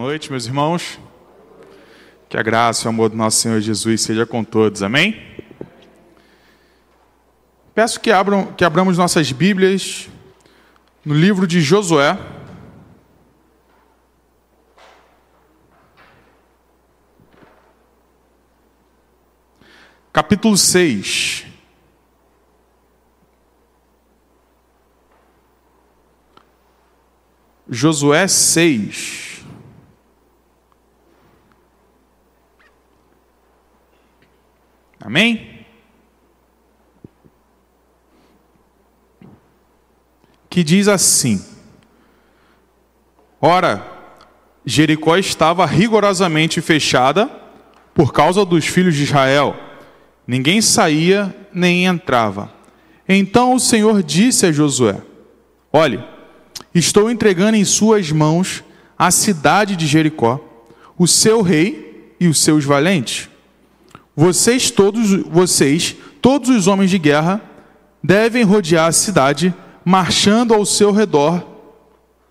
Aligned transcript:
noite, 0.00 0.30
meus 0.30 0.46
irmãos. 0.46 0.98
Que 2.26 2.38
a 2.38 2.42
graça 2.42 2.84
e 2.84 2.86
o 2.86 2.88
amor 2.88 3.10
do 3.10 3.16
nosso 3.16 3.36
Senhor 3.36 3.60
Jesus 3.60 4.00
seja 4.00 4.24
com 4.24 4.42
todos. 4.42 4.82
Amém? 4.82 5.20
Peço 7.74 8.00
que, 8.00 8.10
abram, 8.10 8.46
que 8.46 8.64
abramos 8.64 8.96
nossas 8.96 9.30
Bíblias 9.30 10.08
no 11.04 11.12
livro 11.12 11.46
de 11.46 11.60
Josué. 11.60 12.18
Capítulo 20.10 20.56
6. 20.56 21.44
Josué 27.68 28.26
6. 28.26 29.29
Amém? 35.00 35.64
Que 40.48 40.62
diz 40.62 40.88
assim: 40.88 41.44
Ora, 43.40 43.86
Jericó 44.64 45.16
estava 45.16 45.64
rigorosamente 45.64 46.60
fechada 46.60 47.28
por 47.94 48.12
causa 48.12 48.44
dos 48.44 48.66
filhos 48.66 48.94
de 48.94 49.04
Israel. 49.04 49.56
Ninguém 50.26 50.60
saía 50.60 51.34
nem 51.52 51.86
entrava. 51.86 52.52
Então 53.08 53.54
o 53.54 53.60
Senhor 53.60 54.02
disse 54.02 54.46
a 54.46 54.52
Josué: 54.52 55.00
Olhe, 55.72 56.04
Estou 56.74 57.10
entregando 57.10 57.56
em 57.56 57.64
suas 57.64 58.12
mãos 58.12 58.62
a 58.96 59.10
cidade 59.10 59.74
de 59.74 59.86
Jericó, 59.86 60.40
o 60.96 61.06
seu 61.06 61.42
rei 61.42 62.14
e 62.20 62.28
os 62.28 62.38
seus 62.38 62.64
valentes. 62.64 63.28
Vocês 64.20 64.70
todos, 64.70 65.22
vocês, 65.30 65.96
todos 66.20 66.50
os 66.50 66.66
homens 66.66 66.90
de 66.90 66.98
guerra, 66.98 67.40
devem 68.04 68.44
rodear 68.44 68.86
a 68.86 68.92
cidade, 68.92 69.54
marchando 69.82 70.52
ao 70.52 70.66
seu 70.66 70.92
redor, 70.92 71.42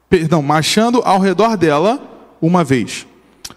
perdão, 0.07 0.43
marchando 0.43 1.01
ao 1.03 1.19
redor 1.19 1.57
dela 1.57 1.99
uma 2.39 2.63
vez. 2.63 3.07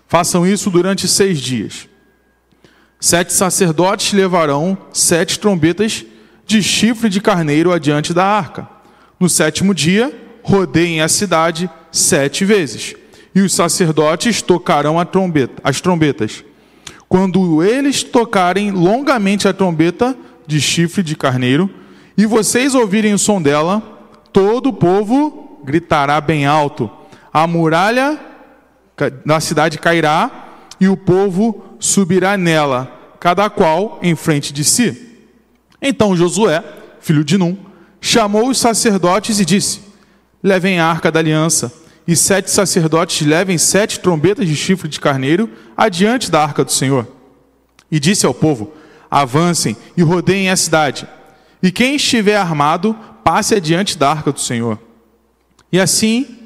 Façam 0.08 0.46
isso 0.46 0.70
durante 0.70 1.06
seis 1.06 1.40
dias. 1.40 1.86
Sete 2.98 3.34
sacerdotes 3.34 4.14
levarão 4.14 4.78
sete 4.94 5.38
trombetas 5.38 6.02
de 6.46 6.62
chifre 6.62 7.10
de 7.10 7.20
carneiro 7.20 7.70
adiante 7.70 8.14
da 8.14 8.24
arca. 8.24 8.66
No 9.20 9.28
sétimo 9.28 9.74
dia, 9.74 10.10
rodeiem 10.42 11.02
a 11.02 11.08
cidade 11.08 11.70
sete 11.90 12.46
vezes, 12.46 12.94
e 13.34 13.42
os 13.42 13.52
sacerdotes 13.52 14.40
tocarão 14.40 15.04
trombeta, 15.04 15.60
as 15.62 15.82
trombetas. 15.82 16.42
Quando 17.12 17.62
eles 17.62 18.02
tocarem 18.02 18.70
longamente 18.70 19.46
a 19.46 19.52
trombeta 19.52 20.16
de 20.46 20.58
chifre 20.58 21.02
de 21.02 21.14
carneiro, 21.14 21.68
e 22.16 22.24
vocês 22.24 22.74
ouvirem 22.74 23.12
o 23.12 23.18
som 23.18 23.42
dela, 23.42 23.82
todo 24.32 24.70
o 24.70 24.72
povo 24.72 25.60
gritará 25.62 26.18
bem 26.22 26.46
alto. 26.46 26.90
A 27.30 27.46
muralha 27.46 28.18
da 29.26 29.40
cidade 29.40 29.76
cairá 29.76 30.30
e 30.80 30.88
o 30.88 30.96
povo 30.96 31.62
subirá 31.78 32.38
nela, 32.38 32.90
cada 33.20 33.50
qual 33.50 33.98
em 34.02 34.16
frente 34.16 34.50
de 34.50 34.64
si. 34.64 35.20
Então 35.82 36.16
Josué, 36.16 36.64
filho 36.98 37.22
de 37.22 37.36
Num, 37.36 37.58
chamou 38.00 38.48
os 38.48 38.56
sacerdotes 38.56 39.38
e 39.38 39.44
disse: 39.44 39.82
levem 40.42 40.80
a 40.80 40.86
arca 40.86 41.12
da 41.12 41.20
aliança, 41.20 41.70
e 42.06 42.16
sete 42.16 42.50
sacerdotes 42.50 43.26
levem 43.26 43.58
sete 43.58 44.00
trombetas 44.00 44.46
de 44.46 44.56
chifre 44.56 44.88
de 44.88 45.00
carneiro 45.00 45.48
adiante 45.76 46.30
da 46.30 46.42
arca 46.42 46.64
do 46.64 46.72
Senhor. 46.72 47.06
E 47.90 48.00
disse 48.00 48.26
ao 48.26 48.34
povo: 48.34 48.72
Avancem 49.10 49.76
e 49.96 50.02
rodeiem 50.02 50.50
a 50.50 50.56
cidade, 50.56 51.06
e 51.62 51.70
quem 51.70 51.96
estiver 51.96 52.36
armado, 52.36 52.96
passe 53.22 53.54
adiante 53.54 53.96
da 53.96 54.10
arca 54.10 54.32
do 54.32 54.40
Senhor. 54.40 54.78
E 55.70 55.78
assim 55.78 56.38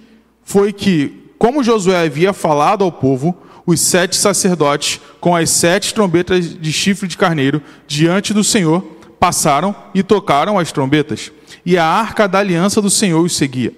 foi 0.45 0.73
que, 0.73 1.33
como 1.39 1.65
Josué 1.65 2.05
havia 2.05 2.33
falado 2.33 2.85
ao 2.85 2.93
povo, 2.93 3.37
os 3.67 3.81
sete 3.81 4.15
sacerdotes, 4.15 5.01
com 5.21 5.35
as 5.35 5.51
sete 5.51 5.93
trombetas 5.93 6.55
de 6.55 6.73
chifre 6.73 7.09
de 7.09 7.17
carneiro, 7.17 7.61
diante 7.87 8.33
do 8.33 8.45
Senhor, 8.45 8.83
passaram 9.19 9.75
e 9.95 10.03
tocaram 10.03 10.59
as 10.59 10.71
trombetas, 10.71 11.33
e 11.65 11.77
a 11.77 11.85
arca 11.85 12.29
da 12.29 12.39
aliança 12.39 12.81
do 12.81 12.91
Senhor 12.91 13.25
os 13.25 13.35
seguia. 13.35 13.73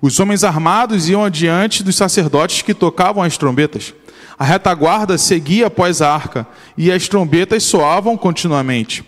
Os 0.00 0.18
homens 0.20 0.44
armados 0.44 1.08
iam 1.08 1.24
adiante 1.24 1.82
dos 1.82 1.96
sacerdotes 1.96 2.62
que 2.62 2.72
tocavam 2.72 3.22
as 3.22 3.36
trombetas. 3.36 3.92
A 4.38 4.44
retaguarda 4.44 5.18
seguia 5.18 5.66
após 5.66 6.00
a 6.00 6.12
arca, 6.12 6.46
e 6.76 6.92
as 6.92 7.08
trombetas 7.08 7.64
soavam 7.64 8.16
continuamente. 8.16 9.04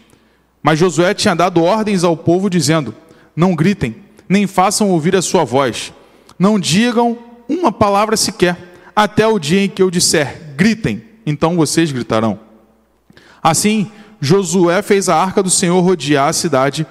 Mas 0.60 0.78
Josué 0.78 1.14
tinha 1.14 1.36
dado 1.36 1.62
ordens 1.62 2.02
ao 2.02 2.16
povo, 2.16 2.50
dizendo: 2.50 2.92
Não 3.36 3.54
gritem, 3.54 3.94
nem 4.28 4.48
façam 4.48 4.90
ouvir 4.90 5.14
a 5.14 5.22
sua 5.22 5.44
voz. 5.44 5.92
Não 6.36 6.58
digam 6.58 7.16
uma 7.48 7.70
palavra 7.70 8.16
sequer, 8.16 8.56
até 8.94 9.26
o 9.26 9.38
dia 9.38 9.64
em 9.64 9.68
que 9.68 9.80
eu 9.80 9.90
disser: 9.90 10.54
Gritem, 10.56 11.02
então 11.24 11.56
vocês 11.56 11.92
gritarão. 11.92 12.40
Assim, 13.40 13.90
Josué 14.20 14.82
fez 14.82 15.08
a 15.08 15.16
arca 15.16 15.42
do 15.42 15.48
Senhor 15.48 15.80
rodear 15.80 16.28
a 16.28 16.32
cidade, 16.32 16.84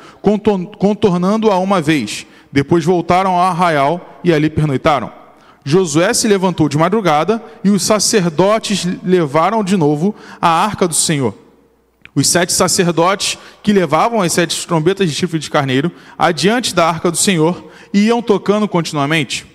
contornando-a 0.79 1.59
uma 1.59 1.81
vez 1.81 2.25
depois 2.51 2.83
voltaram 2.83 3.31
ao 3.31 3.41
arraial 3.41 4.19
e 4.23 4.33
ali 4.33 4.49
pernoitaram. 4.49 5.11
Josué 5.63 6.13
se 6.13 6.27
levantou 6.27 6.69
de 6.69 6.77
madrugada 6.77 7.43
e 7.63 7.69
os 7.69 7.83
sacerdotes 7.83 8.87
levaram 9.03 9.63
de 9.63 9.77
novo 9.77 10.15
a 10.41 10.47
arca 10.47 10.87
do 10.87 10.93
Senhor. 10.93 11.35
Os 12.15 12.27
sete 12.27 12.51
sacerdotes 12.51 13.37
que 13.61 13.71
levavam 13.71 14.21
as 14.21 14.33
sete 14.33 14.65
trombetas 14.65 15.07
de 15.09 15.15
chifre 15.15 15.37
de 15.37 15.49
carneiro 15.49 15.91
adiante 16.17 16.73
da 16.73 16.87
arca 16.87 17.11
do 17.11 17.17
Senhor 17.17 17.71
iam 17.93 18.21
tocando 18.21 18.67
continuamente. 18.67 19.45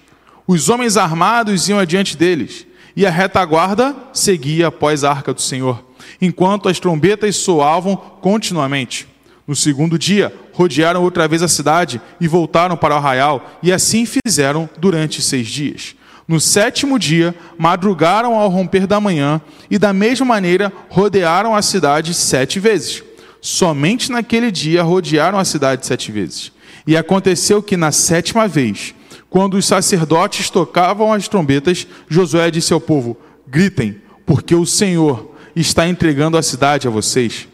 Os 0.47 0.69
homens 0.69 0.97
armados 0.97 1.69
iam 1.69 1.78
adiante 1.78 2.16
deles 2.16 2.66
e 2.94 3.04
a 3.04 3.10
retaguarda 3.10 3.94
seguia 4.12 4.69
após 4.69 5.03
a 5.03 5.10
arca 5.10 5.34
do 5.34 5.43
Senhor, 5.43 5.84
enquanto 6.21 6.69
as 6.69 6.78
trombetas 6.78 7.37
soavam 7.37 7.97
continuamente. 7.97 9.09
No 9.47 9.56
segundo 9.56 9.99
dia, 9.99 10.33
rodearam 10.54 11.03
outra 11.03 11.28
vez 11.28 11.42
a 11.42 11.48
cidade 11.48 12.00
e 12.20 12.26
voltaram 12.26 12.76
para 12.76 12.94
o 12.94 12.97
arraial, 12.97 13.59
e 13.62 13.72
assim 13.72 14.06
fizeram 14.06 14.69
durante 14.78 15.20
seis 15.20 15.48
dias. 15.48 15.94
No 16.26 16.41
sétimo 16.41 16.98
dia, 16.98 17.34
madrugaram 17.59 18.34
ao 18.34 18.48
romper 18.48 18.87
da 18.87 18.98
manhã, 18.98 19.41
e 19.70 19.78
da 19.78 19.92
mesma 19.92 20.25
maneira 20.25 20.72
rodearam 20.88 21.54
a 21.54 21.60
cidade 21.60 22.15
sete 22.15 22.59
vezes. 22.59 23.03
Somente 23.41 24.10
naquele 24.10 24.50
dia 24.50 24.82
rodearam 24.82 25.38
a 25.38 25.44
cidade 25.44 25.84
sete 25.84 26.10
vezes. 26.10 26.50
E 26.86 26.97
aconteceu 26.97 27.62
que 27.62 27.76
na 27.76 27.92
sétima 27.92 28.48
vez, 28.48 28.94
quando 29.28 29.54
os 29.54 29.66
sacerdotes 29.66 30.48
tocavam 30.48 31.12
as 31.12 31.28
trombetas, 31.28 31.86
Josué 32.09 32.50
disse 32.50 32.72
ao 32.72 32.81
povo: 32.81 33.19
Gritem, 33.47 34.00
porque 34.25 34.54
o 34.54 34.65
Senhor 34.65 35.34
está 35.54 35.86
entregando 35.86 36.38
a 36.38 36.42
cidade 36.42 36.88
a 36.88 36.91
vocês. 36.91 37.48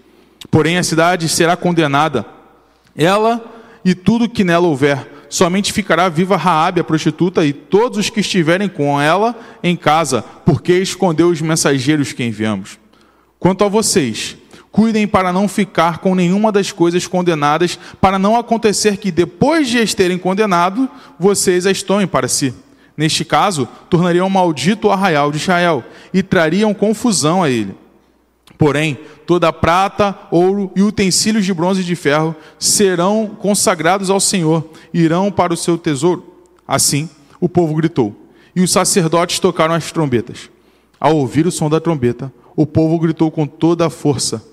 Porém, 0.50 0.78
a 0.78 0.82
cidade 0.82 1.28
será 1.28 1.56
condenada, 1.56 2.24
ela 2.96 3.42
e 3.84 3.94
tudo 3.94 4.28
que 4.28 4.44
nela 4.44 4.66
houver. 4.66 5.08
Somente 5.28 5.72
ficará 5.72 6.08
viva 6.08 6.36
Raabe, 6.36 6.80
a 6.80 6.84
prostituta, 6.84 7.46
e 7.46 7.52
todos 7.52 7.98
os 7.98 8.10
que 8.10 8.20
estiverem 8.20 8.68
com 8.68 9.00
ela 9.00 9.34
em 9.62 9.76
casa, 9.76 10.22
porque 10.44 10.72
escondeu 10.78 11.28
os 11.28 11.40
mensageiros 11.40 12.12
que 12.12 12.24
enviamos. 12.24 12.78
Quanto 13.38 13.62
a 13.62 13.68
vocês, 13.68 14.36
cuidem 14.72 15.06
para 15.06 15.32
não 15.32 15.46
ficar 15.46 15.98
com 15.98 16.14
nenhuma 16.14 16.50
das 16.50 16.72
coisas 16.72 17.06
condenadas, 17.06 17.78
para 18.00 18.18
não 18.18 18.36
acontecer 18.36 18.96
que 18.96 19.12
depois 19.12 19.68
de 19.68 19.78
as 19.78 19.94
terem 19.94 20.18
condenado, 20.18 20.88
vocês 21.18 21.64
as 21.64 21.82
tomem 21.82 22.06
para 22.06 22.28
si. 22.28 22.52
Neste 22.96 23.24
caso, 23.24 23.68
tornariam 23.88 24.28
maldito 24.28 24.88
o 24.88 24.90
arraial 24.90 25.30
de 25.30 25.38
Israel 25.38 25.84
e 26.12 26.22
trariam 26.22 26.74
confusão 26.74 27.42
a 27.42 27.48
ele. 27.48 27.74
Porém, 28.60 28.98
toda 29.26 29.48
a 29.48 29.52
prata, 29.54 30.14
ouro 30.30 30.70
e 30.76 30.82
utensílios 30.82 31.46
de 31.46 31.54
bronze 31.54 31.80
e 31.80 31.84
de 31.84 31.96
ferro 31.96 32.36
serão 32.58 33.26
consagrados 33.26 34.10
ao 34.10 34.20
Senhor, 34.20 34.68
irão 34.92 35.32
para 35.32 35.54
o 35.54 35.56
seu 35.56 35.78
tesouro. 35.78 36.22
Assim, 36.68 37.08
o 37.40 37.48
povo 37.48 37.74
gritou, 37.74 38.14
e 38.54 38.60
os 38.60 38.70
sacerdotes 38.70 39.38
tocaram 39.38 39.72
as 39.72 39.90
trombetas. 39.90 40.50
Ao 41.00 41.16
ouvir 41.16 41.46
o 41.46 41.50
som 41.50 41.70
da 41.70 41.80
trombeta, 41.80 42.30
o 42.54 42.66
povo 42.66 42.98
gritou 42.98 43.30
com 43.30 43.46
toda 43.46 43.86
a 43.86 43.90
força. 43.90 44.44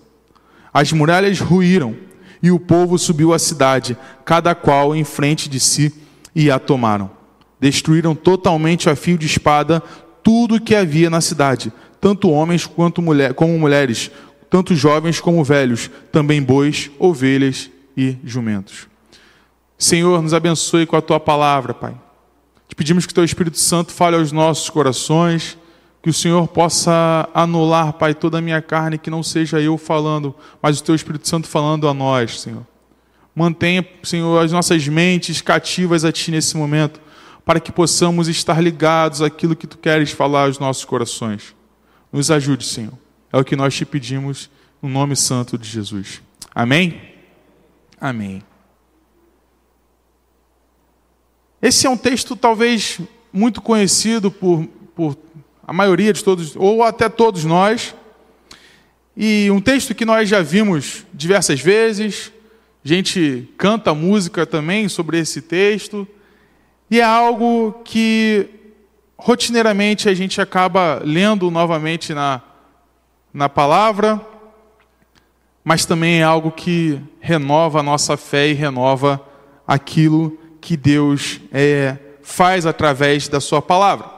As 0.74 0.94
muralhas 0.94 1.42
ruíram, 1.42 1.94
e 2.42 2.50
o 2.50 2.62
povo 2.62 2.98
subiu 2.98 3.34
à 3.34 3.40
cidade, 3.40 3.98
cada 4.24 4.56
qual 4.56 4.96
em 4.96 5.04
frente 5.04 5.50
de 5.50 5.60
si, 5.60 5.94
e 6.34 6.50
a 6.50 6.58
tomaram. 6.58 7.12
Destruíram 7.60 8.16
totalmente 8.16 8.90
a 8.90 8.96
fio 8.96 9.18
de 9.18 9.26
espada 9.26 9.84
tudo 10.24 10.56
o 10.56 10.62
que 10.62 10.76
havia 10.76 11.10
na 11.10 11.20
cidade 11.20 11.74
tanto 12.00 12.30
homens 12.30 12.66
quanto 12.66 13.02
mulher, 13.02 13.34
como 13.34 13.58
mulheres, 13.58 14.12
tanto 14.50 14.76
jovens 14.76 15.20
como 15.20 15.44
velhos, 15.44 15.90
também 16.12 16.42
bois, 16.42 16.90
ovelhas 17.00 17.70
e 17.96 18.18
jumentos. 18.24 18.88
Senhor, 19.78 20.22
nos 20.22 20.34
abençoe 20.34 20.86
com 20.86 20.96
a 20.96 21.02
tua 21.02 21.20
palavra, 21.20 21.74
Pai. 21.74 21.96
Te 22.68 22.76
pedimos 22.76 23.06
que 23.06 23.14
teu 23.14 23.24
Espírito 23.24 23.60
Santo 23.60 23.92
fale 23.92 24.16
aos 24.16 24.32
nossos 24.32 24.70
corações, 24.70 25.58
Que 26.02 26.12
o 26.12 26.14
Senhor 26.14 26.48
possa 26.48 27.28
anular, 27.34 27.92
Pai, 27.94 28.14
toda 28.14 28.38
a 28.38 28.42
minha 28.42 28.62
carne, 28.62 28.98
que 28.98 29.10
não 29.10 29.22
seja 29.22 29.60
eu 29.60 29.78
falando, 29.78 30.34
mas 30.62 30.80
o 30.80 30.84
Teu 30.84 30.96
Espírito 30.96 31.28
Santo 31.28 31.48
falando 31.48 31.86
a 31.88 31.94
nós, 31.94 32.40
Senhor. 32.40 32.66
Mantenha, 33.36 33.86
Senhor, 34.04 34.42
as 34.42 34.52
nossas 34.52 34.88
mentes 34.88 35.42
cativas 35.42 36.06
a 36.06 36.12
Ti 36.12 36.32
nesse 36.32 36.56
momento, 36.56 37.02
para 37.44 37.60
que 37.60 37.74
possamos 37.74 38.30
estar 38.30 38.62
ligados 38.64 39.22
àquilo 39.22 39.56
que 39.56 39.68
Tu 39.68 39.78
queres 39.78 40.12
falar 40.12 40.46
aos 40.46 40.60
nossos 40.60 40.86
corações. 40.86 41.57
Nos 42.12 42.32
ajude, 42.32 42.66
Senhor. 42.66 42.94
É 43.32 43.38
o 43.38 43.44
que 43.44 43.56
nós 43.56 43.76
te 43.76 43.86
pedimos, 43.86 44.50
no 44.82 44.90
nome 44.90 45.16
santo 45.16 45.58
de 45.58 45.68
Jesus. 45.68 46.22
Amém? 46.54 47.02
Amém. 48.00 48.44
Esse 51.62 51.88
é 51.88 51.90
um 51.90 51.98
texto 51.98 52.36
talvez 52.36 53.00
muito 53.34 53.62
conhecido 53.62 54.32
por, 54.32 54.66
por 54.96 55.18
a 55.66 55.74
maioria 55.74 56.14
de 56.14 56.24
todos, 56.24 56.56
ou 56.56 56.82
até 56.82 57.10
todos 57.10 57.44
nós, 57.44 57.94
e 59.16 59.50
um 59.52 59.60
texto 59.60 59.94
que 59.94 60.06
nós 60.06 60.30
já 60.30 60.42
vimos 60.42 61.06
diversas 61.14 61.60
vezes, 61.60 62.32
a 62.86 62.88
gente 62.88 63.50
canta 63.58 63.94
música 63.94 64.46
também 64.46 64.88
sobre 64.88 65.20
esse 65.20 65.42
texto, 65.42 66.08
e 66.90 67.02
é 67.02 67.04
algo 67.04 67.82
que 67.84 68.48
rotineiramente 69.18 70.08
a 70.08 70.14
gente 70.14 70.40
acaba 70.40 71.02
lendo 71.04 71.50
novamente 71.50 72.14
na, 72.14 72.42
na 73.34 73.50
palavra, 73.50 74.22
mas 75.64 75.86
também 75.86 76.20
é 76.20 76.24
algo 76.24 76.52
que 76.52 77.02
renova 77.20 77.80
a 77.80 77.84
nossa 77.84 78.16
fé 78.16 78.48
e 78.48 78.54
renova 78.54 79.22
aquilo 79.68 80.38
que 80.62 80.78
Deus 80.78 81.42
é, 81.52 81.98
faz 82.22 82.66
através 82.66 83.28
da 83.28 83.40
Sua 83.40 83.62
palavra. 83.62 84.18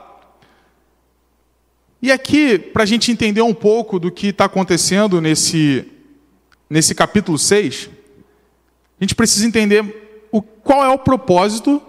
E 2.01 2.11
aqui, 2.11 2.57
para 2.57 2.83
a 2.83 2.85
gente 2.85 3.11
entender 3.11 3.41
um 3.41 3.53
pouco 3.53 3.99
do 3.99 4.11
que 4.11 4.27
está 4.27 4.45
acontecendo 4.45 5.19
nesse, 5.19 5.85
nesse 6.69 6.93
capítulo 6.93 7.37
6, 7.37 7.89
a 8.99 9.03
gente 9.03 9.15
precisa 9.15 9.45
entender 9.45 10.27
o, 10.31 10.41
qual 10.41 10.83
é 10.83 10.89
o 10.89 10.97
propósito 10.97 11.81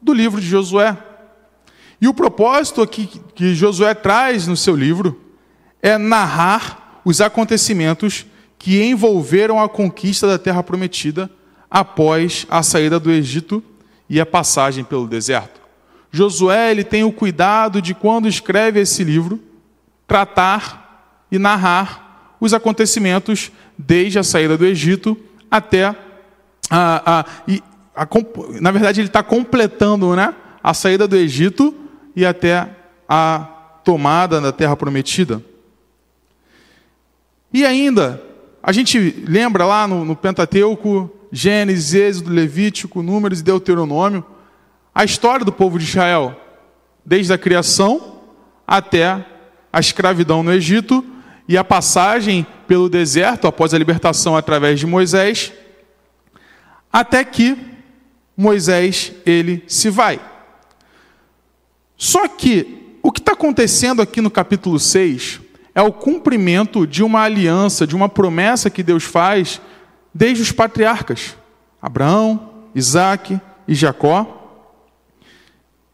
do 0.00 0.12
livro 0.12 0.40
de 0.40 0.46
Josué. 0.46 0.96
E 2.00 2.06
o 2.06 2.14
propósito 2.14 2.80
aqui 2.80 3.08
que 3.34 3.54
Josué 3.54 3.92
traz 3.94 4.46
no 4.46 4.56
seu 4.56 4.76
livro 4.76 5.20
é 5.82 5.98
narrar 5.98 7.00
os 7.04 7.20
acontecimentos 7.20 8.26
que 8.58 8.82
envolveram 8.82 9.60
a 9.60 9.68
conquista 9.68 10.26
da 10.26 10.38
terra 10.38 10.62
prometida 10.62 11.30
após 11.70 12.46
a 12.50 12.62
saída 12.62 12.98
do 12.98 13.10
Egito 13.10 13.62
e 14.08 14.20
a 14.20 14.26
passagem 14.26 14.84
pelo 14.84 15.06
deserto. 15.06 15.60
Josué 16.10 16.70
ele 16.70 16.84
tem 16.84 17.04
o 17.04 17.12
cuidado 17.12 17.82
de 17.82 17.94
quando 17.94 18.28
escreve 18.28 18.80
esse 18.80 19.04
livro 19.04 19.40
tratar 20.06 21.26
e 21.30 21.38
narrar 21.38 22.36
os 22.40 22.54
acontecimentos 22.54 23.52
desde 23.76 24.18
a 24.18 24.22
saída 24.22 24.56
do 24.56 24.64
Egito 24.64 25.16
até 25.50 25.84
a, 25.86 25.96
a, 26.70 27.24
a, 27.96 28.08
na 28.60 28.70
verdade 28.70 29.00
ele 29.00 29.08
está 29.08 29.22
completando 29.22 30.14
né, 30.14 30.34
a 30.62 30.72
saída 30.72 31.06
do 31.06 31.16
Egito 31.16 31.74
e 32.18 32.26
até 32.26 32.68
a 33.08 33.46
tomada 33.84 34.40
da 34.40 34.50
terra 34.50 34.76
prometida. 34.76 35.40
E 37.52 37.64
ainda, 37.64 38.20
a 38.60 38.72
gente 38.72 38.98
lembra 39.24 39.64
lá 39.64 39.86
no, 39.86 40.04
no 40.04 40.16
Pentateuco, 40.16 41.08
Gênesis, 41.30 41.94
Êxodo, 41.94 42.32
Levítico, 42.32 43.04
Números 43.04 43.38
e 43.38 43.44
Deuteronômio, 43.44 44.26
a 44.92 45.04
história 45.04 45.44
do 45.44 45.52
povo 45.52 45.78
de 45.78 45.84
Israel, 45.84 46.34
desde 47.06 47.32
a 47.32 47.38
criação 47.38 48.18
até 48.66 49.24
a 49.72 49.78
escravidão 49.78 50.42
no 50.42 50.52
Egito 50.52 51.06
e 51.46 51.56
a 51.56 51.62
passagem 51.62 52.44
pelo 52.66 52.88
deserto 52.88 53.46
após 53.46 53.72
a 53.72 53.78
libertação 53.78 54.36
através 54.36 54.80
de 54.80 54.88
Moisés, 54.88 55.52
até 56.92 57.24
que 57.24 57.56
Moisés 58.36 59.12
ele 59.24 59.62
se 59.68 59.88
vai. 59.88 60.18
Só 61.98 62.26
que 62.26 62.96
o 63.02 63.12
que 63.12 63.20
está 63.20 63.32
acontecendo 63.32 64.00
aqui 64.00 64.22
no 64.22 64.30
capítulo 64.30 64.78
6 64.78 65.40
é 65.74 65.82
o 65.82 65.92
cumprimento 65.92 66.86
de 66.86 67.02
uma 67.02 67.20
aliança, 67.20 67.86
de 67.86 67.94
uma 67.94 68.08
promessa 68.08 68.70
que 68.70 68.82
Deus 68.82 69.04
faz 69.04 69.60
desde 70.14 70.42
os 70.42 70.50
patriarcas, 70.50 71.36
Abraão, 71.82 72.68
Isaac 72.74 73.38
e 73.66 73.74
Jacó. 73.74 74.34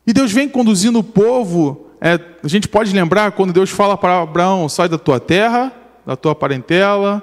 E 0.06 0.12
Deus 0.12 0.30
vem 0.30 0.48
conduzindo 0.48 1.00
o 1.00 1.04
povo 1.04 1.84
é, 2.06 2.20
a 2.42 2.48
gente 2.48 2.68
pode 2.68 2.92
lembrar 2.92 3.32
quando 3.32 3.50
Deus 3.50 3.70
fala 3.70 3.96
para 3.96 4.20
Abraão: 4.20 4.68
sai 4.68 4.90
da 4.90 4.98
tua 4.98 5.18
terra, 5.18 5.72
da 6.04 6.14
tua 6.14 6.34
parentela 6.34 7.22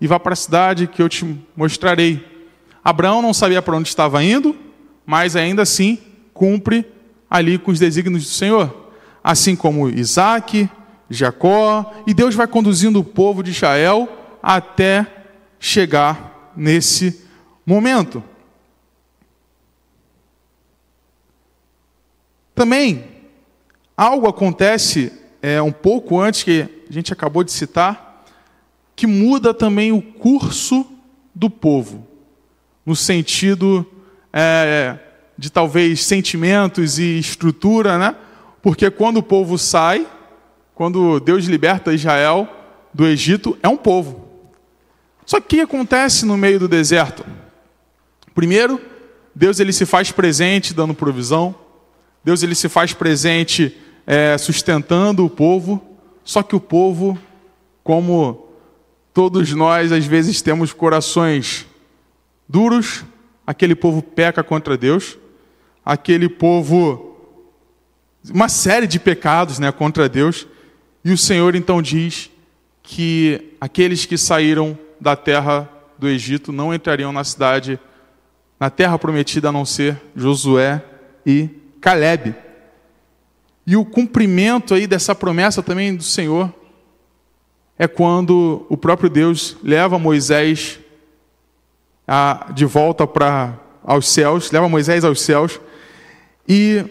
e 0.00 0.06
vá 0.06 0.18
para 0.18 0.32
a 0.32 0.36
cidade 0.36 0.86
que 0.86 1.02
eu 1.02 1.08
te 1.08 1.38
mostrarei. 1.54 2.24
Abraão 2.82 3.20
não 3.20 3.34
sabia 3.34 3.60
para 3.60 3.76
onde 3.76 3.90
estava 3.90 4.24
indo, 4.24 4.56
mas 5.04 5.36
ainda 5.36 5.60
assim 5.60 5.98
cumpre 6.32 6.86
ali 7.32 7.58
com 7.58 7.70
os 7.70 7.78
desígnios 7.78 8.24
do 8.24 8.28
Senhor. 8.28 8.90
Assim 9.24 9.56
como 9.56 9.88
Isaac, 9.88 10.68
Jacó, 11.08 11.92
e 12.06 12.12
Deus 12.12 12.34
vai 12.34 12.46
conduzindo 12.46 13.00
o 13.00 13.04
povo 13.04 13.42
de 13.42 13.50
Israel 13.50 14.08
até 14.42 15.06
chegar 15.58 16.52
nesse 16.56 17.24
momento. 17.64 18.22
Também 22.54 23.12
Algo 23.96 24.26
acontece 24.26 25.12
é, 25.42 25.60
um 25.60 25.70
pouco 25.70 26.18
antes 26.18 26.42
que 26.42 26.66
a 26.88 26.92
gente 26.92 27.12
acabou 27.12 27.44
de 27.44 27.52
citar, 27.52 28.24
que 28.96 29.06
muda 29.06 29.52
também 29.52 29.92
o 29.92 30.00
curso 30.00 30.86
do 31.34 31.50
povo, 31.50 32.06
no 32.84 32.96
sentido 32.96 33.86
é, 34.32 34.98
de 35.42 35.50
talvez 35.50 36.04
sentimentos 36.04 37.00
e 37.00 37.18
estrutura, 37.18 37.98
né? 37.98 38.14
Porque 38.62 38.88
quando 38.92 39.16
o 39.16 39.22
povo 39.24 39.58
sai, 39.58 40.06
quando 40.72 41.18
Deus 41.18 41.46
liberta 41.46 41.92
Israel 41.92 42.48
do 42.94 43.04
Egito, 43.04 43.58
é 43.60 43.66
um 43.66 43.76
povo. 43.76 44.24
Só 45.26 45.40
que 45.40 45.44
o 45.44 45.48
que 45.48 45.60
acontece 45.60 46.24
no 46.24 46.36
meio 46.36 46.60
do 46.60 46.68
deserto? 46.68 47.26
Primeiro, 48.32 48.80
Deus 49.34 49.58
ele 49.58 49.72
se 49.72 49.84
faz 49.84 50.12
presente 50.12 50.72
dando 50.72 50.94
provisão. 50.94 51.52
Deus 52.22 52.44
ele 52.44 52.54
se 52.54 52.68
faz 52.68 52.92
presente 52.94 53.76
é, 54.06 54.38
sustentando 54.38 55.26
o 55.26 55.30
povo, 55.30 55.82
só 56.22 56.40
que 56.44 56.54
o 56.54 56.60
povo, 56.60 57.18
como 57.82 58.46
todos 59.12 59.52
nós 59.52 59.90
às 59.90 60.06
vezes 60.06 60.40
temos 60.40 60.72
corações 60.72 61.66
duros, 62.48 63.04
aquele 63.44 63.74
povo 63.74 64.00
peca 64.00 64.44
contra 64.44 64.76
Deus, 64.76 65.18
aquele 65.84 66.28
povo 66.28 67.12
uma 68.30 68.48
série 68.48 68.86
de 68.86 69.00
pecados, 69.00 69.58
né, 69.58 69.72
contra 69.72 70.08
Deus, 70.08 70.46
e 71.04 71.12
o 71.12 71.18
Senhor 71.18 71.56
então 71.56 71.82
diz 71.82 72.30
que 72.82 73.56
aqueles 73.60 74.06
que 74.06 74.16
saíram 74.16 74.78
da 75.00 75.16
terra 75.16 75.68
do 75.98 76.08
Egito 76.08 76.52
não 76.52 76.72
entrariam 76.72 77.12
na 77.12 77.24
cidade, 77.24 77.78
na 78.60 78.70
terra 78.70 78.98
prometida 78.98 79.48
a 79.48 79.52
não 79.52 79.64
ser 79.64 80.00
Josué 80.14 80.82
e 81.26 81.48
Caleb. 81.80 82.34
E 83.66 83.76
o 83.76 83.84
cumprimento 83.84 84.74
aí 84.74 84.86
dessa 84.86 85.14
promessa 85.14 85.62
também 85.62 85.94
do 85.94 86.02
Senhor 86.02 86.52
é 87.76 87.88
quando 87.88 88.66
o 88.68 88.76
próprio 88.76 89.10
Deus 89.10 89.56
leva 89.62 89.98
Moisés 89.98 90.78
a, 92.06 92.50
de 92.54 92.64
volta 92.64 93.06
para 93.06 93.58
aos 93.84 94.08
céus, 94.08 94.50
leva 94.52 94.68
Moisés 94.68 95.04
aos 95.04 95.20
céus, 95.20 95.60
e 96.48 96.84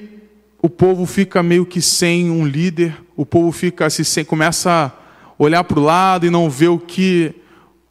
o 0.62 0.70
povo 0.70 1.06
fica 1.06 1.42
meio 1.42 1.66
que 1.66 1.82
sem 1.82 2.30
um 2.30 2.46
líder, 2.46 2.96
o 3.16 3.26
povo 3.26 3.52
fica 3.52 3.86
assim, 3.86 4.04
sem, 4.04 4.24
começa 4.24 4.72
a 4.72 4.92
olhar 5.38 5.64
para 5.64 5.80
o 5.80 5.84
lado 5.84 6.26
e 6.26 6.30
não 6.30 6.50
vê 6.50 6.68
o 6.68 6.78
que, 6.78 7.34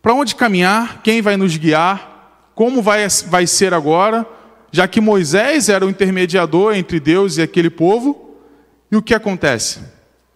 para 0.00 0.14
onde 0.14 0.34
caminhar, 0.34 1.02
quem 1.02 1.20
vai 1.20 1.36
nos 1.36 1.56
guiar, 1.56 2.50
como 2.54 2.80
vai, 2.80 3.06
vai 3.26 3.46
ser 3.46 3.74
agora, 3.74 4.26
já 4.70 4.86
que 4.86 5.00
Moisés 5.00 5.68
era 5.68 5.84
o 5.84 5.90
intermediador 5.90 6.74
entre 6.74 7.00
Deus 7.00 7.36
e 7.36 7.42
aquele 7.42 7.70
povo, 7.70 8.36
e 8.90 8.96
o 8.96 9.02
que 9.02 9.14
acontece? 9.14 9.80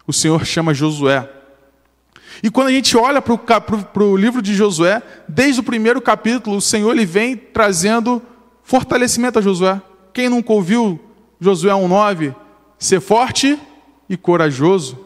O 0.06 0.12
Senhor 0.12 0.42
chama 0.46 0.74
Josué. 0.74 1.28
E 2.42 2.50
quando 2.50 2.68
a 2.68 2.72
gente 2.72 2.96
olha 2.96 3.22
para 3.22 4.02
o 4.02 4.16
livro 4.16 4.42
de 4.42 4.54
Josué, 4.54 5.00
desde 5.28 5.60
o 5.60 5.64
primeiro 5.64 6.00
capítulo, 6.00 6.56
o 6.56 6.60
Senhor 6.60 6.90
ele 6.90 7.06
vem 7.06 7.36
trazendo 7.36 8.20
fortalecimento 8.64 9.38
a 9.38 9.42
Josué. 9.42 9.80
Quem 10.12 10.28
nunca 10.28 10.52
ouviu 10.52 11.00
Josué 11.44 11.72
1,9? 11.72 12.34
Ser 12.78 13.00
forte 13.00 13.58
e 14.08 14.16
corajoso. 14.16 14.98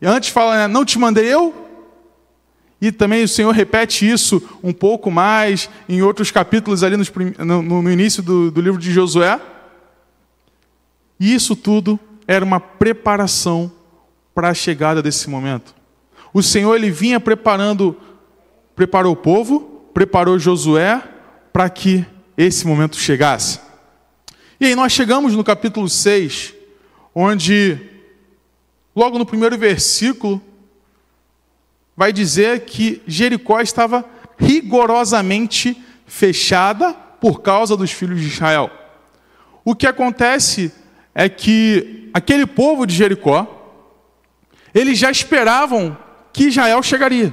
E 0.00 0.06
antes 0.06 0.30
fala, 0.30 0.56
né, 0.56 0.68
não 0.68 0.84
te 0.84 0.98
mandei 0.98 1.26
eu? 1.26 1.54
E 2.80 2.90
também 2.90 3.24
o 3.24 3.28
Senhor 3.28 3.50
repete 3.50 4.08
isso 4.08 4.42
um 4.62 4.72
pouco 4.72 5.10
mais 5.10 5.68
em 5.88 6.00
outros 6.00 6.30
capítulos 6.30 6.82
ali 6.82 6.96
no, 6.96 7.62
no, 7.62 7.82
no 7.82 7.90
início 7.90 8.22
do, 8.22 8.50
do 8.50 8.60
livro 8.60 8.80
de 8.80 8.90
Josué. 8.90 9.38
E 11.18 11.34
isso 11.34 11.54
tudo 11.54 12.00
era 12.26 12.44
uma 12.44 12.58
preparação 12.58 13.70
para 14.34 14.48
a 14.48 14.54
chegada 14.54 15.02
desse 15.02 15.28
momento. 15.28 15.74
O 16.32 16.42
Senhor 16.42 16.74
ele 16.74 16.90
vinha 16.90 17.20
preparando, 17.20 17.94
preparou 18.74 19.12
o 19.12 19.16
povo, 19.16 19.82
preparou 19.92 20.38
Josué 20.38 21.02
para 21.52 21.68
que 21.68 22.06
esse 22.38 22.66
momento 22.66 22.96
chegasse. 22.96 23.60
E 24.60 24.66
aí 24.66 24.74
nós 24.74 24.92
chegamos 24.92 25.34
no 25.34 25.42
capítulo 25.42 25.88
6, 25.88 26.52
onde 27.14 27.80
logo 28.94 29.18
no 29.18 29.24
primeiro 29.24 29.56
versículo 29.56 30.38
vai 31.96 32.12
dizer 32.12 32.66
que 32.66 33.00
Jericó 33.06 33.62
estava 33.62 34.04
rigorosamente 34.38 35.82
fechada 36.04 36.92
por 36.92 37.40
causa 37.40 37.74
dos 37.74 37.90
filhos 37.90 38.20
de 38.20 38.26
Israel. 38.26 38.70
O 39.64 39.74
que 39.74 39.86
acontece 39.86 40.70
é 41.14 41.26
que 41.26 42.10
aquele 42.12 42.44
povo 42.44 42.84
de 42.84 42.94
Jericó, 42.94 43.88
eles 44.74 44.98
já 44.98 45.10
esperavam 45.10 45.96
que 46.34 46.48
Israel 46.48 46.82
chegaria. 46.82 47.32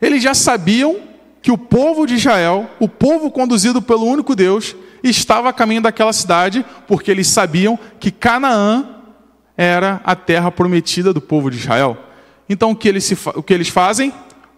Eles 0.00 0.22
já 0.22 0.34
sabiam 0.34 1.00
que 1.42 1.50
o 1.50 1.58
povo 1.58 2.06
de 2.06 2.14
Israel, 2.14 2.70
o 2.78 2.88
povo 2.88 3.28
conduzido 3.28 3.82
pelo 3.82 4.06
único 4.06 4.36
Deus, 4.36 4.76
estava 5.02 5.48
a 5.48 5.52
caminho 5.52 5.82
daquela 5.82 6.12
cidade, 6.12 6.64
porque 6.86 7.10
eles 7.10 7.28
sabiam 7.28 7.78
que 8.00 8.10
Canaã 8.10 8.96
era 9.56 10.00
a 10.04 10.14
terra 10.14 10.50
prometida 10.50 11.12
do 11.12 11.20
povo 11.20 11.50
de 11.50 11.58
Israel. 11.58 11.96
Então 12.48 12.70
o 12.70 12.76
que 12.76 12.88
eles, 12.88 13.10
o 13.34 13.42
que 13.42 13.52
eles 13.52 13.68
fazem? 13.68 14.12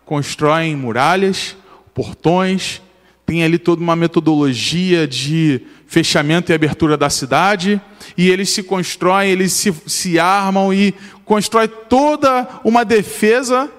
Constroem 0.05 0.77
muralhas, 0.77 1.57
portões, 1.95 2.83
tem 3.25 3.45
ali 3.45 3.59
toda 3.59 3.81
uma 3.81 3.95
metodologia 3.95 5.07
de 5.07 5.63
fechamento 5.87 6.51
e 6.51 6.55
abertura 6.55 6.97
da 6.97 7.09
cidade, 7.09 7.81
e 8.17 8.29
eles 8.29 8.51
se 8.51 8.63
constroem, 8.63 9.31
eles 9.31 9.53
se, 9.53 9.73
se 9.87 10.19
armam 10.19 10.75
e 10.75 10.95
constroem 11.25 11.69
toda 11.89 12.49
uma 12.65 12.85
defesa 12.85 13.71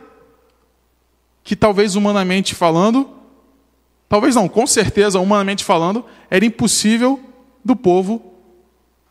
que 1.43 1.55
talvez 1.55 1.95
humanamente 1.95 2.55
falando, 2.55 3.09
talvez 4.11 4.35
não, 4.35 4.49
com 4.49 4.67
certeza, 4.67 5.21
humanamente 5.21 5.63
falando, 5.63 6.05
era 6.29 6.43
impossível 6.43 7.17
do 7.63 7.77
povo 7.77 8.33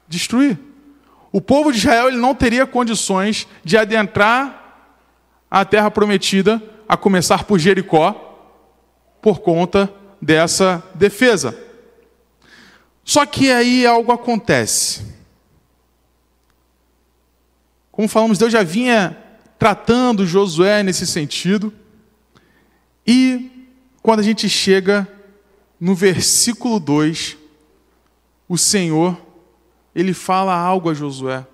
destruir. 0.07 0.59
O 1.33 1.40
povo 1.40 1.73
de 1.73 1.78
Israel 1.78 2.09
ele 2.09 2.19
não 2.19 2.35
teria 2.35 2.66
condições 2.66 3.49
de 3.64 3.78
adentrar 3.78 4.92
a 5.50 5.64
terra 5.64 5.90
prometida, 5.90 6.62
a 6.87 6.99
começar 6.99 7.45
por 7.45 7.59
Jericó, 7.59 8.12
por 9.23 9.40
conta 9.40 9.90
dessa 10.21 10.83
defesa. 10.95 11.59
Só 13.02 13.25
que 13.25 13.50
aí 13.50 13.87
algo 13.87 14.12
acontece. 14.12 15.02
Como 17.90 18.07
falamos, 18.07 18.37
Deus 18.37 18.52
já 18.52 18.62
vinha 18.62 19.16
tratando 19.59 20.26
Josué 20.26 20.83
nesse 20.83 21.07
sentido. 21.07 21.73
E 23.07 23.50
quando 24.02 24.21
a 24.21 24.23
gente 24.23 24.49
chega 24.49 25.07
no 25.78 25.95
versículo 25.95 26.78
2, 26.78 27.37
o 28.49 28.59
Senhor, 28.59 29.16
ele 29.95 30.12
fala 30.12 30.54
algo 30.54 30.90
a 30.90 30.95
Josué. 30.95 31.47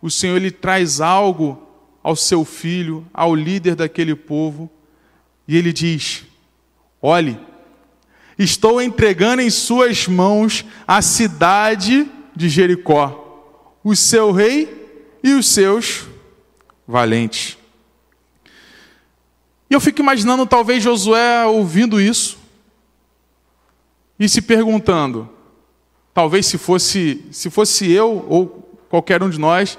O 0.00 0.10
Senhor 0.10 0.36
ele 0.36 0.50
traz 0.50 1.00
algo 1.00 1.62
ao 2.02 2.14
seu 2.14 2.44
filho, 2.44 3.06
ao 3.12 3.34
líder 3.34 3.74
daquele 3.74 4.14
povo, 4.14 4.70
e 5.48 5.56
ele 5.56 5.72
diz: 5.72 6.24
Olhe, 7.00 7.38
estou 8.38 8.80
entregando 8.80 9.40
em 9.40 9.50
suas 9.50 10.06
mãos 10.06 10.64
a 10.86 11.00
cidade 11.00 12.10
de 12.36 12.48
Jericó, 12.48 13.78
o 13.82 13.94
seu 13.96 14.32
rei 14.32 15.18
e 15.22 15.32
os 15.32 15.46
seus 15.46 16.06
valentes. 16.86 17.56
E 19.70 19.74
eu 19.74 19.80
fico 19.80 20.00
imaginando 20.00 20.46
talvez 20.46 20.82
Josué 20.82 21.44
ouvindo 21.46 22.00
isso 22.00 22.38
e 24.18 24.28
se 24.28 24.40
perguntando, 24.40 25.28
talvez 26.12 26.46
se 26.46 26.56
fosse, 26.56 27.24
se 27.30 27.50
fosse 27.50 27.90
eu 27.90 28.24
ou 28.28 28.78
qualquer 28.88 29.22
um 29.22 29.28
de 29.28 29.38
nós, 29.38 29.76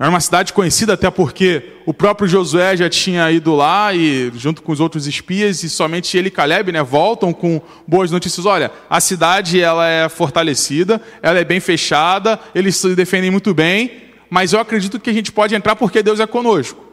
era 0.00 0.08
uma 0.08 0.20
cidade 0.20 0.54
conhecida 0.54 0.94
até 0.94 1.10
porque 1.10 1.74
o 1.84 1.92
próprio 1.92 2.26
Josué 2.26 2.74
já 2.74 2.88
tinha 2.88 3.30
ido 3.30 3.54
lá 3.54 3.94
e 3.94 4.32
junto 4.34 4.62
com 4.62 4.72
os 4.72 4.80
outros 4.80 5.06
espias 5.06 5.62
e 5.62 5.68
somente 5.68 6.16
ele 6.16 6.28
e 6.28 6.30
Caleb, 6.30 6.72
né, 6.72 6.82
voltam 6.82 7.34
com 7.34 7.60
boas 7.86 8.10
notícias. 8.10 8.46
Olha, 8.46 8.72
a 8.88 8.98
cidade 8.98 9.60
ela 9.60 9.86
é 9.86 10.08
fortalecida, 10.08 11.02
ela 11.20 11.38
é 11.38 11.44
bem 11.44 11.60
fechada, 11.60 12.40
eles 12.54 12.76
se 12.76 12.94
defendem 12.94 13.30
muito 13.30 13.52
bem, 13.52 14.04
mas 14.30 14.54
eu 14.54 14.58
acredito 14.58 14.98
que 14.98 15.10
a 15.10 15.12
gente 15.12 15.30
pode 15.30 15.54
entrar 15.54 15.76
porque 15.76 16.02
Deus 16.02 16.18
é 16.18 16.26
conosco. 16.26 16.89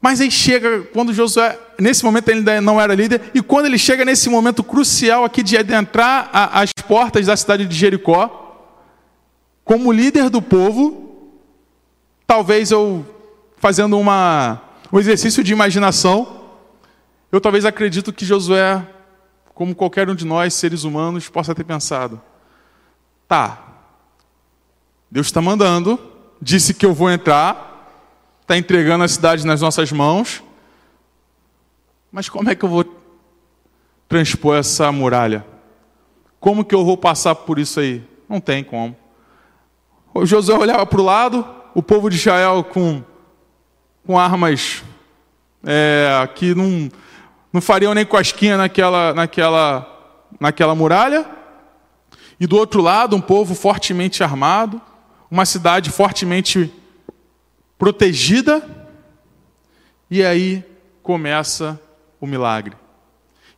Mas 0.00 0.20
aí 0.20 0.30
chega, 0.30 0.82
quando 0.94 1.12
Josué, 1.12 1.58
nesse 1.78 2.04
momento 2.04 2.28
ele 2.28 2.38
ainda 2.38 2.60
não 2.60 2.80
era 2.80 2.94
líder, 2.94 3.30
e 3.34 3.42
quando 3.42 3.66
ele 3.66 3.76
chega 3.76 4.04
nesse 4.04 4.30
momento 4.30 4.64
crucial 4.64 5.24
aqui 5.24 5.42
de 5.42 5.58
adentrar 5.58 6.30
as 6.32 6.72
portas 6.72 7.26
da 7.26 7.36
cidade 7.36 7.66
de 7.66 7.74
Jericó, 7.76 8.40
como 9.62 9.92
líder 9.92 10.30
do 10.30 10.40
povo, 10.40 11.34
talvez 12.26 12.70
eu, 12.70 13.04
fazendo 13.58 13.98
uma, 13.98 14.62
um 14.90 14.98
exercício 14.98 15.44
de 15.44 15.52
imaginação, 15.52 16.44
eu 17.30 17.40
talvez 17.40 17.64
acredito 17.66 18.12
que 18.12 18.24
Josué, 18.24 18.84
como 19.54 19.74
qualquer 19.74 20.08
um 20.08 20.14
de 20.14 20.24
nós, 20.24 20.54
seres 20.54 20.82
humanos, 20.82 21.28
possa 21.28 21.54
ter 21.54 21.64
pensado: 21.64 22.20
tá, 23.28 23.58
Deus 25.10 25.26
está 25.26 25.42
mandando, 25.42 26.00
disse 26.40 26.72
que 26.72 26.86
eu 26.86 26.94
vou 26.94 27.10
entrar, 27.10 27.69
está 28.50 28.58
entregando 28.58 29.04
a 29.04 29.08
cidade 29.08 29.46
nas 29.46 29.60
nossas 29.60 29.92
mãos, 29.92 30.42
mas 32.10 32.28
como 32.28 32.50
é 32.50 32.54
que 32.56 32.64
eu 32.64 32.68
vou 32.68 32.84
transpor 34.08 34.56
essa 34.56 34.90
muralha? 34.90 35.46
Como 36.40 36.64
que 36.64 36.74
eu 36.74 36.84
vou 36.84 36.96
passar 36.96 37.36
por 37.36 37.60
isso 37.60 37.78
aí? 37.78 38.02
Não 38.28 38.40
tem 38.40 38.64
como. 38.64 38.96
O 40.12 40.26
Josué 40.26 40.58
olhava 40.58 40.84
para 40.84 41.00
o 41.00 41.04
lado, 41.04 41.46
o 41.76 41.80
povo 41.80 42.10
de 42.10 42.16
Israel 42.16 42.64
com, 42.64 43.04
com 44.04 44.18
armas 44.18 44.82
é, 45.64 46.28
que 46.34 46.52
não, 46.52 46.90
não 47.52 47.60
fariam 47.60 47.94
nem 47.94 48.04
cosquinha 48.04 48.56
naquela, 48.56 49.14
naquela, 49.14 50.26
naquela 50.40 50.74
muralha. 50.74 51.24
E 52.40 52.48
do 52.48 52.56
outro 52.56 52.82
lado, 52.82 53.14
um 53.14 53.20
povo 53.20 53.54
fortemente 53.54 54.24
armado, 54.24 54.82
uma 55.30 55.46
cidade 55.46 55.88
fortemente 55.88 56.74
protegida. 57.80 58.62
E 60.10 60.22
aí 60.22 60.62
começa 61.02 61.80
o 62.20 62.26
milagre. 62.26 62.76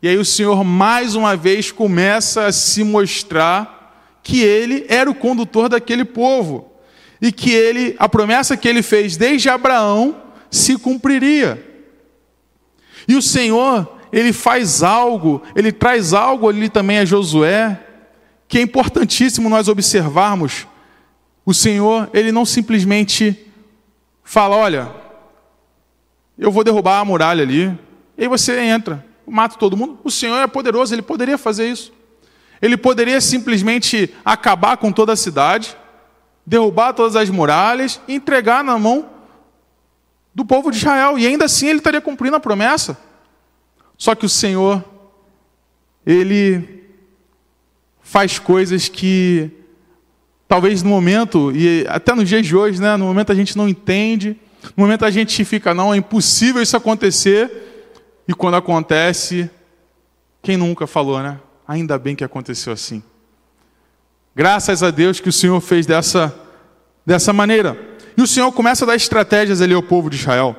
E 0.01 0.07
aí 0.07 0.17
o 0.17 0.25
Senhor 0.25 0.63
mais 0.63 1.17
uma 1.17 1.37
vez 1.37 1.73
começa 1.73 2.47
a 2.47 2.53
se 2.53 2.85
mostrar 2.85 4.21
que 4.23 4.41
ele 4.41 4.87
era 4.89 5.11
o 5.11 5.15
condutor 5.15 5.69
daquele 5.69 6.05
povo 6.05 6.73
e 7.21 7.33
que 7.33 7.51
ele, 7.51 7.97
a 7.99 8.09
promessa 8.09 8.57
que 8.57 8.69
ele 8.69 8.81
fez 8.81 9.17
desde 9.17 9.49
Abraão 9.49 10.23
se 10.49 10.79
cumpriria. 10.79 11.61
E 13.09 13.17
o 13.17 13.23
Senhor, 13.23 13.99
ele 14.13 14.33
faz 14.33 14.85
algo, 14.85 15.43
ele 15.57 15.73
traz 15.73 16.13
algo 16.13 16.49
ali 16.49 16.69
também 16.69 16.99
a 16.99 17.05
Josué, 17.05 17.81
que 18.47 18.59
é 18.59 18.63
importantíssimo 18.63 19.49
nós 19.49 19.67
observarmos. 19.67 20.69
O 21.45 21.53
Senhor, 21.53 22.09
ele 22.15 22.31
não 22.31 22.45
simplesmente 22.45 23.52
fala: 24.25 24.57
olha, 24.57 24.91
eu 26.39 26.51
vou 26.51 26.65
derrubar 26.65 27.01
a 27.01 27.05
muralha 27.05 27.43
ali, 27.43 27.67
e 28.17 28.23
aí 28.23 28.29
você 28.29 28.61
entra, 28.61 29.05
mata 29.27 29.57
todo 29.57 29.77
mundo. 29.77 29.99
O 30.03 30.11
Senhor 30.11 30.37
é 30.39 30.47
poderoso, 30.47 30.95
ele 30.95 31.03
poderia 31.03 31.39
fazer 31.39 31.69
isso. 31.69 31.93
Ele 32.61 32.77
poderia 32.77 33.21
simplesmente 33.21 34.15
acabar 34.25 34.77
com 34.77 34.93
toda 34.93 35.13
a 35.13 35.17
cidade, 35.17 35.77
derrubar 36.47 36.93
todas 36.93 37.17
as 37.17 37.29
muralhas 37.29 38.01
entregar 38.07 38.63
na 38.63 38.79
mão 38.79 39.11
do 40.35 40.45
povo 40.45 40.71
de 40.71 40.77
Israel. 40.79 41.19
E 41.19 41.27
ainda 41.27 41.47
assim 41.47 41.69
ele 41.69 41.79
estaria 41.79 42.01
cumprindo 42.01 42.37
a 42.37 42.41
promessa. 42.41 42.97
Só 43.97 44.15
que 44.15 44.25
o 44.25 44.29
Senhor, 44.29 44.85
ele 46.07 46.85
faz 48.01 48.39
coisas 48.39 48.89
que 48.89 49.51
talvez 50.53 50.83
no 50.83 50.91
momento, 50.91 51.51
e 51.51 51.87
até 51.89 52.15
nos 52.15 52.29
dias 52.29 52.45
de 52.45 52.55
hoje, 52.55 52.79
né, 52.79 52.95
no 52.99 53.07
momento 53.07 53.33
a 53.33 53.35
gente 53.35 53.57
não 53.57 53.67
entende, 53.67 54.37
no 54.77 54.85
momento 54.85 55.03
a 55.03 55.11
gente 55.11 55.43
fica, 55.47 55.73
não, 55.73 55.95
é 55.95 55.97
impossível 55.97 56.61
isso 56.61 56.77
acontecer, 56.77 57.51
e 58.29 58.35
quando 58.35 58.57
acontece, 58.57 59.51
quem 60.43 60.59
nunca 60.59 60.87
falou, 60.87 61.23
né? 61.23 61.41
Ainda 61.67 61.99
bem 61.99 62.15
que 62.15 62.23
aconteceu 62.23 62.71
assim. 62.71 63.03
Graças 64.37 64.83
a 64.83 64.91
Deus 64.91 65.21
que 65.21 65.31
o 65.31 65.33
Senhor 65.33 65.59
fez 65.63 65.87
dessa, 65.87 66.39
dessa 67.07 67.33
maneira. 67.33 67.75
E 68.15 68.21
o 68.21 68.27
Senhor 68.27 68.53
começa 68.53 68.85
a 68.85 68.89
dar 68.89 68.95
estratégias 68.95 69.63
ali 69.63 69.73
ao 69.73 69.83
povo 69.83 70.11
de 70.11 70.17
Israel. 70.17 70.55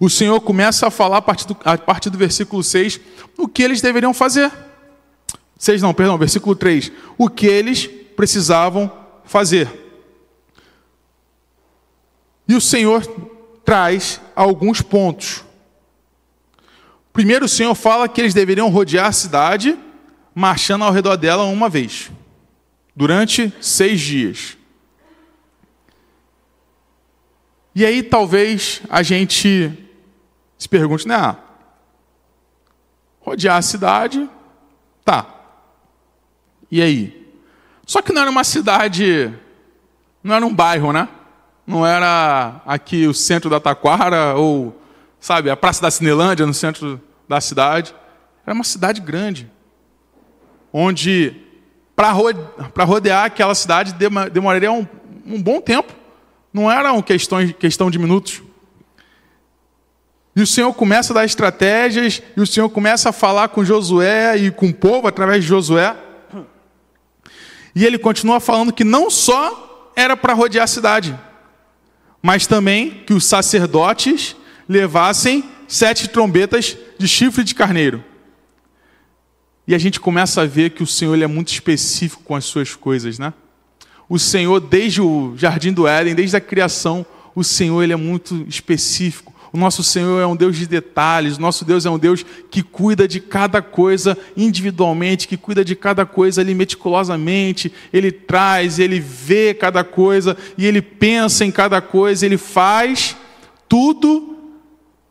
O 0.00 0.10
Senhor 0.10 0.40
começa 0.40 0.88
a 0.88 0.90
falar 0.90 1.18
a 1.18 1.22
partir 1.22 1.46
do, 1.46 1.56
a 1.64 1.78
partir 1.78 2.10
do 2.10 2.18
versículo 2.18 2.64
6 2.64 2.98
o 3.38 3.46
que 3.46 3.62
eles 3.62 3.80
deveriam 3.80 4.12
fazer. 4.12 4.50
6 5.56 5.80
não, 5.80 5.94
perdão, 5.94 6.18
versículo 6.18 6.56
3. 6.56 6.90
O 7.16 7.30
que 7.30 7.46
eles 7.46 7.99
precisavam 8.20 8.92
fazer. 9.24 9.66
E 12.46 12.54
o 12.54 12.60
Senhor 12.60 13.00
traz 13.64 14.20
alguns 14.36 14.82
pontos. 14.82 15.42
Primeiro, 17.14 17.46
o 17.46 17.48
Senhor 17.48 17.74
fala 17.74 18.06
que 18.06 18.20
eles 18.20 18.34
deveriam 18.34 18.68
rodear 18.68 19.06
a 19.06 19.12
cidade, 19.12 19.78
marchando 20.34 20.84
ao 20.84 20.92
redor 20.92 21.16
dela 21.16 21.44
uma 21.44 21.70
vez, 21.70 22.10
durante 22.94 23.54
seis 23.58 23.98
dias. 24.02 24.58
E 27.74 27.86
aí, 27.86 28.02
talvez 28.02 28.82
a 28.90 29.02
gente 29.02 29.72
se 30.58 30.68
pergunte, 30.68 31.08
né? 31.08 31.14
Ah, 31.14 31.36
rodear 33.20 33.56
a 33.56 33.62
cidade, 33.62 34.28
tá. 35.06 35.26
E 36.70 36.82
aí? 36.82 37.19
Só 37.90 38.00
que 38.00 38.12
não 38.12 38.22
era 38.22 38.30
uma 38.30 38.44
cidade, 38.44 39.34
não 40.22 40.32
era 40.32 40.46
um 40.46 40.54
bairro, 40.54 40.92
né? 40.92 41.08
Não 41.66 41.84
era 41.84 42.60
aqui 42.64 43.08
o 43.08 43.12
centro 43.12 43.50
da 43.50 43.58
Taquara 43.58 44.36
ou, 44.36 44.80
sabe, 45.18 45.50
a 45.50 45.56
Praça 45.56 45.82
da 45.82 45.90
Cinelândia 45.90 46.46
no 46.46 46.54
centro 46.54 47.00
da 47.28 47.40
cidade. 47.40 47.92
Era 48.46 48.54
uma 48.54 48.62
cidade 48.62 49.00
grande, 49.00 49.50
onde 50.72 51.34
para 51.96 52.12
rodear 52.84 53.24
aquela 53.24 53.56
cidade 53.56 53.92
demoraria 54.30 54.70
um, 54.70 54.86
um 55.26 55.42
bom 55.42 55.60
tempo. 55.60 55.92
Não 56.52 56.70
era 56.70 56.92
uma 56.92 57.02
questão, 57.02 57.44
questão 57.48 57.90
de 57.90 57.98
minutos. 57.98 58.40
E 60.36 60.42
o 60.42 60.46
Senhor 60.46 60.72
começa 60.74 61.12
a 61.12 61.14
dar 61.14 61.24
estratégias, 61.24 62.22
e 62.36 62.40
o 62.40 62.46
Senhor 62.46 62.70
começa 62.70 63.08
a 63.08 63.12
falar 63.12 63.48
com 63.48 63.64
Josué 63.64 64.36
e 64.36 64.52
com 64.52 64.66
o 64.66 64.74
povo 64.74 65.08
através 65.08 65.42
de 65.42 65.48
Josué. 65.48 65.96
E 67.74 67.84
ele 67.84 67.98
continua 67.98 68.40
falando 68.40 68.72
que 68.72 68.84
não 68.84 69.10
só 69.10 69.92
era 69.94 70.16
para 70.16 70.34
rodear 70.34 70.64
a 70.64 70.68
cidade, 70.68 71.18
mas 72.22 72.46
também 72.46 73.02
que 73.06 73.12
os 73.12 73.24
sacerdotes 73.24 74.36
levassem 74.68 75.44
sete 75.66 76.08
trombetas 76.08 76.76
de 76.98 77.08
chifre 77.08 77.44
de 77.44 77.54
carneiro. 77.54 78.04
E 79.66 79.74
a 79.74 79.78
gente 79.78 80.00
começa 80.00 80.42
a 80.42 80.46
ver 80.46 80.70
que 80.70 80.82
o 80.82 80.86
Senhor 80.86 81.14
ele 81.14 81.24
é 81.24 81.28
muito 81.28 81.52
específico 81.52 82.22
com 82.24 82.34
as 82.34 82.44
suas 82.44 82.74
coisas, 82.74 83.18
né? 83.18 83.32
O 84.08 84.18
Senhor, 84.18 84.58
desde 84.58 85.00
o 85.00 85.34
jardim 85.36 85.72
do 85.72 85.86
Éden, 85.86 86.14
desde 86.14 86.36
a 86.36 86.40
criação, 86.40 87.06
o 87.34 87.44
Senhor 87.44 87.80
ele 87.80 87.92
é 87.92 87.96
muito 87.96 88.44
específico. 88.48 89.32
O 89.52 89.58
nosso 89.58 89.82
Senhor 89.82 90.20
é 90.20 90.26
um 90.26 90.36
Deus 90.36 90.56
de 90.56 90.66
detalhes, 90.66 91.36
o 91.36 91.40
nosso 91.40 91.64
Deus 91.64 91.84
é 91.84 91.90
um 91.90 91.98
Deus 91.98 92.24
que 92.50 92.62
cuida 92.62 93.08
de 93.08 93.18
cada 93.18 93.60
coisa 93.60 94.16
individualmente, 94.36 95.26
que 95.26 95.36
cuida 95.36 95.64
de 95.64 95.74
cada 95.74 96.06
coisa 96.06 96.40
ali 96.40 96.54
meticulosamente, 96.54 97.72
ele 97.92 98.12
traz, 98.12 98.78
ele 98.78 99.00
vê 99.00 99.52
cada 99.52 99.82
coisa 99.82 100.36
e 100.56 100.66
ele 100.66 100.80
pensa 100.80 101.44
em 101.44 101.50
cada 101.50 101.80
coisa, 101.80 102.24
ele 102.24 102.38
faz 102.38 103.16
tudo 103.68 104.36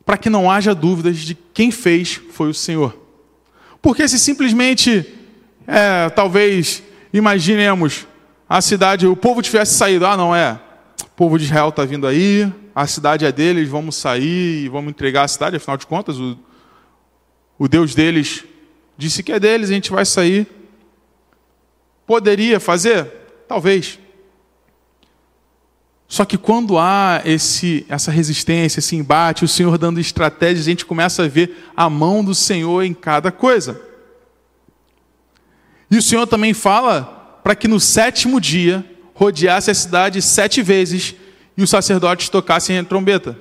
para 0.05 0.17
que 0.17 0.29
não 0.29 0.49
haja 0.49 0.73
dúvidas 0.73 1.17
de 1.17 1.37
quem 1.53 1.69
fez 1.69 2.19
foi 2.31 2.49
o 2.49 2.53
Senhor. 2.53 2.97
Porque 3.81 4.07
se 4.07 4.17
simplesmente, 4.17 5.05
é, 5.67 6.09
talvez, 6.09 6.81
imaginemos 7.13 8.07
a 8.47 8.61
cidade, 8.61 9.05
o 9.05 9.15
povo 9.15 9.41
tivesse 9.41 9.75
saído, 9.75 10.05
ah, 10.05 10.17
não 10.17 10.35
é, 10.35 10.59
povo 11.19 11.37
de 11.37 11.43
Israel 11.43 11.67
está 11.67 11.83
vindo 11.83 12.07
aí, 12.07 12.49
a 12.73 12.87
cidade 12.87 13.25
é 13.25 13.31
deles, 13.33 13.67
vamos 13.67 13.97
sair 13.97 14.63
e 14.63 14.69
vamos 14.69 14.91
entregar 14.91 15.23
a 15.23 15.27
cidade, 15.27 15.57
afinal 15.57 15.75
de 15.75 15.85
contas, 15.85 16.17
o, 16.17 16.39
o 17.57 17.67
Deus 17.67 17.93
deles 17.93 18.45
disse 18.97 19.21
que 19.21 19.33
é 19.33 19.37
deles, 19.37 19.69
a 19.69 19.73
gente 19.73 19.91
vai 19.91 20.05
sair. 20.05 20.47
Poderia 22.07 22.57
fazer? 22.57 23.03
Talvez. 23.49 23.99
Só 26.07 26.23
que 26.23 26.37
quando 26.37 26.77
há 26.77 27.21
esse, 27.25 27.85
essa 27.89 28.11
resistência, 28.11 28.79
esse 28.79 28.95
embate, 28.95 29.43
o 29.43 29.47
Senhor 29.49 29.77
dando 29.77 29.99
estratégias, 29.99 30.67
a 30.67 30.69
gente 30.69 30.85
começa 30.85 31.23
a 31.23 31.27
ver 31.27 31.69
a 31.75 31.89
mão 31.89 32.23
do 32.23 32.33
Senhor 32.33 32.81
em 32.81 32.93
cada 32.93 33.29
coisa. 33.29 33.81
E 35.91 35.97
o 35.97 36.01
Senhor 36.01 36.25
também 36.27 36.53
fala 36.53 37.41
para 37.43 37.57
que 37.57 37.67
no 37.67 37.77
sétimo 37.77 38.39
dia 38.39 38.85
rodeasse 39.19 39.69
a 39.69 39.73
cidade 39.73 40.21
sete 40.21 40.61
vezes 40.61 41.13
e 41.57 41.61
os 41.61 41.69
sacerdotes 41.69 42.29
tocassem 42.29 42.77
a 42.79 42.83
trombeta. 42.85 43.37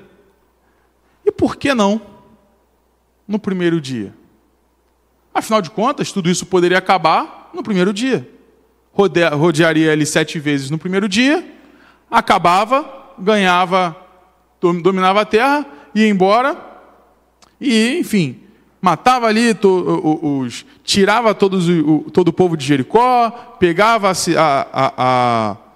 E 1.24 1.30
por 1.30 1.54
que 1.54 1.72
não 1.72 2.02
no 3.28 3.38
primeiro 3.38 3.80
dia? 3.80 4.12
Afinal 5.32 5.62
de 5.62 5.70
contas, 5.70 6.10
tudo 6.10 6.28
isso 6.28 6.46
poderia 6.46 6.78
acabar 6.78 7.50
no 7.54 7.62
primeiro 7.62 7.92
dia. 7.92 8.28
rodearia 8.92 9.92
ele 9.92 10.04
sete 10.04 10.40
vezes 10.40 10.68
no 10.68 10.78
primeiro 10.78 11.08
dia, 11.08 11.48
acabava, 12.10 13.14
ganhava, 13.16 13.96
dominava 14.60 15.20
a 15.20 15.24
terra, 15.24 15.64
ia 15.94 16.08
embora, 16.08 16.56
e, 17.60 17.98
enfim, 18.00 18.42
matava 18.80 19.28
ali 19.28 19.56
os, 19.62 20.66
tirava 20.82 21.32
todos, 21.36 21.68
o, 21.68 22.10
todo 22.12 22.28
o 22.28 22.32
povo 22.32 22.56
de 22.56 22.64
Jericó, 22.66 23.30
pegava 23.60 24.10
a, 24.10 24.12
a, 24.72 24.92
a 24.98 25.67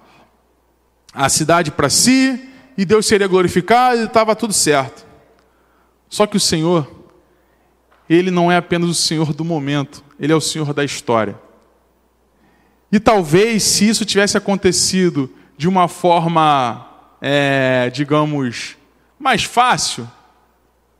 a 1.13 1.29
cidade 1.29 1.71
para 1.71 1.89
si, 1.89 2.49
e 2.77 2.85
Deus 2.85 3.05
seria 3.05 3.27
glorificado 3.27 4.01
e 4.01 4.05
estava 4.05 4.35
tudo 4.35 4.53
certo. 4.53 5.05
Só 6.09 6.25
que 6.25 6.37
o 6.37 6.39
Senhor, 6.39 6.89
Ele 8.09 8.31
não 8.31 8.51
é 8.51 8.57
apenas 8.57 8.89
o 8.89 8.93
Senhor 8.93 9.33
do 9.33 9.45
momento, 9.45 10.03
Ele 10.19 10.33
é 10.33 10.35
o 10.35 10.41
Senhor 10.41 10.73
da 10.73 10.83
história. 10.83 11.39
E 12.91 12.99
talvez, 12.99 13.63
se 13.63 13.87
isso 13.87 14.05
tivesse 14.05 14.37
acontecido 14.37 15.29
de 15.57 15.67
uma 15.67 15.87
forma, 15.87 16.87
é, 17.21 17.89
digamos, 17.91 18.75
mais 19.19 19.43
fácil, 19.43 20.09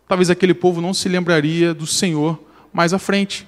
talvez 0.07 0.29
aquele 0.29 0.53
povo 0.53 0.81
não 0.81 0.93
se 0.93 1.09
lembraria 1.09 1.73
do 1.73 1.85
Senhor 1.85 2.39
mais 2.71 2.93
à 2.93 2.99
frente. 2.99 3.47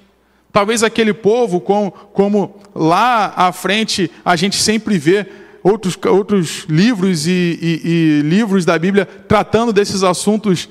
Talvez 0.52 0.82
aquele 0.82 1.12
povo, 1.12 1.60
como, 1.60 1.90
como 1.90 2.60
lá 2.74 3.32
à 3.36 3.52
frente 3.52 4.10
a 4.24 4.36
gente 4.36 4.56
sempre 4.56 4.96
vê, 4.98 5.26
outros, 5.66 5.98
outros 6.06 6.64
livros 6.68 7.26
e, 7.26 7.58
e, 7.60 7.80
e 7.84 8.22
livros 8.22 8.64
da 8.64 8.78
Bíblia 8.78 9.04
tratando 9.04 9.72
desses 9.72 10.04
assuntos 10.04 10.68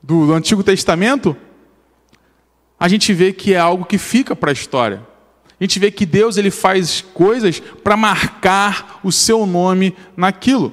do, 0.00 0.32
Antigo 0.32 0.62
Testamento, 0.62 1.36
a 2.78 2.86
gente 2.86 3.12
vê 3.12 3.32
que 3.32 3.52
é 3.52 3.58
algo 3.58 3.84
que 3.84 3.98
fica 3.98 4.36
para 4.36 4.50
a 4.50 4.52
história. 4.52 5.04
A 5.58 5.64
gente 5.64 5.80
vê 5.80 5.90
que 5.90 6.06
Deus 6.06 6.36
ele 6.36 6.50
faz 6.50 7.00
coisas 7.00 7.58
para 7.58 7.96
marcar 7.96 9.00
o 9.02 9.10
seu 9.10 9.44
nome 9.44 9.96
naquilo. 10.16 10.72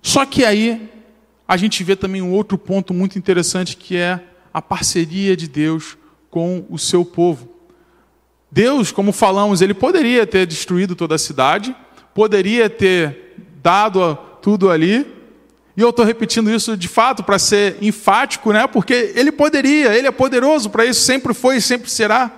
Só 0.00 0.24
que 0.24 0.42
aí 0.42 0.90
a 1.46 1.58
gente 1.58 1.84
vê 1.84 1.94
também 1.94 2.22
um 2.22 2.32
outro 2.32 2.56
ponto 2.56 2.94
muito 2.94 3.18
interessante 3.18 3.76
que 3.76 3.94
é 3.94 4.24
a 4.54 4.62
parceria 4.62 5.36
de 5.36 5.46
Deus 5.46 5.98
com 6.30 6.64
o 6.70 6.78
seu 6.78 7.04
povo. 7.04 7.49
Deus, 8.50 8.90
como 8.90 9.12
falamos, 9.12 9.60
ele 9.60 9.74
poderia 9.74 10.26
ter 10.26 10.46
destruído 10.46 10.96
toda 10.96 11.14
a 11.14 11.18
cidade, 11.18 11.74
poderia 12.12 12.68
ter 12.68 13.36
dado 13.62 14.18
tudo 14.42 14.70
ali, 14.70 15.06
e 15.76 15.80
eu 15.80 15.90
estou 15.90 16.04
repetindo 16.04 16.50
isso 16.50 16.76
de 16.76 16.88
fato 16.88 17.22
para 17.22 17.38
ser 17.38 17.76
enfático, 17.80 18.52
né? 18.52 18.66
porque 18.66 19.12
ele 19.14 19.30
poderia, 19.30 19.96
ele 19.96 20.08
é 20.08 20.10
poderoso 20.10 20.68
para 20.68 20.84
isso, 20.84 21.00
sempre 21.00 21.32
foi 21.32 21.56
e 21.56 21.62
sempre 21.62 21.88
será. 21.88 22.30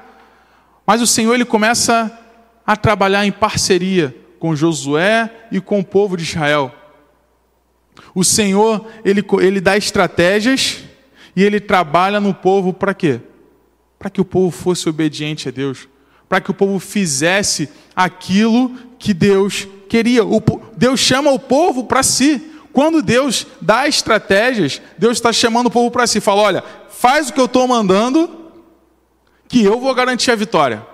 Mas 0.87 1.01
o 1.01 1.07
Senhor 1.07 1.35
ele 1.35 1.45
começa 1.45 2.19
a 2.67 2.77
trabalhar 2.77 3.25
em 3.25 3.33
parceria 3.33 4.15
com 4.39 4.55
Josué 4.55 5.31
e 5.51 5.61
com 5.61 5.81
o 5.81 5.85
povo 5.85 6.17
de 6.17 6.25
Israel. 6.25 6.73
O 8.15 8.23
Senhor 8.23 8.87
ele, 9.05 9.25
ele 9.41 9.61
dá 9.61 9.77
estratégias 9.77 10.81
e 11.35 11.43
ele 11.43 11.59
trabalha 11.59 12.21
no 12.21 12.35
povo 12.35 12.73
para 12.73 12.93
quê? 12.93 13.21
Para 13.99 14.11
que 14.11 14.21
o 14.21 14.25
povo 14.25 14.51
fosse 14.51 14.89
obediente 14.89 15.49
a 15.49 15.51
Deus 15.51 15.89
para 16.33 16.41
que 16.41 16.51
o 16.51 16.55
povo 16.55 16.79
fizesse 16.79 17.69
aquilo 17.95 18.75
que 18.99 19.13
Deus 19.13 19.69
queria. 19.87 20.25
O, 20.25 20.43
Deus 20.75 20.99
chama 20.99 21.31
o 21.31 21.39
povo 21.39 21.85
para 21.85 22.03
si. 22.03 22.39
Quando 22.73 23.03
Deus 23.03 23.47
dá 23.61 23.87
estratégias, 23.87 24.81
Deus 24.97 25.19
está 25.19 25.31
chamando 25.31 25.67
o 25.67 25.71
povo 25.71 25.91
para 25.91 26.07
si. 26.07 26.23
Fala: 26.23 26.41
olha, 26.41 26.65
faz 26.89 27.29
o 27.29 27.35
que 27.35 27.39
eu 27.39 27.45
estou 27.45 27.69
mandando, 27.69 28.51
que 29.47 29.63
eu 29.63 29.79
vou 29.79 29.95
garantir 29.95 30.31
a 30.31 30.35
vitória. 30.35 30.87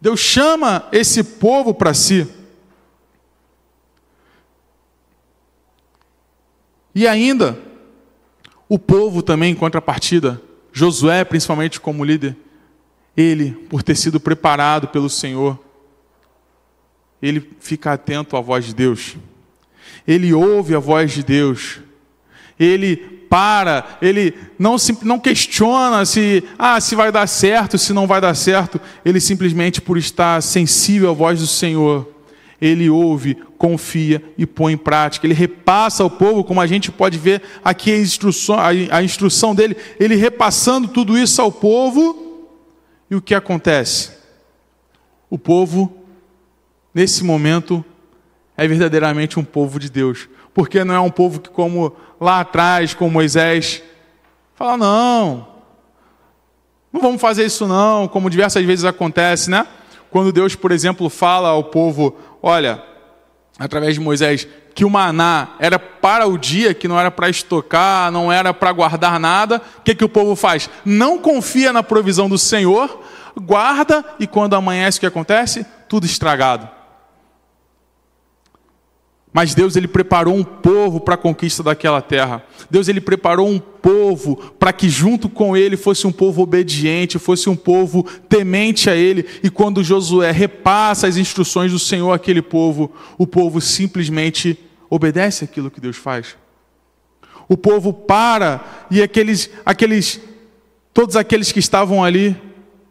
Deus 0.00 0.18
chama 0.18 0.88
esse 0.92 1.22
povo 1.22 1.74
para 1.74 1.92
si. 1.92 2.26
E 6.94 7.06
ainda, 7.06 7.58
o 8.66 8.78
povo 8.78 9.20
também, 9.20 9.52
em 9.52 9.54
contrapartida, 9.54 10.40
Josué, 10.72 11.22
principalmente 11.22 11.78
como 11.78 12.02
líder, 12.02 12.34
ele, 13.16 13.52
por 13.68 13.82
ter 13.82 13.96
sido 13.96 14.18
preparado 14.18 14.88
pelo 14.88 15.10
Senhor, 15.10 15.58
ele 17.20 17.50
fica 17.60 17.92
atento 17.92 18.36
à 18.36 18.40
voz 18.40 18.64
de 18.64 18.74
Deus. 18.74 19.16
Ele 20.06 20.32
ouve 20.32 20.74
a 20.74 20.78
voz 20.78 21.12
de 21.12 21.22
Deus. 21.22 21.80
Ele 22.58 22.96
para, 23.32 23.96
ele 24.02 24.34
não, 24.58 24.76
não 25.02 25.18
questiona 25.18 26.04
se, 26.04 26.44
ah, 26.58 26.78
se 26.80 26.94
vai 26.94 27.10
dar 27.10 27.26
certo, 27.26 27.78
se 27.78 27.92
não 27.92 28.06
vai 28.06 28.20
dar 28.20 28.34
certo. 28.34 28.80
Ele 29.04 29.20
simplesmente, 29.20 29.80
por 29.80 29.96
estar 29.96 30.42
sensível 30.42 31.10
à 31.10 31.14
voz 31.14 31.40
do 31.40 31.46
Senhor, 31.46 32.06
ele 32.60 32.90
ouve, 32.90 33.36
confia 33.56 34.22
e 34.36 34.44
põe 34.46 34.74
em 34.74 34.76
prática. 34.76 35.26
Ele 35.26 35.34
repassa 35.34 36.02
ao 36.02 36.10
povo, 36.10 36.44
como 36.44 36.60
a 36.60 36.66
gente 36.66 36.92
pode 36.92 37.16
ver 37.16 37.42
aqui 37.64 37.90
a 37.90 37.98
instrução, 37.98 38.56
a 38.58 39.02
instrução 39.02 39.54
dele, 39.54 39.76
ele 39.98 40.14
repassando 40.14 40.88
tudo 40.88 41.16
isso 41.16 41.40
ao 41.40 41.50
povo. 41.50 42.21
E 43.12 43.14
o 43.14 43.20
que 43.20 43.34
acontece? 43.34 44.12
O 45.28 45.36
povo, 45.36 45.94
nesse 46.94 47.22
momento, 47.22 47.84
é 48.56 48.66
verdadeiramente 48.66 49.38
um 49.38 49.44
povo 49.44 49.78
de 49.78 49.90
Deus. 49.90 50.30
Porque 50.54 50.82
não 50.82 50.94
é 50.94 50.98
um 50.98 51.10
povo 51.10 51.38
que, 51.38 51.50
como 51.50 51.94
lá 52.18 52.40
atrás, 52.40 52.94
com 52.94 53.10
Moisés, 53.10 53.82
fala: 54.54 54.78
não, 54.78 55.46
não 56.90 57.02
vamos 57.02 57.20
fazer 57.20 57.44
isso 57.44 57.68
não, 57.68 58.08
como 58.08 58.30
diversas 58.30 58.64
vezes 58.64 58.86
acontece, 58.86 59.50
né? 59.50 59.68
Quando 60.10 60.32
Deus, 60.32 60.54
por 60.54 60.72
exemplo, 60.72 61.10
fala 61.10 61.50
ao 61.50 61.64
povo: 61.64 62.16
olha, 62.42 62.82
através 63.58 63.96
de 63.96 64.00
Moisés, 64.00 64.48
que 64.74 64.84
o 64.84 64.90
maná 64.90 65.50
era 65.58 65.78
para 65.78 66.26
o 66.26 66.38
dia, 66.38 66.74
que 66.74 66.88
não 66.88 66.98
era 66.98 67.10
para 67.10 67.28
estocar, 67.28 68.10
não 68.10 68.32
era 68.32 68.52
para 68.54 68.72
guardar 68.72 69.20
nada, 69.20 69.60
o 69.78 69.82
que, 69.82 69.94
que 69.94 70.04
o 70.04 70.08
povo 70.08 70.34
faz? 70.34 70.68
Não 70.84 71.18
confia 71.18 71.72
na 71.72 71.82
provisão 71.82 72.28
do 72.28 72.38
Senhor, 72.38 73.02
guarda 73.36 74.04
e 74.18 74.26
quando 74.26 74.54
amanhece 74.54 74.98
o 74.98 75.00
que 75.00 75.06
acontece? 75.06 75.66
Tudo 75.88 76.06
estragado. 76.06 76.81
Mas 79.32 79.54
Deus 79.54 79.76
ele 79.76 79.88
preparou 79.88 80.36
um 80.36 80.44
povo 80.44 81.00
para 81.00 81.14
a 81.14 81.18
conquista 81.18 81.62
daquela 81.62 82.02
terra. 82.02 82.44
Deus 82.70 82.86
ele 82.86 83.00
preparou 83.00 83.48
um 83.48 83.58
povo 83.58 84.36
para 84.58 84.72
que 84.72 84.90
junto 84.90 85.28
com 85.28 85.56
ele 85.56 85.76
fosse 85.76 86.06
um 86.06 86.12
povo 86.12 86.42
obediente, 86.42 87.18
fosse 87.18 87.48
um 87.48 87.56
povo 87.56 88.04
temente 88.28 88.90
a 88.90 88.94
ele. 88.94 89.24
E 89.42 89.48
quando 89.48 89.82
Josué 89.82 90.30
repassa 90.30 91.06
as 91.06 91.16
instruções 91.16 91.72
do 91.72 91.78
Senhor 91.78 92.12
àquele 92.12 92.42
povo, 92.42 92.92
o 93.16 93.26
povo 93.26 93.58
simplesmente 93.60 94.58
obedece 94.90 95.44
aquilo 95.44 95.70
que 95.70 95.80
Deus 95.80 95.96
faz. 95.96 96.36
O 97.48 97.56
povo 97.56 97.92
para 97.92 98.86
e 98.90 99.02
aqueles 99.02 99.48
aqueles 99.64 100.20
todos 100.92 101.16
aqueles 101.16 101.50
que 101.50 101.58
estavam 101.58 102.04
ali 102.04 102.36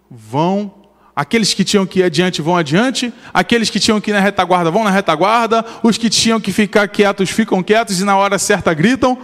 vão 0.10 0.81
Aqueles 1.22 1.54
que 1.54 1.64
tinham 1.64 1.86
que 1.86 2.00
ir 2.00 2.04
adiante 2.04 2.42
vão 2.42 2.58
adiante, 2.58 3.14
aqueles 3.32 3.70
que 3.70 3.80
tinham 3.80 4.02
que 4.02 4.10
ir 4.10 4.14
na 4.16 4.20
retaguarda 4.20 4.72
vão 4.72 4.84
na 4.84 4.90
retaguarda, 4.90 5.64
os 5.84 5.96
que 5.96 6.10
tinham 6.10 6.42
que 6.42 6.52
ficar 6.52 6.88
quietos 6.88 7.30
ficam 7.30 7.62
quietos 7.62 8.02
e 8.02 8.04
na 8.04 8.18
hora 8.18 8.40
certa 8.40 8.74
gritam. 8.74 9.16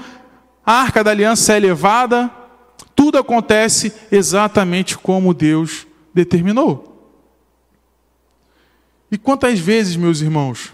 A 0.63 0.73
arca 0.73 1.03
da 1.03 1.09
aliança 1.09 1.53
é 1.53 1.57
elevada, 1.57 2.29
tudo 2.95 3.17
acontece 3.17 3.91
exatamente 4.11 4.95
como 4.95 5.33
Deus 5.33 5.87
determinou. 6.13 7.11
E 9.11 9.17
quantas 9.17 9.57
vezes, 9.57 9.95
meus 9.95 10.21
irmãos, 10.21 10.71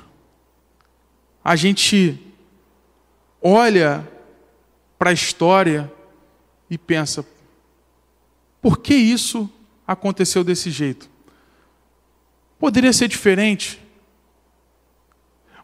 a 1.42 1.56
gente 1.56 2.20
olha 3.42 4.06
para 5.00 5.12
a 5.12 5.14
história 5.14 5.90
e 6.70 6.78
pensa: 6.78 7.26
por 8.62 8.80
que 8.80 8.94
isso 8.94 9.50
aconteceu 9.88 10.44
desse 10.44 10.70
jeito. 10.70 11.13
Poderia 12.64 12.94
ser 12.94 13.10
diferente. 13.10 13.78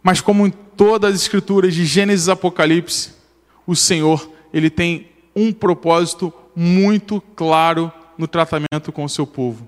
Mas 0.03 0.19
como 0.19 0.45
em 0.45 0.49
todas 0.49 1.15
as 1.15 1.21
escrituras 1.21 1.73
de 1.73 1.85
Gênesis 1.85 2.27
e 2.27 2.31
Apocalipse, 2.31 3.12
o 3.65 3.73
Senhor, 3.73 4.29
ele 4.53 4.69
tem 4.69 5.07
um 5.33 5.53
propósito 5.53 6.33
muito 6.53 7.21
claro 7.38 7.89
no 8.17 8.27
tratamento 8.27 8.91
com 8.91 9.05
o 9.05 9.07
seu 9.07 9.25
povo. 9.25 9.65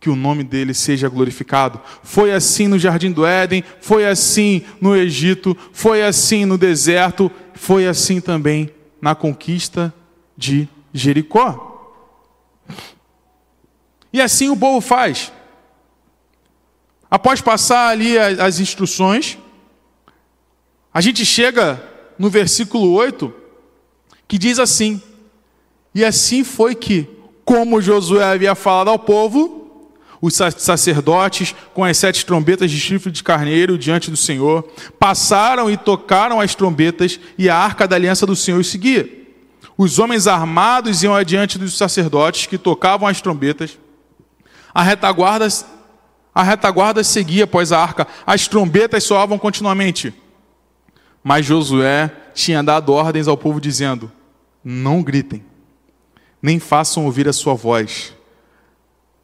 Que 0.00 0.08
o 0.08 0.16
nome 0.16 0.42
dele 0.42 0.72
seja 0.72 1.10
glorificado. 1.10 1.78
Foi 2.02 2.32
assim 2.32 2.68
no 2.68 2.78
jardim 2.78 3.12
do 3.12 3.26
Éden, 3.26 3.62
foi 3.82 4.06
assim 4.06 4.64
no 4.80 4.96
Egito, 4.96 5.54
foi 5.74 6.02
assim 6.02 6.46
no 6.46 6.56
deserto, 6.56 7.30
foi 7.52 7.86
assim 7.86 8.18
também 8.18 8.70
na 8.98 9.14
conquista 9.14 9.92
de 10.34 10.66
Jericó. 10.90 11.92
E 14.10 14.22
assim 14.22 14.48
o 14.48 14.56
povo 14.56 14.80
faz. 14.80 15.30
Após 17.12 17.42
passar 17.42 17.88
ali 17.88 18.16
as 18.16 18.58
instruções, 18.58 19.36
a 20.94 20.98
gente 21.02 21.26
chega 21.26 21.78
no 22.18 22.30
versículo 22.30 22.90
8, 22.94 23.30
que 24.26 24.38
diz 24.38 24.58
assim: 24.58 24.98
E 25.94 26.02
assim 26.02 26.42
foi 26.42 26.74
que, 26.74 27.06
como 27.44 27.82
Josué 27.82 28.24
havia 28.24 28.54
falado 28.54 28.88
ao 28.88 28.98
povo, 28.98 29.92
os 30.22 30.32
sacerdotes, 30.56 31.54
com 31.74 31.84
as 31.84 31.98
sete 31.98 32.24
trombetas 32.24 32.70
de 32.70 32.80
chifre 32.80 33.12
de 33.12 33.22
carneiro 33.22 33.76
diante 33.76 34.10
do 34.10 34.16
Senhor, 34.16 34.66
passaram 34.98 35.70
e 35.70 35.76
tocaram 35.76 36.40
as 36.40 36.54
trombetas, 36.54 37.20
e 37.36 37.46
a 37.46 37.54
arca 37.54 37.86
da 37.86 37.94
aliança 37.94 38.24
do 38.24 38.34
Senhor 38.34 38.64
seguia. 38.64 39.06
Os 39.76 39.98
homens 39.98 40.26
armados 40.26 41.02
iam 41.02 41.14
adiante 41.14 41.58
dos 41.58 41.76
sacerdotes 41.76 42.46
que 42.46 42.56
tocavam 42.56 43.06
as 43.06 43.20
trombetas, 43.20 43.78
a 44.72 44.82
retaguarda, 44.82 45.46
a 46.34 46.42
retaguarda 46.42 47.04
seguia 47.04 47.44
após 47.44 47.72
a 47.72 47.80
arca, 47.80 48.06
as 48.26 48.48
trombetas 48.48 49.04
soavam 49.04 49.38
continuamente. 49.38 50.14
Mas 51.22 51.46
Josué 51.46 52.10
tinha 52.34 52.62
dado 52.62 52.92
ordens 52.92 53.28
ao 53.28 53.36
povo 53.36 53.60
dizendo: 53.60 54.10
Não 54.64 55.02
gritem, 55.02 55.44
nem 56.40 56.58
façam 56.58 57.04
ouvir 57.04 57.28
a 57.28 57.32
sua 57.32 57.54
voz, 57.54 58.14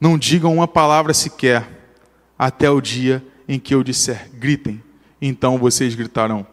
não 0.01 0.19
digam 0.19 0.55
uma 0.55 0.69
palavra 0.69 1.15
sequer, 1.15 1.67
até 2.39 2.71
o 2.71 2.81
dia 2.81 3.25
em 3.49 3.59
que 3.59 3.75
eu 3.75 3.83
disser: 3.83 4.31
gritem, 4.35 4.83
então 5.21 5.59
vocês 5.59 5.95
gritarão. 5.95 6.47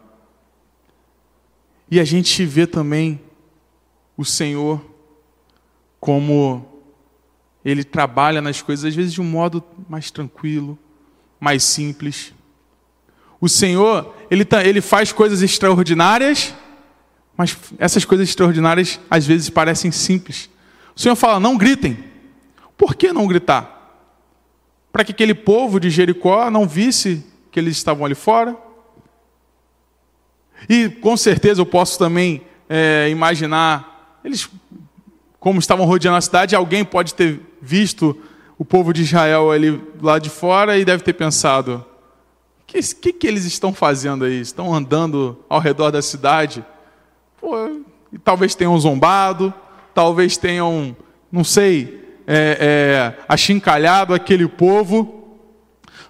E 1.90 2.00
a 2.00 2.04
gente 2.04 2.44
vê 2.44 2.66
também 2.66 3.20
o 4.16 4.24
Senhor 4.24 4.84
como 6.00 6.75
ele 7.66 7.82
trabalha 7.82 8.40
nas 8.40 8.62
coisas, 8.62 8.84
às 8.84 8.94
vezes, 8.94 9.12
de 9.12 9.20
um 9.20 9.24
modo 9.24 9.60
mais 9.88 10.08
tranquilo, 10.08 10.78
mais 11.40 11.64
simples. 11.64 12.32
O 13.40 13.48
Senhor, 13.48 14.14
ele, 14.30 14.44
tá, 14.44 14.64
ele 14.64 14.80
faz 14.80 15.10
coisas 15.10 15.42
extraordinárias, 15.42 16.54
mas 17.36 17.56
essas 17.76 18.04
coisas 18.04 18.28
extraordinárias 18.28 19.00
às 19.10 19.26
vezes 19.26 19.50
parecem 19.50 19.90
simples. 19.90 20.48
O 20.94 21.00
Senhor 21.00 21.16
fala: 21.16 21.40
não 21.40 21.56
gritem. 21.56 21.98
Por 22.78 22.94
que 22.94 23.12
não 23.12 23.26
gritar? 23.26 23.72
Para 24.92 25.02
que 25.02 25.10
aquele 25.10 25.34
povo 25.34 25.80
de 25.80 25.90
Jericó 25.90 26.48
não 26.48 26.68
visse 26.68 27.26
que 27.50 27.58
eles 27.58 27.76
estavam 27.76 28.04
ali 28.04 28.14
fora? 28.14 28.56
E 30.68 30.88
com 30.88 31.16
certeza 31.16 31.60
eu 31.60 31.66
posso 31.66 31.98
também 31.98 32.42
é, 32.68 33.08
imaginar, 33.10 34.20
eles, 34.24 34.48
como 35.40 35.58
estavam 35.58 35.84
rodeando 35.84 36.16
a 36.16 36.20
cidade, 36.20 36.54
alguém 36.54 36.84
pode 36.84 37.12
ter 37.12 37.40
visto 37.60 38.16
o 38.58 38.64
povo 38.64 38.92
de 38.92 39.02
Israel 39.02 39.50
ali 39.50 39.80
lá 40.00 40.18
de 40.18 40.30
fora 40.30 40.78
e 40.78 40.84
deve 40.84 41.02
ter 41.02 41.12
pensado: 41.12 41.84
o 42.62 42.66
que, 42.66 42.80
que, 42.80 43.12
que, 43.12 43.26
eles 43.26 43.44
estão 43.44 43.72
fazendo 43.72 44.24
aí? 44.24 44.40
Estão 44.40 44.74
andando 44.74 45.38
ao 45.48 45.60
redor 45.60 45.90
da 45.90 46.02
cidade? 46.02 46.64
Pô, 47.40 47.54
e 48.12 48.18
talvez 48.18 48.54
tenham 48.54 48.78
zombado, 48.78 49.52
talvez 49.94 50.36
tenham, 50.36 50.96
não 51.30 51.44
sei, 51.44 52.04
é, 52.26 53.14
é, 53.18 53.24
achincalhado 53.28 54.14
aquele 54.14 54.48
povo, 54.48 55.38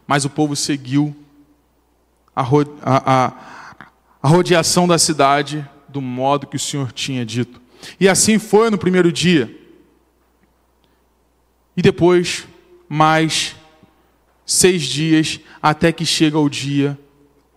mas 0.06 0.24
o 0.24 0.30
povo 0.30 0.54
seguiu 0.54 1.14
a, 2.34 2.42
a, 2.82 3.32
a 4.22 4.28
rodeação 4.28 4.86
da 4.86 4.98
cidade 4.98 5.68
do 5.88 6.00
modo 6.00 6.46
que 6.46 6.56
o 6.56 6.60
Senhor 6.60 6.92
tinha 6.92 7.24
dito. 7.24 7.60
E 7.98 8.08
assim 8.08 8.38
foi 8.38 8.70
no 8.70 8.78
primeiro 8.78 9.12
dia. 9.12 9.65
E 11.76 11.82
depois, 11.82 12.46
mais 12.88 13.54
seis 14.46 14.84
dias, 14.84 15.40
até 15.60 15.92
que 15.92 16.06
chega 16.06 16.38
o 16.38 16.48
dia 16.48 16.98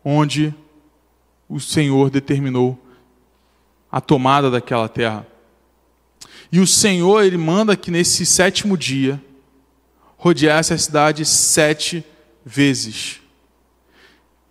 onde 0.03 0.53
o 1.47 1.59
Senhor 1.59 2.09
determinou 2.09 2.77
a 3.91 4.01
tomada 4.01 4.51
daquela 4.51 4.89
terra. 4.89 5.25
E 6.51 6.59
o 6.59 6.67
Senhor, 6.67 7.23
ele 7.23 7.37
manda 7.37 7.75
que 7.77 7.91
nesse 7.91 8.25
sétimo 8.25 8.77
dia 8.77 9.21
rodeasse 10.17 10.73
a 10.73 10.77
cidade 10.77 11.25
sete 11.25 12.03
vezes. 12.45 13.21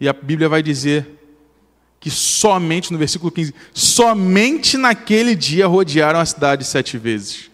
E 0.01 0.09
a 0.09 0.13
Bíblia 0.13 0.49
vai 0.49 0.63
dizer 0.63 1.19
que 2.01 2.11
somente, 2.11 2.93
no 2.93 2.99
versículo 2.99 3.31
15, 3.31 3.53
somente 3.75 4.77
naquele 4.77 5.35
dia 5.35 5.67
rodearam 5.67 6.21
a 6.21 6.25
cidade 6.25 6.65
sete 6.65 6.97
vezes. 6.97 7.51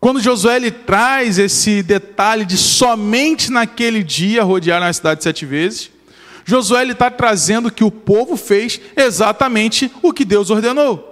Quando 0.00 0.18
Josué 0.18 0.56
ele 0.56 0.70
traz 0.70 1.38
esse 1.38 1.82
detalhe 1.82 2.46
de 2.46 2.56
somente 2.56 3.52
naquele 3.52 4.02
dia 4.02 4.42
rodearam 4.42 4.86
a 4.86 4.92
cidade 4.92 5.22
sete 5.22 5.44
vezes, 5.44 5.90
Josué 6.42 6.84
está 6.86 7.10
trazendo 7.10 7.70
que 7.70 7.84
o 7.84 7.90
povo 7.90 8.34
fez 8.34 8.80
exatamente 8.96 9.92
o 10.02 10.10
que 10.10 10.24
Deus 10.24 10.48
ordenou. 10.48 11.06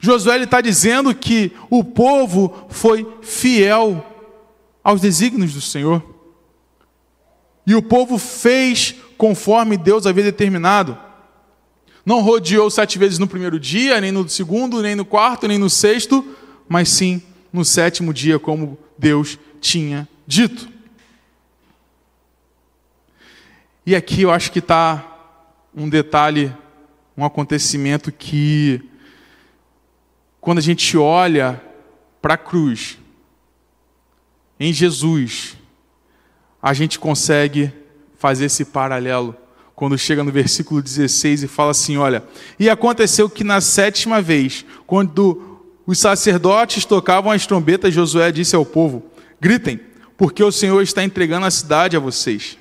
Josué 0.00 0.42
está 0.42 0.60
dizendo 0.60 1.14
que 1.14 1.52
o 1.70 1.84
povo 1.84 2.66
foi 2.68 3.06
fiel 3.22 4.04
aos 4.82 5.00
desígnios 5.00 5.54
do 5.54 5.60
Senhor. 5.60 6.02
E 7.64 7.74
o 7.74 7.82
povo 7.82 8.18
fez 8.18 8.96
conforme 9.16 9.76
Deus 9.76 10.06
havia 10.06 10.24
determinado. 10.24 10.98
Não 12.04 12.20
rodeou 12.20 12.68
sete 12.68 12.98
vezes 12.98 13.18
no 13.18 13.28
primeiro 13.28 13.58
dia, 13.58 14.00
nem 14.00 14.10
no 14.10 14.28
segundo, 14.28 14.82
nem 14.82 14.96
no 14.96 15.04
quarto, 15.04 15.46
nem 15.48 15.56
no 15.56 15.70
sexto, 15.70 16.24
mas 16.68 16.88
sim 16.88 17.22
no 17.52 17.64
sétimo 17.64 18.12
dia, 18.12 18.38
como 18.38 18.78
Deus 18.98 19.38
tinha 19.60 20.08
dito. 20.26 20.68
E 23.84 23.94
aqui 23.94 24.22
eu 24.22 24.30
acho 24.30 24.50
que 24.50 24.58
está 24.58 25.16
um 25.74 25.88
detalhe, 25.88 26.52
um 27.16 27.24
acontecimento 27.24 28.10
que, 28.10 28.82
quando 30.40 30.58
a 30.58 30.62
gente 30.62 30.96
olha 30.96 31.62
para 32.20 32.34
a 32.34 32.38
cruz, 32.38 32.98
em 34.58 34.72
Jesus, 34.72 35.56
a 36.60 36.72
gente 36.72 36.98
consegue 36.98 37.72
fazer 38.18 38.46
esse 38.46 38.64
paralelo. 38.64 39.36
Quando 39.74 39.96
chega 39.98 40.24
no 40.24 40.32
versículo 40.32 40.82
16 40.82 41.42
e 41.44 41.46
fala 41.46 41.70
assim: 41.70 41.96
Olha, 41.96 42.24
e 42.58 42.68
aconteceu 42.68 43.28
que 43.28 43.44
na 43.44 43.60
sétima 43.60 44.22
vez, 44.22 44.64
quando 44.86 45.45
os 45.86 45.98
sacerdotes 45.98 46.84
tocavam 46.84 47.30
as 47.30 47.46
trombetas, 47.46 47.94
Josué 47.94 48.32
disse 48.32 48.56
ao 48.56 48.66
povo: 48.66 49.04
Gritem, 49.40 49.80
porque 50.16 50.42
o 50.42 50.50
Senhor 50.50 50.82
está 50.82 51.04
entregando 51.04 51.46
a 51.46 51.50
cidade 51.50 51.96
a 51.96 52.00
vocês. 52.00 52.58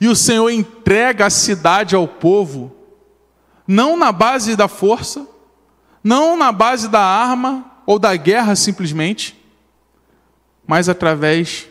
E 0.00 0.06
o 0.06 0.14
Senhor 0.14 0.50
entrega 0.50 1.26
a 1.26 1.30
cidade 1.30 1.94
ao 1.94 2.06
povo, 2.06 2.76
não 3.66 3.96
na 3.96 4.12
base 4.12 4.54
da 4.54 4.68
força, 4.68 5.26
não 6.02 6.36
na 6.36 6.52
base 6.52 6.88
da 6.88 7.00
arma 7.00 7.72
ou 7.86 7.98
da 7.98 8.14
guerra 8.16 8.54
simplesmente, 8.54 9.40
mas 10.66 10.88
através 10.88 11.68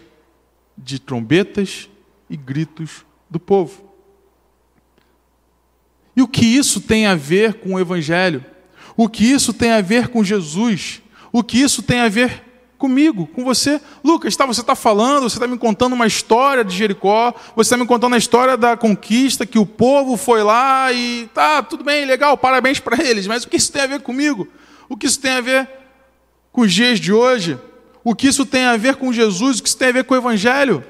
de 0.76 0.98
trombetas 0.98 1.90
e 2.28 2.36
gritos 2.36 3.06
do 3.30 3.40
povo. 3.40 3.94
E 6.16 6.22
o 6.22 6.28
que 6.28 6.46
isso 6.46 6.82
tem 6.82 7.06
a 7.06 7.16
ver 7.16 7.56
com 7.56 7.74
o 7.74 7.80
Evangelho? 7.80 8.44
O 8.96 9.10
que 9.10 9.26
isso 9.26 9.54
tem 9.54 9.72
a 9.72 9.82
ver 9.82 10.10
com 10.10 10.24
Jesus? 10.24 11.02
O 11.32 11.44
que 11.44 11.60
isso 11.60 11.82
tem 11.82 12.00
a 12.00 12.10
ver 12.10 12.44
comigo, 12.78 13.28
com 13.28 13.44
você? 13.46 13.80
Lucas, 14.04 14.36
tá, 14.36 14.46
você 14.46 14.60
está 14.62 14.76
falando, 14.76 15.24
você 15.24 15.38
está 15.38 15.48
me 15.48 15.58
contando 15.58 15.94
uma 15.94 16.06
história 16.06 16.66
de 16.66 16.76
Jericó, 16.76 17.34
você 17.56 17.74
está 17.74 17.78
me 17.78 17.88
contando 17.88 18.14
a 18.14 18.18
história 18.18 18.58
da 18.58 18.76
conquista, 18.76 19.46
que 19.46 19.58
o 19.58 19.66
povo 19.66 20.18
foi 20.18 20.44
lá 20.44 20.92
e 20.92 21.30
tá, 21.34 21.64
tudo 21.64 21.84
bem, 21.84 22.06
legal, 22.06 22.38
parabéns 22.38 22.80
para 22.80 23.02
eles, 23.02 23.26
mas 23.26 23.44
o 23.46 23.50
que 23.50 23.56
isso 23.56 23.72
tem 23.72 23.84
a 23.84 23.88
ver 23.88 24.02
comigo? 24.02 24.48
O 24.90 24.98
que 24.98 25.08
isso 25.08 25.20
tem 25.20 25.32
a 25.32 25.42
ver 25.42 25.70
com 26.52 26.62
os 26.62 26.74
dias 26.74 27.00
de 27.00 27.14
hoje? 27.14 27.58
O 28.04 28.14
que 28.14 28.28
isso 28.28 28.46
tem 28.46 28.66
a 28.66 28.76
ver 28.76 28.98
com 28.98 29.14
Jesus? 29.14 29.60
O 29.60 29.64
que 29.64 29.70
isso 29.70 29.78
tem 29.78 29.88
a 29.88 29.94
ver 29.94 30.04
com 30.04 30.14
o 30.14 30.18
Evangelho? 30.18 30.84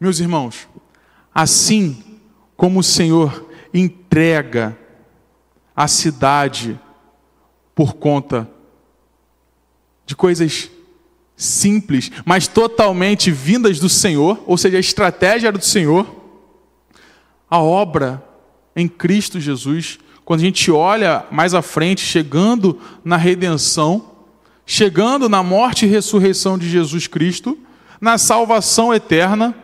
Meus 0.00 0.18
irmãos, 0.18 0.68
assim 1.32 2.02
como 2.56 2.80
o 2.80 2.82
Senhor 2.82 3.48
entrega 3.72 4.76
a 5.76 5.86
cidade 5.86 6.80
por 7.74 7.94
conta 7.94 8.48
de 10.06 10.16
coisas 10.16 10.70
simples, 11.36 12.10
mas 12.24 12.48
totalmente 12.48 13.30
vindas 13.30 13.78
do 13.78 13.88
Senhor, 13.88 14.42
ou 14.46 14.56
seja, 14.56 14.78
a 14.78 14.80
estratégia 14.80 15.48
era 15.48 15.58
do 15.58 15.64
Senhor, 15.64 16.06
a 17.50 17.60
obra 17.60 18.24
em 18.74 18.88
Cristo 18.88 19.38
Jesus, 19.38 19.98
quando 20.24 20.40
a 20.40 20.44
gente 20.44 20.70
olha 20.70 21.26
mais 21.30 21.52
à 21.52 21.60
frente, 21.60 22.00
chegando 22.00 22.80
na 23.04 23.16
redenção, 23.16 24.12
chegando 24.64 25.28
na 25.28 25.42
morte 25.42 25.84
e 25.84 25.88
ressurreição 25.88 26.58
de 26.58 26.68
Jesus 26.68 27.06
Cristo, 27.06 27.58
na 28.00 28.16
salvação 28.18 28.92
eterna, 28.92 29.54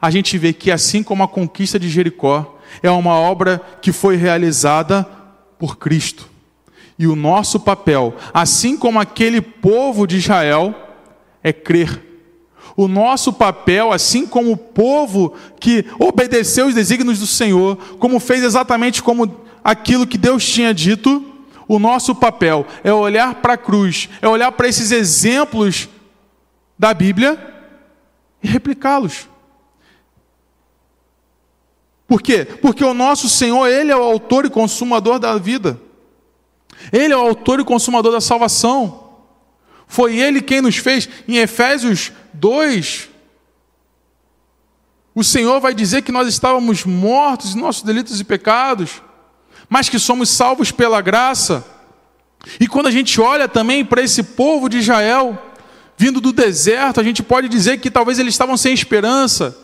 a 0.00 0.10
gente 0.10 0.38
vê 0.38 0.52
que 0.52 0.70
assim 0.70 1.02
como 1.02 1.22
a 1.22 1.28
conquista 1.28 1.78
de 1.78 1.88
Jericó 1.88 2.58
é 2.82 2.90
uma 2.90 3.14
obra 3.14 3.60
que 3.80 3.92
foi 3.92 4.16
realizada 4.16 5.06
por 5.58 5.76
Cristo. 5.76 6.28
E 6.98 7.06
o 7.06 7.14
nosso 7.14 7.60
papel, 7.60 8.14
assim 8.34 8.76
como 8.76 8.98
aquele 8.98 9.40
povo 9.40 10.06
de 10.06 10.16
Israel, 10.16 10.74
é 11.42 11.52
crer. 11.52 12.04
O 12.76 12.86
nosso 12.86 13.32
papel, 13.32 13.92
assim 13.92 14.26
como 14.26 14.52
o 14.52 14.56
povo 14.56 15.34
que 15.58 15.84
obedeceu 15.98 16.66
os 16.66 16.74
desígnios 16.74 17.18
do 17.18 17.26
Senhor, 17.26 17.76
como 17.98 18.20
fez 18.20 18.42
exatamente 18.42 19.02
como 19.02 19.40
aquilo 19.62 20.06
que 20.06 20.18
Deus 20.18 20.46
tinha 20.46 20.72
dito, 20.72 21.24
o 21.66 21.78
nosso 21.78 22.14
papel 22.14 22.66
é 22.82 22.92
olhar 22.92 23.36
para 23.36 23.54
a 23.54 23.58
cruz, 23.58 24.08
é 24.22 24.28
olhar 24.28 24.50
para 24.52 24.68
esses 24.68 24.90
exemplos 24.90 25.88
da 26.78 26.94
Bíblia 26.94 27.38
e 28.42 28.48
replicá-los. 28.48 29.28
Por 32.08 32.20
quê? 32.20 32.44
Porque 32.44 32.84
o 32.84 32.92
nosso 32.92 33.28
Senhor, 33.28 33.68
Ele 33.68 33.92
é 33.92 33.96
o 33.96 34.02
autor 34.02 34.44
e 34.44 34.50
consumador 34.50 35.20
da 35.20 35.38
vida. 35.38 35.80
Ele 36.92 37.12
é 37.12 37.16
o 37.16 37.20
autor 37.20 37.60
e 37.60 37.64
consumador 37.64 38.10
da 38.10 38.20
salvação. 38.20 39.10
Foi 39.86 40.16
Ele 40.16 40.42
quem 40.42 40.60
nos 40.60 40.78
fez. 40.78 41.08
Em 41.28 41.36
Efésios 41.36 42.10
2, 42.32 43.08
o 45.14 45.22
Senhor 45.22 45.60
vai 45.60 45.74
dizer 45.74 46.02
que 46.02 46.10
nós 46.10 46.26
estávamos 46.26 46.84
mortos 46.84 47.54
em 47.54 47.60
nossos 47.60 47.82
delitos 47.82 48.18
e 48.18 48.24
pecados 48.24 49.02
mas 49.68 49.88
que 49.88 49.98
somos 49.98 50.30
salvos 50.30 50.70
pela 50.70 51.00
graça. 51.00 51.64
E 52.58 52.66
quando 52.66 52.86
a 52.86 52.90
gente 52.90 53.20
olha 53.20 53.46
também 53.46 53.84
para 53.84 54.02
esse 54.02 54.22
povo 54.22 54.68
de 54.68 54.78
Israel, 54.78 55.36
vindo 55.96 56.20
do 56.20 56.32
deserto, 56.32 57.00
a 57.00 57.04
gente 57.04 57.22
pode 57.22 57.48
dizer 57.48 57.78
que 57.78 57.90
talvez 57.90 58.18
eles 58.18 58.34
estavam 58.34 58.56
sem 58.56 58.72
esperança, 58.72 59.56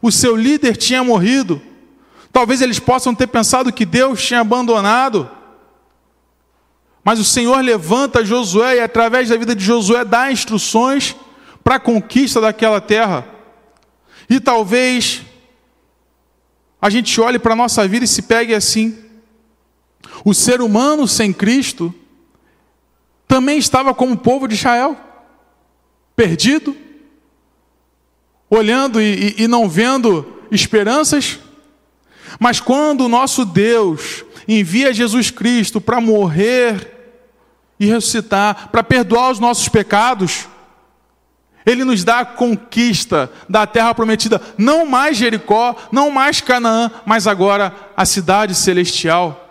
o 0.00 0.10
seu 0.10 0.34
líder 0.34 0.76
tinha 0.76 1.04
morrido, 1.04 1.60
talvez 2.32 2.60
eles 2.60 2.78
possam 2.78 3.14
ter 3.14 3.26
pensado 3.26 3.72
que 3.72 3.84
Deus 3.84 4.22
tinha 4.22 4.40
abandonado. 4.40 5.30
Mas 7.02 7.18
o 7.18 7.24
Senhor 7.24 7.60
levanta 7.60 8.24
Josué 8.24 8.76
e, 8.76 8.80
através 8.80 9.28
da 9.28 9.36
vida 9.36 9.54
de 9.54 9.64
Josué, 9.64 10.04
dá 10.04 10.30
instruções 10.30 11.16
para 11.64 11.76
a 11.76 11.80
conquista 11.80 12.40
daquela 12.40 12.80
terra. 12.80 13.26
E 14.28 14.38
talvez 14.38 15.22
a 16.80 16.88
gente 16.88 17.20
olhe 17.20 17.38
para 17.38 17.52
a 17.52 17.56
nossa 17.56 17.86
vida 17.86 18.04
e 18.04 18.08
se 18.08 18.22
pegue 18.22 18.54
assim. 18.54 18.98
O 20.24 20.32
ser 20.32 20.60
humano 20.60 21.08
sem 21.08 21.32
Cristo 21.32 21.94
também 23.26 23.58
estava 23.58 23.94
como 23.94 24.14
o 24.14 24.18
povo 24.18 24.46
de 24.46 24.54
Israel, 24.54 24.96
perdido, 26.16 26.76
olhando 28.48 29.00
e, 29.00 29.36
e, 29.38 29.44
e 29.44 29.48
não 29.48 29.68
vendo 29.68 30.40
esperanças. 30.50 31.38
Mas 32.40 32.58
quando 32.58 33.02
o 33.02 33.08
nosso 33.08 33.44
Deus 33.44 34.24
envia 34.48 34.92
Jesus 34.92 35.30
Cristo 35.30 35.80
para 35.80 36.00
morrer 36.00 36.96
e 37.78 37.86
ressuscitar, 37.86 38.70
para 38.72 38.82
perdoar 38.82 39.30
os 39.30 39.38
nossos 39.38 39.68
pecados, 39.68 40.48
ele 41.64 41.84
nos 41.84 42.02
dá 42.02 42.18
a 42.18 42.24
conquista 42.24 43.30
da 43.48 43.64
terra 43.64 43.94
prometida, 43.94 44.42
não 44.58 44.84
mais 44.84 45.16
Jericó, 45.16 45.76
não 45.92 46.10
mais 46.10 46.40
Canaã, 46.40 46.90
mas 47.06 47.28
agora 47.28 47.72
a 47.96 48.04
cidade 48.04 48.56
celestial 48.56 49.46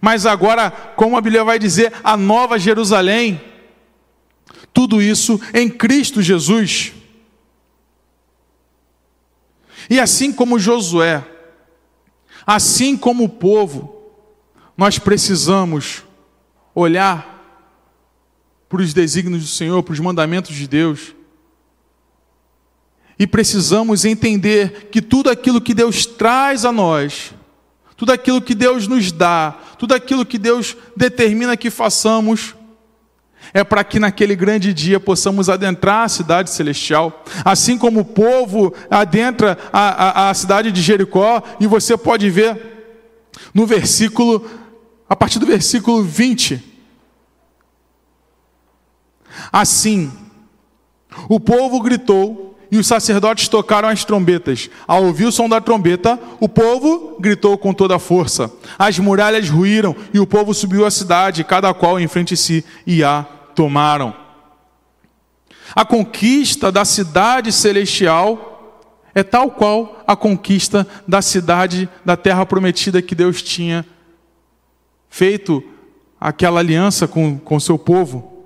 mas 0.00 0.24
agora, 0.24 0.70
como 0.70 1.16
a 1.16 1.20
Bíblia 1.20 1.44
vai 1.44 1.58
dizer, 1.58 1.92
a 2.02 2.16
nova 2.16 2.58
Jerusalém. 2.58 3.40
Tudo 4.72 5.02
isso 5.02 5.38
em 5.52 5.68
Cristo 5.68 6.22
Jesus. 6.22 6.92
E 9.90 10.00
assim 10.00 10.32
como 10.32 10.58
Josué, 10.58 11.22
assim 12.54 12.96
como 12.96 13.22
o 13.22 13.28
povo, 13.28 14.10
nós 14.76 14.98
precisamos 14.98 16.02
olhar 16.74 17.38
para 18.68 18.82
os 18.82 18.92
desígnios 18.92 19.42
do 19.42 19.48
Senhor, 19.48 19.80
para 19.84 19.92
os 19.92 20.00
mandamentos 20.00 20.56
de 20.56 20.66
Deus. 20.66 21.14
E 23.16 23.24
precisamos 23.24 24.04
entender 24.04 24.88
que 24.90 25.00
tudo 25.00 25.30
aquilo 25.30 25.60
que 25.60 25.72
Deus 25.72 26.04
traz 26.04 26.64
a 26.64 26.72
nós, 26.72 27.32
tudo 27.96 28.10
aquilo 28.10 28.42
que 28.42 28.54
Deus 28.54 28.88
nos 28.88 29.12
dá, 29.12 29.52
tudo 29.78 29.94
aquilo 29.94 30.26
que 30.26 30.38
Deus 30.38 30.76
determina 30.96 31.56
que 31.56 31.70
façamos, 31.70 32.56
é 33.52 33.64
para 33.64 33.82
que 33.82 33.98
naquele 33.98 34.36
grande 34.36 34.72
dia 34.72 35.00
possamos 35.00 35.48
adentrar 35.48 36.04
a 36.04 36.08
cidade 36.08 36.50
celestial, 36.50 37.24
assim 37.44 37.76
como 37.76 38.00
o 38.00 38.04
povo 38.04 38.72
adentra 38.90 39.58
a, 39.72 40.26
a, 40.26 40.30
a 40.30 40.34
cidade 40.34 40.70
de 40.70 40.80
Jericó, 40.80 41.42
e 41.58 41.66
você 41.66 41.96
pode 41.96 42.28
ver 42.30 42.70
no 43.52 43.66
versículo, 43.66 44.48
a 45.08 45.16
partir 45.16 45.38
do 45.38 45.46
versículo 45.46 46.02
20. 46.02 46.62
Assim, 49.52 50.12
o 51.28 51.40
povo 51.40 51.80
gritou 51.80 52.49
e 52.70 52.78
os 52.78 52.86
sacerdotes 52.86 53.48
tocaram 53.48 53.88
as 53.88 54.04
trombetas. 54.04 54.70
Ao 54.86 55.04
ouvir 55.04 55.26
o 55.26 55.32
som 55.32 55.48
da 55.48 55.60
trombeta, 55.60 56.18
o 56.38 56.48
povo 56.48 57.16
gritou 57.18 57.58
com 57.58 57.74
toda 57.74 57.96
a 57.96 57.98
força. 57.98 58.50
As 58.78 58.98
muralhas 58.98 59.48
ruíram 59.48 59.94
e 60.14 60.20
o 60.20 60.26
povo 60.26 60.54
subiu 60.54 60.86
à 60.86 60.90
cidade, 60.90 61.44
cada 61.44 61.72
qual 61.74 61.98
em 61.98 62.08
frente 62.08 62.30
de 62.30 62.36
si, 62.36 62.64
e 62.86 63.02
a 63.02 63.26
tomaram. 63.54 64.14
A 65.74 65.84
conquista 65.84 66.70
da 66.70 66.84
cidade 66.84 67.52
celestial 67.52 68.50
é 69.14 69.22
tal 69.22 69.50
qual 69.50 70.02
a 70.06 70.14
conquista 70.14 70.86
da 71.06 71.20
cidade 71.20 71.88
da 72.04 72.16
terra 72.16 72.46
prometida 72.46 73.02
que 73.02 73.14
Deus 73.14 73.42
tinha 73.42 73.84
feito 75.08 75.62
aquela 76.20 76.60
aliança 76.60 77.08
com 77.08 77.40
o 77.50 77.60
seu 77.60 77.78
povo. 77.78 78.44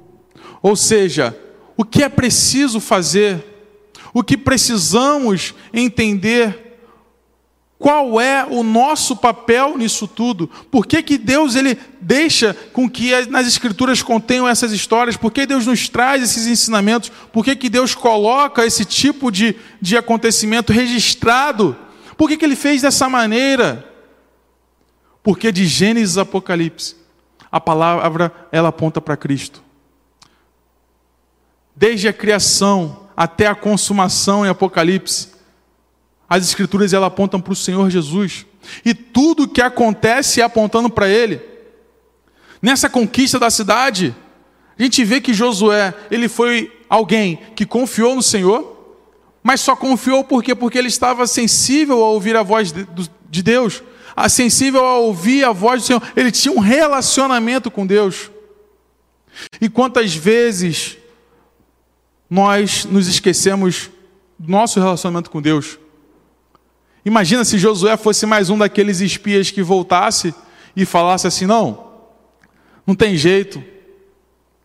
Ou 0.62 0.74
seja, 0.74 1.37
o 1.76 1.84
que 1.84 2.02
é 2.02 2.08
preciso 2.08 2.80
fazer, 2.80 3.54
o 4.14 4.22
que 4.22 4.37
precisamos 4.37 5.53
entender 5.72 6.64
qual 7.77 8.18
é 8.20 8.46
o 8.48 8.62
nosso 8.62 9.16
papel 9.16 9.77
nisso 9.77 10.07
tudo? 10.07 10.46
Por 10.70 10.87
que, 10.87 11.03
que 11.03 11.18
Deus 11.18 11.57
ele 11.57 11.77
deixa 12.00 12.55
com 12.72 12.88
que 12.88 13.11
nas 13.27 13.46
Escrituras 13.46 14.03
contenham 14.03 14.48
essas 14.48 14.72
histórias? 14.72 15.16
Por 15.16 15.33
que 15.33 15.44
Deus 15.44 15.66
nos 15.66 15.88
traz 15.88 16.22
esses 16.22 16.46
ensinamentos? 16.46 17.11
Por 17.33 17.44
que, 17.44 17.57
que 17.57 17.68
Deus 17.68 17.94
coloca 17.94 18.64
esse 18.64 18.85
tipo 18.85 19.31
de, 19.31 19.57
de 19.83 19.96
acontecimento 19.96 20.72
registrado? 20.72 21.77
Por 22.16 22.29
que, 22.29 22.37
que 22.37 22.44
Ele 22.44 22.57
fez 22.57 22.81
dessa 22.81 23.09
maneira? 23.09 23.87
Porque 25.22 25.50
de 25.50 25.66
Gênesis 25.66 26.16
a 26.16 26.22
Apocalipse, 26.22 26.96
a 27.50 27.61
palavra 27.61 28.33
ela 28.53 28.68
aponta 28.68 29.00
para 29.00 29.16
Cristo. 29.16 29.62
Desde 31.77 32.07
a 32.07 32.12
criação 32.12 33.04
até 33.16 33.46
a 33.46 33.55
consumação 33.55 34.44
em 34.44 34.48
Apocalipse, 34.48 35.29
as 36.29 36.44
escrituras 36.44 36.92
ela 36.92 37.07
apontam 37.07 37.40
para 37.40 37.53
o 37.53 37.57
Senhor 37.57 37.88
Jesus. 37.90 38.46
E 38.85 38.94
tudo 38.94 39.48
que 39.48 39.61
acontece 39.61 40.40
é 40.40 40.44
apontando 40.44 40.88
para 40.88 41.09
ele. 41.09 41.40
Nessa 42.61 42.88
conquista 42.88 43.38
da 43.38 43.50
cidade, 43.50 44.16
a 44.79 44.83
gente 44.83 45.05
vê 45.05 45.20
que 45.20 45.35
Josué, 45.35 45.94
ele 46.11 46.29
foi 46.29 46.72
alguém 46.88 47.38
que 47.55 47.66
confiou 47.66 48.14
no 48.14 48.22
Senhor, 48.22 48.72
mas 49.42 49.61
só 49.61 49.77
confiou 49.77 50.24
por 50.24 50.42
quê? 50.42 50.55
Porque 50.55 50.79
ele 50.79 50.88
estava 50.88 51.27
sensível 51.27 52.03
a 52.03 52.09
ouvir 52.09 52.35
a 52.37 52.42
voz 52.42 52.72
de 53.29 53.42
Deus, 53.42 53.83
sensível 54.31 54.85
a 54.85 54.96
ouvir 54.96 55.44
a 55.44 55.53
voz 55.53 55.83
do 55.83 55.87
Senhor. 55.87 56.03
Ele 56.16 56.33
tinha 56.33 56.55
um 56.55 56.61
relacionamento 56.61 57.70
com 57.70 57.87
Deus. 57.87 58.31
E 59.61 59.68
quantas 59.68 60.14
vezes 60.14 60.96
nós 62.35 62.85
nos 62.85 63.07
esquecemos 63.07 63.90
do 64.37 64.51
nosso 64.51 64.81
relacionamento 64.81 65.31
com 65.31 65.40
Deus? 65.40 65.79
Imagina 67.05 67.44
se 67.44 67.59
Josué 67.59 67.97
fosse 67.97 68.27
mais 68.27 68.51
um 68.51 68.59
daqueles 68.59 69.01
espias 69.01 69.53
que 69.53 69.62
voltasse 69.62 70.35
e 70.75 70.85
falasse 70.85 71.29
assim: 71.29 71.47
não, 71.47 71.92
não 72.85 72.92
tem 72.97 73.16
jeito, 73.16 73.62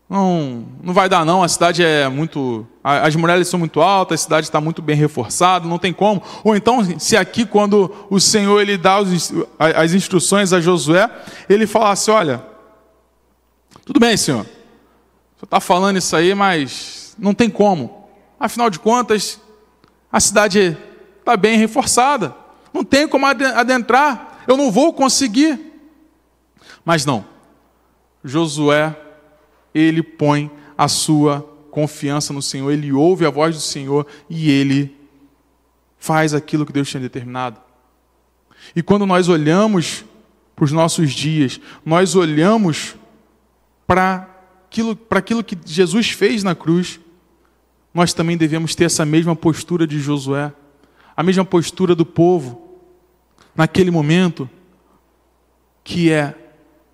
não, 0.08 0.66
não 0.82 0.92
vai 0.92 1.08
dar 1.08 1.24
não, 1.24 1.44
a 1.44 1.48
cidade 1.48 1.84
é 1.84 2.08
muito. 2.08 2.66
As 2.82 3.14
muralhas 3.14 3.46
são 3.46 3.60
muito 3.60 3.80
altas, 3.80 4.20
a 4.20 4.24
cidade 4.24 4.46
está 4.46 4.60
muito 4.60 4.82
bem 4.82 4.96
reforçada, 4.96 5.68
não 5.68 5.78
tem 5.78 5.92
como. 5.92 6.20
Ou 6.42 6.56
então, 6.56 6.98
se 6.98 7.16
aqui, 7.16 7.46
quando 7.46 7.94
o 8.10 8.18
Senhor 8.18 8.60
ele 8.60 8.76
dá 8.76 8.96
as 9.76 9.94
instruções 9.94 10.52
a 10.52 10.60
Josué, 10.60 11.08
ele 11.48 11.68
falasse: 11.68 12.10
olha, 12.10 12.42
tudo 13.84 14.00
bem, 14.00 14.16
Senhor, 14.16 14.44
você 15.36 15.44
está 15.44 15.60
falando 15.60 15.98
isso 15.98 16.16
aí, 16.16 16.34
mas 16.34 17.00
não 17.20 17.34
tem 17.34 17.50
como. 17.50 18.08
Afinal 18.38 18.70
de 18.70 18.78
contas, 18.78 19.40
a 20.10 20.18
cidade 20.18 20.76
está 21.18 21.36
bem 21.36 21.58
reforçada. 21.58 22.34
Não 22.72 22.82
tem 22.82 23.06
como 23.06 23.26
adentrar. 23.26 24.42
Eu 24.48 24.56
não 24.56 24.70
vou 24.70 24.92
conseguir. 24.92 25.58
Mas 26.84 27.04
não. 27.04 27.24
Josué, 28.24 28.96
ele 29.74 30.02
põe 30.02 30.50
a 30.76 30.88
sua 30.88 31.46
confiança 31.70 32.32
no 32.32 32.42
Senhor, 32.42 32.70
ele 32.70 32.92
ouve 32.92 33.24
a 33.24 33.30
voz 33.30 33.54
do 33.54 33.60
Senhor 33.60 34.06
e 34.28 34.50
ele 34.50 34.96
faz 35.98 36.34
aquilo 36.34 36.66
que 36.66 36.72
Deus 36.72 36.88
tinha 36.88 37.00
determinado. 37.00 37.60
E 38.74 38.82
quando 38.82 39.06
nós 39.06 39.28
olhamos 39.28 40.04
para 40.56 40.64
os 40.64 40.72
nossos 40.72 41.12
dias, 41.12 41.60
nós 41.84 42.14
olhamos 42.14 42.96
para 43.86 44.28
aquilo, 44.66 44.96
para 44.96 45.18
aquilo 45.18 45.44
que 45.44 45.56
Jesus 45.64 46.10
fez 46.10 46.42
na 46.42 46.54
cruz, 46.54 47.00
nós 47.92 48.12
também 48.12 48.36
devemos 48.36 48.74
ter 48.74 48.84
essa 48.84 49.04
mesma 49.04 49.34
postura 49.34 49.86
de 49.86 49.98
Josué 49.98 50.52
a 51.20 51.22
mesma 51.22 51.44
postura 51.44 51.94
do 51.94 52.06
povo 52.06 52.78
naquele 53.54 53.90
momento, 53.90 54.48
que 55.84 56.10
é, 56.10 56.34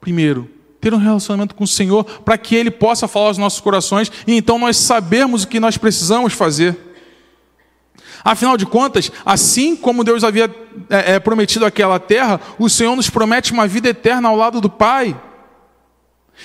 primeiro, 0.01 0.51
ter 0.81 0.93
um 0.93 0.99
relacionamento 0.99 1.55
com 1.55 1.63
o 1.63 1.69
Senhor 1.69 2.03
para 2.03 2.37
que 2.37 2.57
Ele 2.57 2.73
possa 2.73 3.07
falar 3.07 3.29
aos 3.29 3.39
nossos 3.39 3.61
corações 3.61 4.11
e 4.27 4.35
então 4.35 4.59
nós 4.59 4.79
sabemos 4.79 5.45
o 5.45 5.49
que 5.49 5.61
nós 5.61 5.79
precisamos 5.79 6.33
fazer. 6.33 6.77
Afinal 8.25 8.57
de 8.57 8.67
contas, 8.67 9.13
assim 9.25 9.77
como 9.77 10.03
Deus 10.03 10.25
havia 10.25 10.53
é, 10.91 11.15
é, 11.15 11.21
prometido 11.21 11.65
aquela 11.65 12.01
terra, 12.01 12.41
o 12.59 12.69
Senhor 12.69 12.97
nos 12.97 13.09
promete 13.09 13.53
uma 13.53 13.69
vida 13.69 13.89
eterna 13.89 14.29
ao 14.29 14.35
lado 14.35 14.61
do 14.61 14.69
Pai. 14.69 15.17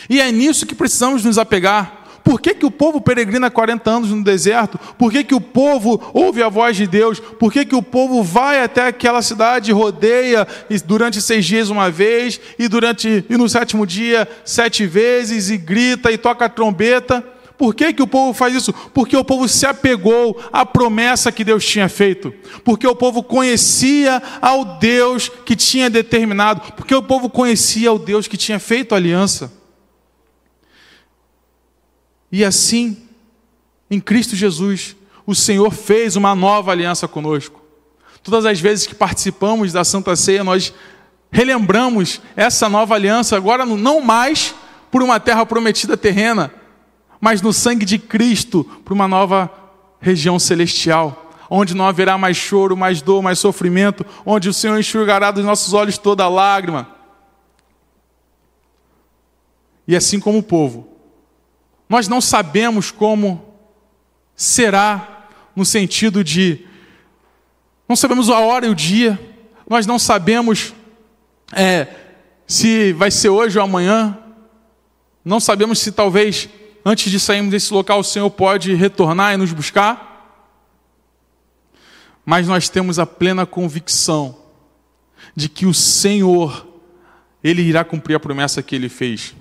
E 0.08 0.22
é 0.22 0.32
nisso 0.32 0.68
que 0.68 0.76
precisamos 0.76 1.26
nos 1.26 1.40
apegar. 1.40 2.01
Por 2.32 2.40
que, 2.40 2.54
que 2.54 2.66
o 2.66 2.72
povo 2.72 3.02
peregrina 3.02 3.52
40 3.52 3.92
anos 3.92 4.10
no 4.10 4.24
deserto? 4.24 4.80
Por 4.98 5.12
que, 5.12 5.22
que 5.22 5.36
o 5.36 5.42
povo 5.42 6.02
ouve 6.14 6.42
a 6.42 6.48
voz 6.48 6.78
de 6.78 6.88
Deus? 6.88 7.20
Por 7.20 7.52
que, 7.52 7.66
que 7.66 7.76
o 7.76 7.82
povo 7.84 8.24
vai 8.24 8.64
até 8.64 8.88
aquela 8.88 9.22
cidade, 9.22 9.74
rodeia 9.74 10.48
durante 10.86 11.22
seis 11.22 11.44
dias 11.44 11.70
uma 11.70 11.92
vez, 11.92 12.40
e 12.58 12.70
durante 12.70 13.26
e 13.30 13.36
no 13.36 13.50
sétimo 13.50 13.86
dia 13.86 14.26
sete 14.46 14.86
vezes, 14.88 15.50
e 15.50 15.58
grita 15.58 16.10
e 16.10 16.18
toca 16.18 16.46
a 16.46 16.50
trombeta? 16.50 17.22
Por 17.58 17.76
que, 17.76 17.92
que 17.92 18.02
o 18.02 18.08
povo 18.08 18.34
faz 18.34 18.56
isso? 18.56 18.72
Porque 18.94 19.18
o 19.18 19.26
povo 19.26 19.46
se 19.50 19.66
apegou 19.66 20.42
à 20.54 20.66
promessa 20.66 21.34
que 21.34 21.44
Deus 21.44 21.66
tinha 21.66 21.90
feito. 21.90 22.34
Porque 22.64 22.88
o 22.88 22.96
povo 22.96 23.22
conhecia 23.22 24.24
ao 24.42 24.80
Deus 24.80 25.28
que 25.28 25.54
tinha 25.54 25.90
determinado. 25.90 26.62
Porque 26.78 26.96
o 26.96 27.04
povo 27.04 27.30
conhecia 27.30 27.92
o 27.92 28.00
Deus 28.00 28.26
que 28.26 28.38
tinha 28.38 28.58
feito 28.58 28.96
aliança. 28.96 29.60
E 32.32 32.46
assim, 32.46 32.98
em 33.90 34.00
Cristo 34.00 34.36
Jesus, 34.36 34.96
o 35.26 35.36
Senhor 35.36 35.72
fez 35.72 36.16
uma 36.16 36.34
nova 36.34 36.72
aliança 36.72 37.08
conosco. 37.08 37.62
Todas 38.24 38.46
as 38.46 38.60
vezes 38.60 38.88
que 38.88 38.96
participamos 38.96 39.74
da 39.74 39.84
Santa 39.84 40.16
Ceia, 40.16 40.44
nós 40.44 40.74
relembramos 41.32 42.22
essa 42.36 42.70
nova 42.70 42.96
aliança, 42.96 43.36
agora 43.36 43.66
não 43.66 44.02
mais 44.02 44.54
por 44.92 45.02
uma 45.02 45.20
terra 45.20 45.46
prometida 45.46 45.98
terrena, 45.98 46.54
mas 47.20 47.42
no 47.42 47.54
sangue 47.54 47.86
de 47.86 47.98
Cristo, 47.98 48.64
para 48.84 48.94
uma 48.94 49.08
nova 49.08 49.50
região 50.00 50.38
celestial, 50.40 51.32
onde 51.50 51.76
não 51.76 51.86
haverá 51.86 52.18
mais 52.18 52.38
choro, 52.38 52.76
mais 52.78 53.02
dor, 53.02 53.22
mais 53.22 53.40
sofrimento, 53.40 54.06
onde 54.26 54.50
o 54.50 54.54
Senhor 54.54 54.80
enxugará 54.80 55.32
dos 55.32 55.46
nossos 55.46 55.74
olhos 55.74 55.98
toda 55.98 56.28
lágrima. 56.28 56.88
E 59.88 59.96
assim 59.96 60.20
como 60.20 60.40
o 60.40 60.44
povo, 60.44 60.91
nós 61.92 62.08
não 62.08 62.22
sabemos 62.22 62.90
como 62.90 63.54
será, 64.34 65.28
no 65.54 65.66
sentido 65.66 66.24
de. 66.24 66.66
Não 67.86 67.98
sabemos 67.98 68.30
a 68.30 68.40
hora 68.40 68.66
e 68.66 68.70
o 68.70 68.74
dia, 68.74 69.20
nós 69.70 69.86
não 69.86 70.00
sabemos 70.00 70.74
é, 71.52 71.88
se 72.48 72.94
vai 72.94 73.12
ser 73.12 73.28
hoje 73.28 73.60
ou 73.60 73.66
amanhã, 73.66 74.18
não 75.26 75.38
sabemos 75.38 75.80
se 75.80 75.92
talvez 75.92 76.48
antes 76.86 77.12
de 77.12 77.20
sairmos 77.20 77.52
desse 77.52 77.74
local 77.74 78.00
o 78.00 78.06
Senhor 78.06 78.30
pode 78.30 78.74
retornar 78.74 79.34
e 79.34 79.38
nos 79.38 79.52
buscar, 79.52 80.48
mas 82.26 82.48
nós 82.48 82.70
temos 82.70 83.00
a 83.00 83.06
plena 83.06 83.46
convicção 83.46 84.38
de 85.36 85.50
que 85.50 85.66
o 85.66 85.74
Senhor, 85.74 86.66
Ele 87.44 87.62
irá 87.62 87.84
cumprir 87.84 88.16
a 88.16 88.20
promessa 88.20 88.64
que 88.64 88.78
Ele 88.78 88.88
fez. 88.88 89.36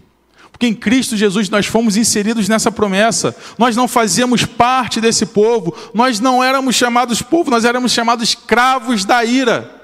Porque 0.60 0.66
em 0.66 0.74
Cristo 0.74 1.16
Jesus 1.16 1.48
nós 1.48 1.64
fomos 1.64 1.96
inseridos 1.96 2.46
nessa 2.46 2.70
promessa. 2.70 3.34
Nós 3.56 3.74
não 3.74 3.88
fazíamos 3.88 4.44
parte 4.44 5.00
desse 5.00 5.24
povo. 5.24 5.74
Nós 5.94 6.20
não 6.20 6.44
éramos 6.44 6.76
chamados 6.76 7.22
povo, 7.22 7.50
nós 7.50 7.64
éramos 7.64 7.92
chamados 7.92 8.28
escravos 8.28 9.06
da 9.06 9.24
ira. 9.24 9.74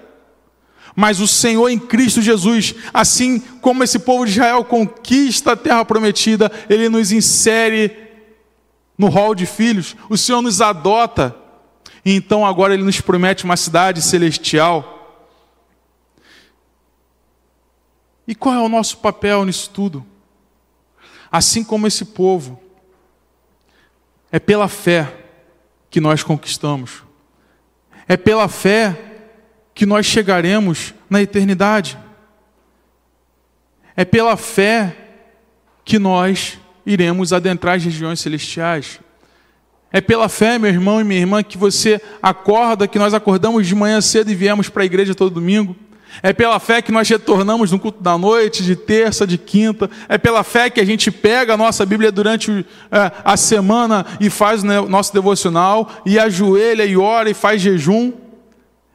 Mas 0.94 1.18
o 1.18 1.26
Senhor 1.26 1.70
em 1.70 1.78
Cristo 1.78 2.20
Jesus, 2.20 2.74
assim 2.92 3.38
como 3.38 3.82
esse 3.82 3.98
povo 4.00 4.26
de 4.26 4.32
Israel 4.32 4.62
conquista 4.66 5.52
a 5.52 5.56
terra 5.56 5.82
prometida, 5.82 6.52
ele 6.68 6.90
nos 6.90 7.10
insere 7.10 7.96
no 8.98 9.08
rol 9.08 9.34
de 9.34 9.46
filhos. 9.46 9.96
O 10.10 10.18
Senhor 10.18 10.42
nos 10.42 10.60
adota. 10.60 11.34
E 12.04 12.14
então 12.14 12.44
agora 12.44 12.74
ele 12.74 12.84
nos 12.84 13.00
promete 13.00 13.46
uma 13.46 13.56
cidade 13.56 14.02
celestial. 14.02 15.24
E 18.28 18.34
qual 18.34 18.54
é 18.54 18.60
o 18.60 18.68
nosso 18.68 18.98
papel 18.98 19.42
nisso 19.46 19.70
tudo? 19.70 20.04
Assim 21.36 21.62
como 21.62 21.86
esse 21.86 22.02
povo, 22.02 22.58
é 24.32 24.38
pela 24.38 24.68
fé 24.68 25.12
que 25.90 26.00
nós 26.00 26.22
conquistamos, 26.22 27.02
é 28.08 28.16
pela 28.16 28.48
fé 28.48 28.98
que 29.74 29.84
nós 29.84 30.06
chegaremos 30.06 30.94
na 31.10 31.20
eternidade, 31.20 31.98
é 33.94 34.02
pela 34.02 34.34
fé 34.38 34.96
que 35.84 35.98
nós 35.98 36.58
iremos 36.86 37.34
adentrar 37.34 37.76
as 37.76 37.84
regiões 37.84 38.18
celestiais, 38.18 38.98
É 39.92 40.00
pela 40.00 40.30
fé, 40.30 40.58
meu 40.58 40.70
irmão 40.70 41.02
e 41.02 41.04
minha 41.04 41.20
irmã, 41.20 41.42
que 41.42 41.58
você 41.58 42.00
acorda, 42.22 42.88
que 42.88 42.98
nós 42.98 43.12
acordamos 43.12 43.66
de 43.66 43.74
manhã 43.74 44.00
cedo 44.00 44.30
e 44.30 44.34
viemos 44.34 44.70
para 44.70 44.82
a 44.84 44.86
igreja 44.86 45.14
todo 45.14 45.34
domingo. 45.34 45.76
É 46.22 46.32
pela 46.32 46.58
fé 46.58 46.80
que 46.80 46.92
nós 46.92 47.08
retornamos 47.08 47.70
no 47.70 47.78
culto 47.78 48.02
da 48.02 48.16
noite, 48.16 48.62
de 48.62 48.74
terça, 48.74 49.26
de 49.26 49.36
quinta. 49.36 49.90
É 50.08 50.16
pela 50.16 50.42
fé 50.42 50.70
que 50.70 50.80
a 50.80 50.84
gente 50.84 51.10
pega 51.10 51.54
a 51.54 51.56
nossa 51.56 51.84
Bíblia 51.84 52.10
durante 52.10 52.64
é, 52.90 53.12
a 53.24 53.36
semana 53.36 54.06
e 54.20 54.30
faz 54.30 54.62
o 54.62 54.88
nosso 54.88 55.12
devocional, 55.12 55.90
e 56.04 56.18
ajoelha 56.18 56.84
e 56.84 56.96
ora 56.96 57.30
e 57.30 57.34
faz 57.34 57.60
jejum. 57.60 58.12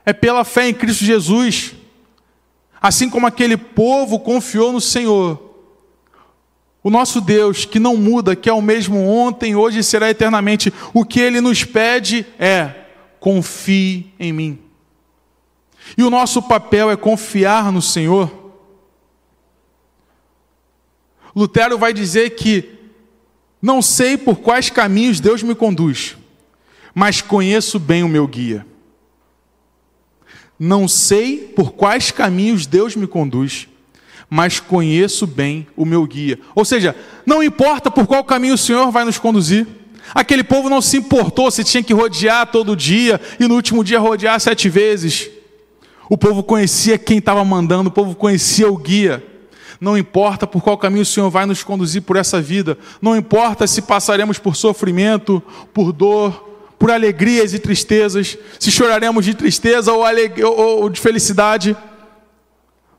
É 0.06 0.14
pela 0.14 0.44
fé 0.44 0.70
em 0.70 0.74
Cristo 0.74 1.06
Jesus. 1.06 1.74
Assim 2.82 3.10
como 3.10 3.28
aquele 3.28 3.56
povo 3.56 4.20
confiou 4.20 4.72
no 4.72 4.82
Senhor. 4.82 5.52
O 6.84 6.90
nosso 6.90 7.22
Deus, 7.22 7.64
que 7.64 7.80
não 7.80 7.96
muda, 7.96 8.36
que 8.36 8.50
é 8.50 8.54
o 8.54 8.62
mesmo 8.62 9.08
ontem, 9.08 9.56
hoje 9.56 9.80
e 9.80 9.84
será 9.84 10.10
eternamente, 10.10 10.74
o 10.94 11.06
que 11.06 11.20
ele 11.20 11.40
nos 11.40 11.64
pede 11.64 12.26
é: 12.40 12.72
confie 13.20 14.12
em 14.20 14.34
mim. 14.34 14.71
E 15.98 16.04
o 16.04 16.10
nosso 16.10 16.42
papel 16.42 16.90
é 16.90 16.96
confiar 16.96 17.72
no 17.72 17.82
Senhor. 17.82 18.32
Lutero 21.36 21.78
vai 21.78 21.94
dizer 21.94 22.32
que 22.32 22.78
não 23.62 23.82
sei 23.82 24.18
por 24.18 24.40
quais 24.40 24.70
caminhos 24.70 25.20
Deus 25.20 25.44
me 25.44 25.56
conduz, 25.56 26.18
mas 26.94 27.22
conheço 27.22 27.80
bem 27.80 28.04
o 28.04 28.10
meu 28.10 28.28
guia. 28.28 28.66
Não 30.60 30.88
sei 30.88 31.38
por 31.38 31.72
quais 31.72 32.12
caminhos 32.12 32.66
Deus 32.66 32.96
me 32.96 33.08
conduz, 33.08 33.68
mas 34.30 34.60
conheço 34.60 35.26
bem 35.26 35.68
o 35.76 35.86
meu 35.86 36.06
guia. 36.06 36.40
Ou 36.54 36.64
seja, 36.64 36.96
não 37.26 37.42
importa 37.44 37.90
por 37.90 38.06
qual 38.08 38.24
caminho 38.24 38.54
o 38.54 38.58
Senhor 38.58 38.92
vai 38.92 39.04
nos 39.04 39.18
conduzir. 39.18 39.68
Aquele 40.14 40.44
povo 40.44 40.70
não 40.70 40.82
se 40.82 40.98
importou 40.98 41.50
se 41.50 41.64
tinha 41.64 41.84
que 41.84 41.94
rodear 41.94 42.52
todo 42.52 42.76
dia 42.76 43.20
e 43.40 43.48
no 43.48 43.56
último 43.56 43.84
dia 43.84 44.00
rodear 44.00 44.40
sete 44.40 44.70
vezes. 44.70 45.30
O 46.12 46.18
povo 46.18 46.44
conhecia 46.44 46.98
quem 46.98 47.20
estava 47.20 47.42
mandando, 47.46 47.88
o 47.88 47.92
povo 47.92 48.14
conhecia 48.16 48.70
o 48.70 48.76
guia. 48.76 49.26
Não 49.80 49.98
importa 49.98 50.46
por 50.46 50.62
qual 50.62 50.78
caminho 50.78 51.04
o 51.04 51.06
Senhor 51.06 51.30
vai 51.30 51.46
nos 51.46 51.64
conduzir 51.64 52.02
por 52.02 52.18
essa 52.18 52.42
vida, 52.42 52.78
não 53.02 53.16
importa 53.16 53.66
se 53.66 53.82
passaremos 53.82 54.38
por 54.38 54.54
sofrimento, 54.54 55.42
por 55.74 55.94
dor, 55.94 56.34
por 56.78 56.92
alegrias 56.92 57.54
e 57.54 57.60
tristezas, 57.60 58.38
se 58.60 58.70
choraremos 58.70 59.24
de 59.24 59.34
tristeza 59.34 59.94
ou, 59.94 60.04
ou 60.44 60.90
de 60.90 61.00
felicidade. 61.00 61.78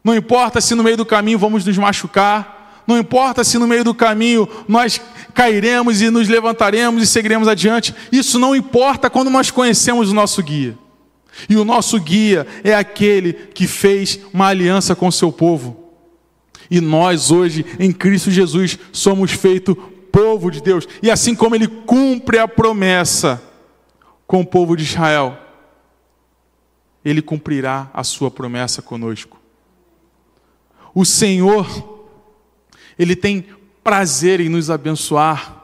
Não 0.03 0.17
importa 0.17 0.59
se 0.59 0.75
no 0.75 0.83
meio 0.83 0.97
do 0.97 1.05
caminho 1.05 1.39
vamos 1.39 1.67
nos 1.67 1.77
machucar, 1.77 2.83
não 2.87 2.97
importa 2.97 3.45
se 3.45 3.59
no 3.59 3.69
meio 3.69 3.85
do 3.85 3.95
caminho 3.95 4.49
nós 4.67 4.99
cairemos 5.35 6.01
e 6.01 6.09
nos 6.09 6.29
levantaremos 6.29 7.03
e 7.03 7.07
seguiremos 7.07 7.47
adiante, 7.47 7.95
isso 8.11 8.39
não 8.39 8.57
importa 8.57 9.11
quando 9.11 9.29
nós 9.29 9.51
conhecemos 9.51 10.11
o 10.11 10.15
nosso 10.15 10.43
guia. 10.43 10.79
E 11.49 11.57
o 11.57 11.65
nosso 11.65 11.99
guia 11.99 12.47
é 12.63 12.75
aquele 12.75 13.33
que 13.33 13.67
fez 13.67 14.21
uma 14.33 14.47
aliança 14.49 14.95
com 14.95 15.09
o 15.09 15.13
seu 15.13 15.33
povo. 15.33 15.91
E 16.71 16.81
nós 16.81 17.31
hoje, 17.31 17.65
em 17.79 17.93
Cristo 17.93 18.31
Jesus, 18.31 18.79
somos 18.93 19.33
feito 19.33 19.75
povo 19.75 20.51
de 20.51 20.63
Deus. 20.63 20.87
E 21.03 21.11
assim 21.11 21.35
como 21.35 21.55
ele 21.55 21.67
cumpre 21.67 22.39
a 22.39 22.47
promessa 22.47 23.43
com 24.27 24.41
o 24.41 24.47
povo 24.47 24.77
de 24.77 24.85
Israel, 24.85 25.39
ele 27.05 27.21
cumprirá 27.21 27.91
a 27.93 28.05
sua 28.05 28.31
promessa 28.31 28.81
conosco. 28.81 29.41
O 30.95 31.05
Senhor, 31.05 32.07
ele 32.99 33.17
tem 33.17 33.47
prazer 33.83 34.41
em 34.41 34.49
nos 34.49 34.71
abençoar. 34.71 35.63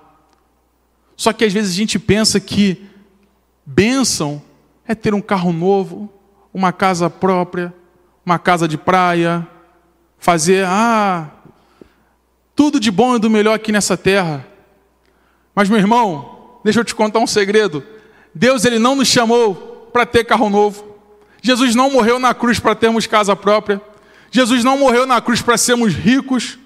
Só 1.16 1.33
que 1.33 1.45
às 1.45 1.53
vezes 1.53 1.73
a 1.73 1.77
gente 1.77 1.99
pensa 1.99 2.41
que 2.41 2.87
bênção 3.64 4.43
é 4.89 4.95
ter 4.95 5.12
um 5.12 5.20
carro 5.20 5.53
novo, 5.53 6.11
uma 6.53 6.72
casa 6.72 7.11
própria, 7.11 7.72
uma 8.24 8.39
casa 8.39 8.66
de 8.66 8.78
praia, 8.78 9.47
fazer 10.18 10.64
ah, 10.66 11.28
tudo 12.57 12.80
de 12.80 12.91
bom 12.91 13.16
e 13.16 13.18
do 13.18 13.28
melhor 13.28 13.55
aqui 13.55 13.70
nessa 13.70 13.99
terra. 13.99 14.47
Mas 15.55 15.68
meu 15.68 15.78
irmão, 15.78 16.59
deixa 16.64 16.80
eu 16.80 16.84
te 16.84 16.95
contar 16.95 17.18
um 17.18 17.26
segredo. 17.26 17.84
Deus 18.34 18.64
ele 18.64 18.78
não 18.78 18.97
nos 18.97 19.09
chamou 19.09 19.91
para 19.93 20.07
ter 20.07 20.24
carro 20.24 20.49
novo. 20.49 20.97
Jesus 21.43 21.74
não 21.74 21.91
morreu 21.91 22.18
na 22.18 22.32
cruz 22.32 22.59
para 22.59 22.74
termos 22.74 23.07
casa 23.07 23.36
própria. 23.36 23.80
Jesus 24.30 24.64
não 24.64 24.78
morreu 24.78 25.07
na 25.07 25.20
cruz 25.20 25.43
para 25.43 25.59
sermos 25.59 25.93
ricos. 25.93 26.59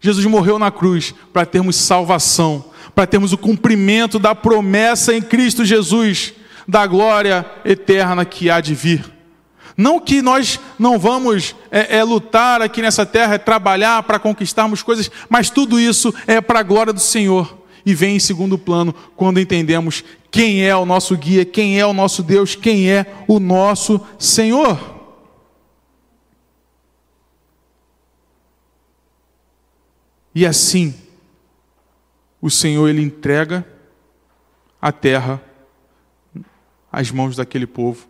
Jesus 0.00 0.24
morreu 0.26 0.60
na 0.60 0.70
cruz 0.70 1.12
para 1.32 1.44
termos 1.44 1.74
salvação, 1.74 2.66
para 2.94 3.06
termos 3.06 3.32
o 3.32 3.38
cumprimento 3.38 4.16
da 4.20 4.32
promessa 4.32 5.12
em 5.12 5.20
Cristo 5.20 5.64
Jesus 5.64 6.34
da 6.68 6.86
glória 6.86 7.46
eterna 7.64 8.26
que 8.26 8.50
há 8.50 8.60
de 8.60 8.74
vir. 8.74 9.10
Não 9.74 9.98
que 9.98 10.20
nós 10.20 10.60
não 10.78 10.98
vamos 10.98 11.56
é, 11.70 11.96
é 11.96 12.04
lutar 12.04 12.60
aqui 12.60 12.82
nessa 12.82 13.06
terra, 13.06 13.36
é 13.36 13.38
trabalhar 13.38 14.02
para 14.02 14.18
conquistarmos 14.18 14.82
coisas, 14.82 15.10
mas 15.30 15.48
tudo 15.48 15.80
isso 15.80 16.12
é 16.26 16.42
para 16.42 16.60
a 16.60 16.64
glória 16.64 16.92
do 16.92 17.00
Senhor. 17.00 17.56
E 17.86 17.94
vem 17.94 18.16
em 18.16 18.20
segundo 18.20 18.58
plano 18.58 18.94
quando 19.16 19.40
entendemos 19.40 20.04
quem 20.30 20.62
é 20.62 20.76
o 20.76 20.84
nosso 20.84 21.16
guia, 21.16 21.44
quem 21.44 21.80
é 21.80 21.86
o 21.86 21.94
nosso 21.94 22.22
Deus, 22.22 22.54
quem 22.54 22.90
é 22.90 23.06
o 23.26 23.40
nosso 23.40 24.04
Senhor. 24.18 24.96
E 30.34 30.44
assim, 30.44 30.94
o 32.42 32.50
Senhor 32.50 32.88
ele 32.88 33.00
entrega 33.00 33.66
a 34.82 34.92
terra 34.92 35.42
às 36.90 37.10
mãos 37.10 37.36
daquele 37.36 37.66
povo. 37.66 38.08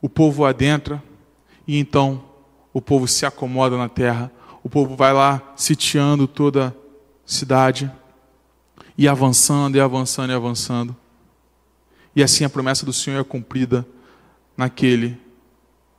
O 0.00 0.08
povo 0.08 0.44
adentra 0.44 1.02
e 1.66 1.78
então 1.78 2.24
o 2.72 2.80
povo 2.80 3.06
se 3.06 3.26
acomoda 3.26 3.76
na 3.76 3.88
terra. 3.88 4.30
O 4.62 4.68
povo 4.68 4.96
vai 4.96 5.12
lá 5.12 5.52
sitiando 5.56 6.26
toda 6.26 6.68
a 6.68 6.72
cidade 7.24 7.90
e 8.96 9.08
avançando 9.08 9.76
e 9.76 9.80
avançando 9.80 10.30
e 10.30 10.34
avançando. 10.34 10.96
E 12.14 12.22
assim 12.22 12.44
a 12.44 12.50
promessa 12.50 12.84
do 12.84 12.92
Senhor 12.92 13.20
é 13.20 13.24
cumprida 13.24 13.86
naquele 14.56 15.18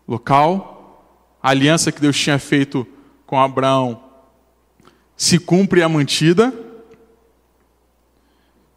local. 0.08 1.38
A 1.42 1.50
aliança 1.50 1.92
que 1.92 2.02
Deus 2.02 2.18
tinha 2.18 2.38
feito 2.38 2.86
com 3.26 3.40
Abraão 3.40 4.04
se 5.16 5.40
cumpre 5.40 5.82
a 5.82 5.90
mantida. 5.90 6.54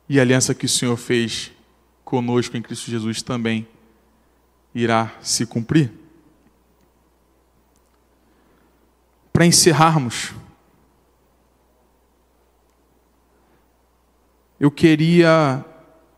E 0.08 0.18
a 0.18 0.22
aliança 0.22 0.54
que 0.54 0.66
o 0.66 0.68
Senhor 0.68 0.96
fez 0.96 1.50
conosco 2.04 2.56
em 2.56 2.62
Cristo 2.62 2.90
Jesus 2.90 3.22
também 3.22 3.66
irá 4.74 5.12
se 5.20 5.46
cumprir. 5.46 5.92
Para 9.32 9.46
encerrarmos, 9.46 10.32
eu 14.60 14.70
queria, 14.70 15.64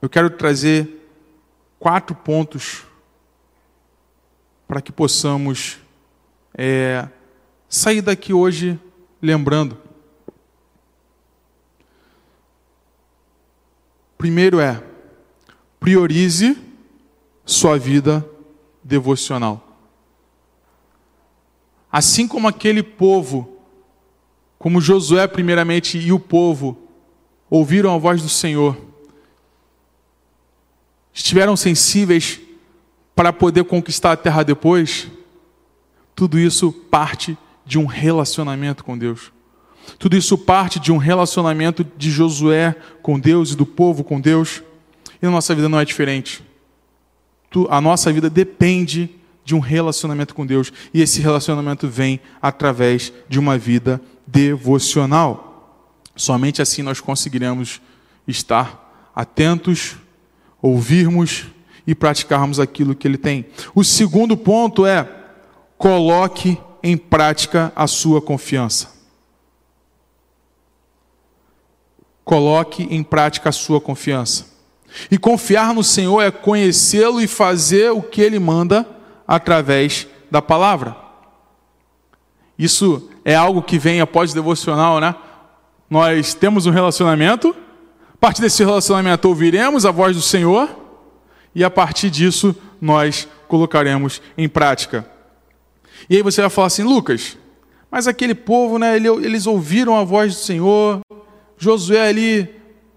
eu 0.02 0.08
quero 0.08 0.28
trazer 0.30 1.08
quatro 1.78 2.14
pontos 2.14 2.84
para 4.66 4.82
que 4.82 4.92
possamos 4.92 5.78
é, 6.52 7.08
sair 7.68 8.02
daqui 8.02 8.32
hoje 8.32 8.78
lembrando. 9.22 9.78
Primeiro 14.18 14.58
é 14.58 14.82
priorize 15.80 16.56
sua 17.44 17.78
vida 17.78 18.28
devocional. 18.82 19.62
Assim 21.90 22.26
como 22.26 22.48
aquele 22.48 22.82
povo, 22.82 23.58
como 24.58 24.80
Josué 24.80 25.26
primeiramente 25.26 25.98
e 25.98 26.12
o 26.12 26.18
povo, 26.18 26.76
ouviram 27.48 27.94
a 27.94 27.98
voz 27.98 28.22
do 28.22 28.28
Senhor, 28.28 28.76
estiveram 31.12 31.56
sensíveis 31.56 32.40
para 33.14 33.32
poder 33.32 33.64
conquistar 33.64 34.12
a 34.12 34.16
terra 34.16 34.42
depois, 34.42 35.08
tudo 36.14 36.38
isso 36.38 36.70
parte 36.72 37.36
de 37.64 37.78
um 37.78 37.86
relacionamento 37.86 38.84
com 38.84 38.96
Deus. 38.96 39.32
Tudo 39.98 40.16
isso 40.16 40.36
parte 40.36 40.78
de 40.78 40.92
um 40.92 40.96
relacionamento 40.96 41.84
de 41.96 42.10
Josué 42.10 42.74
com 43.02 43.18
Deus 43.18 43.52
e 43.52 43.56
do 43.56 43.64
povo 43.64 44.04
com 44.04 44.20
Deus. 44.20 44.62
E 45.20 45.26
a 45.26 45.30
nossa 45.30 45.54
vida 45.54 45.68
não 45.68 45.78
é 45.78 45.84
diferente. 45.84 46.44
A 47.70 47.80
nossa 47.80 48.12
vida 48.12 48.28
depende 48.28 49.10
de 49.44 49.54
um 49.54 49.60
relacionamento 49.60 50.34
com 50.34 50.44
Deus. 50.44 50.72
E 50.92 51.00
esse 51.00 51.20
relacionamento 51.20 51.88
vem 51.88 52.20
através 52.42 53.12
de 53.28 53.38
uma 53.38 53.56
vida 53.56 54.00
devocional. 54.26 56.02
Somente 56.14 56.60
assim 56.60 56.82
nós 56.82 57.00
conseguiremos 57.00 57.80
estar 58.26 59.10
atentos, 59.14 59.96
ouvirmos 60.60 61.46
e 61.86 61.94
praticarmos 61.94 62.58
aquilo 62.58 62.94
que 62.94 63.06
Ele 63.06 63.16
tem. 63.16 63.46
O 63.74 63.84
segundo 63.84 64.36
ponto 64.36 64.84
é: 64.84 65.08
coloque 65.78 66.58
em 66.82 66.96
prática 66.96 67.72
a 67.76 67.86
sua 67.86 68.20
confiança. 68.20 68.94
Coloque 72.24 72.82
em 72.90 73.04
prática 73.04 73.50
a 73.50 73.52
sua 73.52 73.80
confiança. 73.80 74.55
E 75.10 75.18
confiar 75.18 75.74
no 75.74 75.84
Senhor 75.84 76.22
é 76.22 76.30
conhecê-lo 76.30 77.20
e 77.20 77.26
fazer 77.26 77.90
o 77.90 78.02
que 78.02 78.20
ele 78.20 78.38
manda 78.38 78.86
através 79.26 80.06
da 80.30 80.40
palavra. 80.40 80.96
Isso 82.58 83.10
é 83.24 83.34
algo 83.34 83.62
que 83.62 83.78
vem 83.78 84.00
após 84.00 84.32
o 84.32 84.34
devocional, 84.34 85.00
né? 85.00 85.14
Nós 85.88 86.34
temos 86.34 86.66
um 86.66 86.70
relacionamento, 86.70 87.54
a 88.14 88.16
partir 88.18 88.40
desse 88.40 88.64
relacionamento 88.64 89.28
ouviremos 89.28 89.84
a 89.84 89.90
voz 89.90 90.16
do 90.16 90.22
Senhor 90.22 90.68
e 91.54 91.62
a 91.62 91.70
partir 91.70 92.10
disso 92.10 92.56
nós 92.80 93.28
colocaremos 93.46 94.20
em 94.36 94.48
prática. 94.48 95.08
E 96.08 96.16
aí 96.16 96.22
você 96.22 96.40
vai 96.40 96.50
falar 96.50 96.66
assim, 96.68 96.82
Lucas, 96.82 97.36
mas 97.90 98.06
aquele 98.06 98.34
povo, 98.34 98.78
né, 98.78 98.96
eles 98.96 99.46
ouviram 99.46 99.96
a 99.96 100.04
voz 100.04 100.34
do 100.34 100.40
Senhor, 100.40 101.00
Josué 101.56 102.08
ali, 102.08 102.55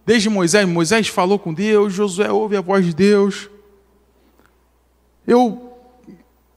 desde 0.09 0.27
Moisés, 0.27 0.67
Moisés 0.67 1.07
falou 1.07 1.37
com 1.37 1.53
Deus, 1.53 1.93
Josué 1.93 2.31
ouve 2.31 2.57
a 2.57 2.61
voz 2.61 2.83
de 2.83 2.95
Deus. 2.95 3.47
Eu, 5.27 5.71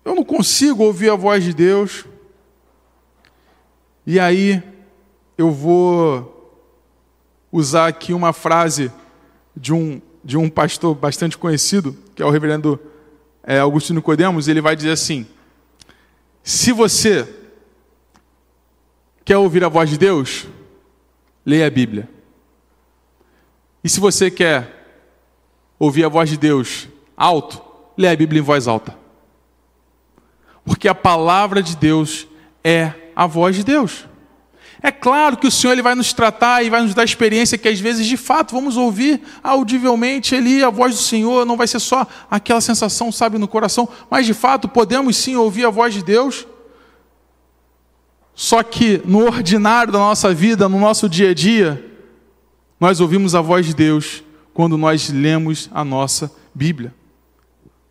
eu 0.03 0.15
não 0.15 0.25
consigo 0.25 0.83
ouvir 0.83 1.11
a 1.11 1.17
voz 1.17 1.45
de 1.45 1.53
Deus. 1.53 2.07
E 4.07 4.19
aí 4.19 4.63
eu 5.37 5.51
vou 5.51 6.51
usar 7.53 7.89
aqui 7.89 8.15
uma 8.15 8.33
frase 8.33 8.91
de 9.55 9.71
um, 9.71 10.01
de 10.25 10.39
um 10.39 10.49
pastor 10.49 10.95
bastante 10.95 11.37
conhecido, 11.37 11.95
que 12.15 12.23
é 12.23 12.25
o 12.25 12.31
reverendo 12.31 12.81
é, 13.43 13.59
Augusto 13.59 13.93
Nicodemos, 13.93 14.49
ele 14.49 14.63
vai 14.63 14.75
dizer 14.75 14.93
assim: 14.93 15.27
se 16.43 16.73
você 16.73 17.29
quer 19.27 19.37
ouvir 19.37 19.63
a 19.63 19.69
voz 19.69 19.91
de 19.91 19.99
Deus, 19.99 20.47
leia 21.45 21.67
a 21.67 21.71
Bíblia. 21.71 22.22
E 23.83 23.89
se 23.89 23.99
você 23.99 24.31
quer 24.31 24.83
ouvir 25.79 26.05
a 26.05 26.09
voz 26.09 26.31
de 26.31 26.37
Deus 26.37 26.89
alto, 27.17 27.61
leia 27.97 28.13
a 28.13 28.17
Bíblia 28.17 28.41
em 28.41 28.45
voz 28.45 28.69
alta. 28.69 28.97
Porque 30.65 30.87
a 30.87 30.95
palavra 30.95 31.63
de 31.63 31.77
Deus 31.77 32.27
é 32.63 32.93
a 33.17 33.27
voz 33.27 33.57
de 33.57 33.65
Deus. 33.65 34.07
É 34.81 34.91
claro 34.91 35.37
que 35.37 35.47
o 35.47 35.51
Senhor 35.51 35.73
ele 35.73 35.83
vai 35.83 35.95
nos 35.95 36.13
tratar 36.13 36.65
e 36.65 36.71
vai 36.71 36.83
nos 36.83 36.93
dar 36.93 37.05
experiência 37.05 37.57
que 37.57 37.69
às 37.69 37.79
vezes 37.79 38.05
de 38.05 38.17
fato 38.17 38.53
vamos 38.53 38.77
ouvir 38.77 39.21
audivelmente 39.43 40.35
ali 40.35 40.63
a 40.63 40.71
voz 40.71 40.97
do 40.97 41.01
Senhor, 41.01 41.47
não 41.47 41.57
vai 41.57 41.69
ser 41.69 41.79
só 41.79 42.05
aquela 42.29 42.61
sensação, 42.61 43.13
sabe, 43.13 43.39
no 43.39 43.47
coração, 43.47 43.89
mas 44.11 44.27
de 44.27 44.35
fato 44.35 44.69
podemos 44.69 45.17
sim 45.17 45.37
ouvir 45.37 45.65
a 45.65 45.71
voz 45.71 45.95
de 45.95 46.03
Deus. 46.03 46.47
Só 48.35 48.63
que 48.63 49.01
no 49.05 49.25
ordinário 49.25 49.93
da 49.93 50.01
nossa 50.01 50.35
vida, 50.35 50.69
no 50.69 50.81
nosso 50.81 51.09
dia 51.09 51.31
a 51.31 51.35
dia, 51.35 51.92
nós 52.83 52.99
ouvimos 52.99 53.37
a 53.37 53.41
voz 53.41 53.65
de 53.65 53.75
Deus 53.75 54.25
quando 54.53 54.77
nós 54.77 55.09
lemos 55.09 55.71
a 55.73 55.85
nossa 55.85 56.35
Bíblia. 56.53 56.93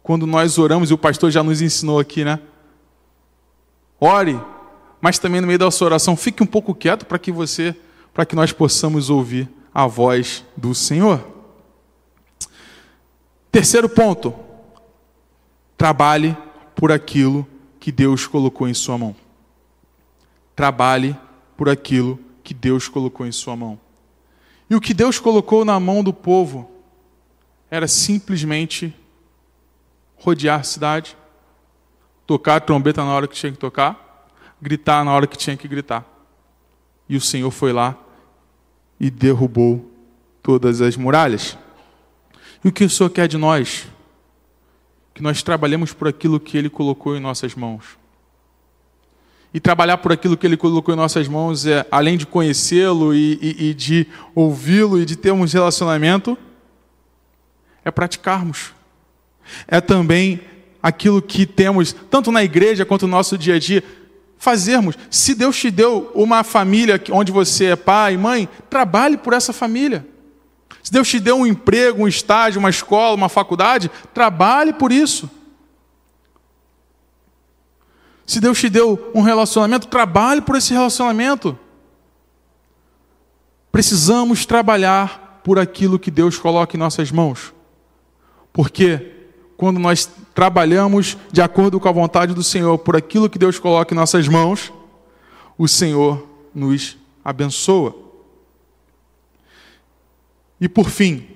Quando 0.03 0.27
nós 0.27 0.57
oramos, 0.57 0.91
e 0.91 0.93
o 0.93 0.97
pastor 0.97 1.31
já 1.31 1.41
nos 1.41 1.61
ensinou 1.61 1.97
aqui, 1.97 2.25
né? 2.25 2.41
Ore 3.97 4.37
mas 4.99 5.17
também 5.17 5.39
no 5.39 5.47
meio 5.47 5.57
da 5.57 5.71
sua 5.71 5.85
oração, 5.85 6.17
fique 6.17 6.43
um 6.43 6.45
pouco 6.45 6.75
quieto 6.75 7.05
para 7.05 7.17
que 7.17 7.31
você, 7.31 7.73
para 8.13 8.25
que 8.25 8.35
nós 8.35 8.51
possamos 8.51 9.09
ouvir 9.09 9.49
a 9.73 9.87
voz 9.87 10.43
do 10.57 10.75
Senhor. 10.75 11.25
Terceiro 13.49 13.87
ponto: 13.87 14.35
trabalhe 15.77 16.35
por 16.75 16.91
aquilo 16.91 17.47
que 17.79 17.93
Deus 17.93 18.27
colocou 18.27 18.67
em 18.67 18.73
sua 18.73 18.97
mão. 18.97 19.15
Trabalhe 20.53 21.15
por 21.55 21.69
aquilo 21.69 22.19
que 22.43 22.53
Deus 22.53 22.89
colocou 22.89 23.25
em 23.25 23.31
sua 23.31 23.55
mão. 23.55 23.79
E 24.71 24.75
o 24.75 24.79
que 24.79 24.93
Deus 24.93 25.19
colocou 25.19 25.65
na 25.65 25.77
mão 25.81 26.01
do 26.01 26.13
povo 26.13 26.71
era 27.69 27.89
simplesmente 27.89 28.95
rodear 30.15 30.61
a 30.61 30.63
cidade, 30.63 31.17
tocar 32.25 32.55
a 32.55 32.59
trombeta 32.61 33.03
na 33.03 33.11
hora 33.13 33.27
que 33.27 33.35
tinha 33.35 33.51
que 33.51 33.57
tocar, 33.57 34.29
gritar 34.61 35.03
na 35.03 35.11
hora 35.11 35.27
que 35.27 35.37
tinha 35.37 35.57
que 35.57 35.67
gritar. 35.67 36.05
E 37.09 37.17
o 37.17 37.19
Senhor 37.19 37.51
foi 37.51 37.73
lá 37.73 37.97
e 38.97 39.09
derrubou 39.09 39.91
todas 40.41 40.79
as 40.79 40.95
muralhas. 40.95 41.57
E 42.63 42.69
o 42.69 42.71
que 42.71 42.85
o 42.85 42.89
Senhor 42.89 43.09
quer 43.09 43.27
de 43.27 43.37
nós? 43.37 43.89
Que 45.13 45.21
nós 45.21 45.43
trabalhemos 45.43 45.91
por 45.91 46.07
aquilo 46.07 46.39
que 46.39 46.57
Ele 46.57 46.69
colocou 46.69 47.17
em 47.17 47.19
nossas 47.19 47.55
mãos. 47.55 48.00
E 49.53 49.59
trabalhar 49.59 49.97
por 49.97 50.11
aquilo 50.11 50.37
que 50.37 50.45
Ele 50.45 50.55
colocou 50.55 50.93
em 50.93 50.97
nossas 50.97 51.27
mãos 51.27 51.65
é, 51.65 51.85
além 51.91 52.17
de 52.17 52.25
conhecê-lo 52.25 53.13
e, 53.13 53.37
e, 53.41 53.69
e 53.69 53.73
de 53.73 54.07
ouvi-lo 54.33 54.99
e 54.99 55.05
de 55.05 55.15
termos 55.15 55.51
relacionamento, 55.53 56.37
é 57.83 57.91
praticarmos. 57.91 58.73
É 59.67 59.81
também 59.81 60.39
aquilo 60.81 61.21
que 61.21 61.45
temos, 61.45 61.93
tanto 62.09 62.31
na 62.31 62.43
igreja 62.43 62.85
quanto 62.85 63.05
no 63.05 63.11
nosso 63.11 63.37
dia 63.37 63.55
a 63.55 63.59
dia, 63.59 63.83
fazermos. 64.37 64.95
Se 65.09 65.35
Deus 65.35 65.57
te 65.57 65.69
deu 65.69 66.11
uma 66.15 66.43
família 66.43 67.01
onde 67.11 67.31
você 67.31 67.65
é 67.65 67.75
pai, 67.75 68.17
mãe, 68.17 68.49
trabalhe 68.69 69.17
por 69.17 69.33
essa 69.33 69.53
família. 69.53 70.05
Se 70.81 70.91
Deus 70.91 71.07
te 71.07 71.19
deu 71.19 71.37
um 71.37 71.45
emprego, 71.45 72.03
um 72.03 72.07
estágio, 72.07 72.59
uma 72.59 72.69
escola, 72.69 73.15
uma 73.15 73.29
faculdade, 73.29 73.91
trabalhe 74.13 74.73
por 74.73 74.91
isso. 74.91 75.29
Se 78.31 78.39
Deus 78.39 78.57
te 78.57 78.69
deu 78.69 79.11
um 79.13 79.19
relacionamento, 79.19 79.89
trabalhe 79.89 80.39
por 80.41 80.55
esse 80.55 80.71
relacionamento. 80.71 81.59
Precisamos 83.69 84.45
trabalhar 84.45 85.41
por 85.43 85.59
aquilo 85.59 85.99
que 85.99 86.09
Deus 86.09 86.37
coloca 86.37 86.77
em 86.77 86.79
nossas 86.79 87.11
mãos. 87.11 87.53
Porque 88.53 89.27
quando 89.57 89.81
nós 89.81 90.09
trabalhamos 90.33 91.17
de 91.29 91.41
acordo 91.41 91.77
com 91.77 91.89
a 91.89 91.91
vontade 91.91 92.33
do 92.33 92.41
Senhor, 92.41 92.77
por 92.77 92.95
aquilo 92.95 93.29
que 93.29 93.37
Deus 93.37 93.59
coloca 93.59 93.93
em 93.93 93.97
nossas 93.97 94.29
mãos, 94.29 94.71
o 95.57 95.67
Senhor 95.67 96.25
nos 96.55 96.97
abençoa. 97.25 97.93
E 100.57 100.69
por 100.69 100.89
fim, 100.89 101.27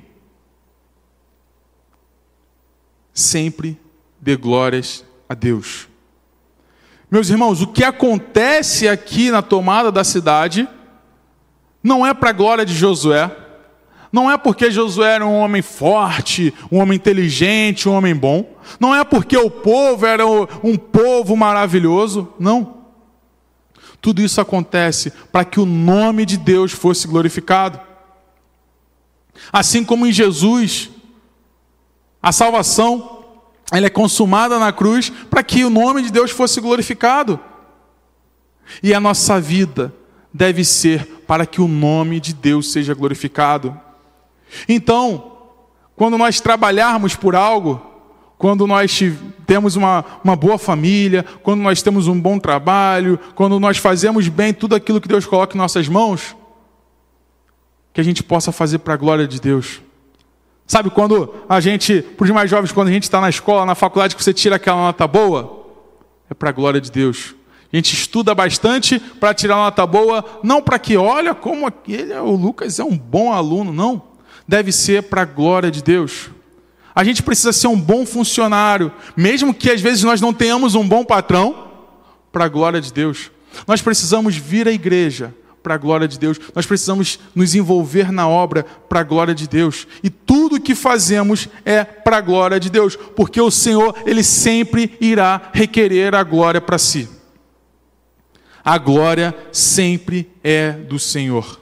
sempre 3.13 3.77
dê 4.21 4.37
glórias 4.37 5.03
a 5.27 5.33
Deus. 5.33 5.89
Meus 7.09 7.29
irmãos, 7.29 7.61
o 7.61 7.67
que 7.67 7.83
acontece 7.83 8.87
aqui 8.87 9.29
na 9.29 9.41
tomada 9.41 9.91
da 9.91 10.03
cidade 10.03 10.67
não 11.83 12.05
é 12.05 12.13
para 12.13 12.31
a 12.31 12.33
glória 12.33 12.65
de 12.65 12.73
Josué, 12.73 13.29
não 14.15 14.31
é 14.31 14.37
porque 14.37 14.71
Josué 14.71 15.15
era 15.15 15.25
um 15.25 15.35
homem 15.35 15.61
forte, 15.61 16.53
um 16.71 16.79
homem 16.79 16.95
inteligente, 16.95 17.89
um 17.89 17.93
homem 17.93 18.15
bom. 18.15 18.55
Não 18.79 18.95
é 18.95 19.03
porque 19.03 19.37
o 19.37 19.51
povo 19.51 20.05
era 20.05 20.25
um 20.25 20.77
povo 20.77 21.35
maravilhoso. 21.35 22.33
Não. 22.39 22.77
Tudo 23.99 24.21
isso 24.21 24.39
acontece 24.39 25.11
para 25.33 25.43
que 25.43 25.59
o 25.59 25.65
nome 25.65 26.25
de 26.25 26.37
Deus 26.37 26.71
fosse 26.71 27.07
glorificado. 27.07 27.77
Assim 29.51 29.83
como 29.83 30.07
em 30.07 30.13
Jesus, 30.13 30.89
a 32.23 32.31
salvação 32.31 33.14
ela 33.72 33.88
é 33.88 33.89
consumada 33.89 34.59
na 34.59 34.72
cruz 34.72 35.09
para 35.30 35.43
que 35.43 35.63
o 35.63 35.70
nome 35.70 36.01
de 36.01 36.11
Deus 36.11 36.32
fosse 36.32 36.61
glorificado. 36.61 37.39
E 38.82 38.93
a 38.93 38.99
nossa 38.99 39.39
vida 39.39 39.93
deve 40.34 40.63
ser 40.63 41.05
para 41.28 41.45
que 41.45 41.61
o 41.61 41.68
nome 41.68 42.20
de 42.20 42.34
Deus 42.34 42.72
seja 42.72 42.93
glorificado. 42.93 43.80
Então, 44.68 45.32
quando 45.95 46.18
nós 46.18 46.39
trabalharmos 46.39 47.16
por 47.16 47.36
algo, 47.36 47.82
quando 48.38 48.68
nós 48.68 49.01
temos 49.47 49.76
uma, 49.76 50.03
uma 50.24 50.36
boa 50.36 50.57
família, 50.57 51.24
quando 51.41 51.61
nós 51.61 51.82
temos 51.82 52.07
um 52.07 52.20
bom 52.20 52.38
trabalho, 52.38 53.20
quando 53.34 53.59
nós 53.59 53.78
fazemos 53.78 54.28
bem 54.28 54.53
tudo 54.53 54.76
aquilo 54.76 54.99
que 54.99 55.07
Deus 55.07 55.26
coloca 55.26 55.55
em 55.55 55.57
nossas 55.57 55.88
mãos, 55.88 56.36
que 57.93 58.01
a 58.01 58.03
gente 58.03 58.22
possa 58.22 58.51
fazer 58.51 58.80
para 58.80 58.93
a 58.93 58.97
glória 58.97 59.28
de 59.28 59.39
Deus. 59.39 59.82
Sabe 60.68 60.89
quando 60.89 61.34
a 61.47 61.59
gente, 61.59 62.01
para 62.01 62.26
os 62.26 62.32
mais 62.32 62.49
jovens, 62.49 62.72
quando 62.72 62.88
a 62.88 62.91
gente 62.91 63.03
está 63.03 63.22
na 63.22 63.30
escola, 63.30 63.66
na 63.66 63.76
faculdade, 63.76 64.16
que 64.16 64.24
você 64.24 64.34
tira 64.34 64.55
aquela 64.55 64.78
nota 64.78 65.07
boa? 65.07 65.66
É 66.30 66.34
para 66.34 66.49
a 66.49 66.53
glória 66.53 66.82
de 66.82 66.91
Deus. 66.91 67.36
A 67.72 67.76
gente 67.76 67.93
estuda 67.93 68.34
bastante 68.34 68.99
para 68.99 69.34
tirar 69.34 69.55
nota 69.55 69.86
boa, 69.86 70.24
não 70.43 70.61
para 70.61 70.80
que, 70.80 70.97
olha 70.97 71.36
como 71.36 71.68
aquele, 71.68 72.13
o 72.16 72.36
Lucas 72.36 72.80
é 72.80 72.84
um 72.84 72.97
bom 72.97 73.32
aluno, 73.32 73.72
não 73.72 74.01
deve 74.47 74.72
ser 74.72 75.03
para 75.03 75.22
a 75.22 75.26
glória 75.26 75.70
de 75.70 75.84
Deus. 75.84 76.30
A 76.95 77.03
gente 77.03 77.22
precisa 77.22 77.51
ser 77.51 77.68
um 77.68 77.80
bom 77.80 78.05
funcionário, 78.05 78.91
mesmo 79.16 79.53
que 79.53 79.70
às 79.70 79.82
vezes 79.82 80.03
nós 80.03 80.22
não 80.22 80.34
tenhamos 80.34 80.74
um 80.76 80.88
bom 80.88 81.03
patrão, 81.03 81.66
para 82.36 82.45
a 82.45 82.49
glória 82.49 82.82
de 82.82 82.91
Deus. 82.91 83.32
Nós 83.66 83.82
precisamos 83.82 84.36
vir 84.36 84.68
à 84.68 84.72
igreja 84.72 85.34
para 85.66 85.74
a 85.74 85.80
glória 85.80 86.07
de 86.07 86.20
Deus. 86.20 86.39
Nós 86.53 86.68
precisamos 86.68 87.20
nos 87.34 87.55
envolver 87.55 88.11
na 88.11 88.28
obra 88.30 88.63
para 88.63 88.99
a 88.99 89.03
glória 89.03 89.34
de 89.34 89.47
Deus. 89.47 89.88
E 90.03 90.11
tudo 90.11 90.57
o 90.57 90.61
que 90.61 90.76
fazemos 90.76 91.49
é 91.66 91.84
para 91.84 92.18
a 92.18 92.22
glória 92.22 92.59
de 92.59 92.70
Deus, 92.70 92.95
porque 92.95 93.41
o 93.41 93.49
Senhor, 93.49 93.95
ele 94.05 94.22
sempre 94.22 94.95
irá 95.01 95.49
requerer 95.51 96.13
a 96.13 96.22
glória 96.22 96.61
para 96.61 96.78
si. 96.78 97.09
A 98.63 98.78
glória 98.78 99.36
sempre 99.51 100.32
é 100.43 100.72
do 100.72 100.99
Senhor. 100.99 101.59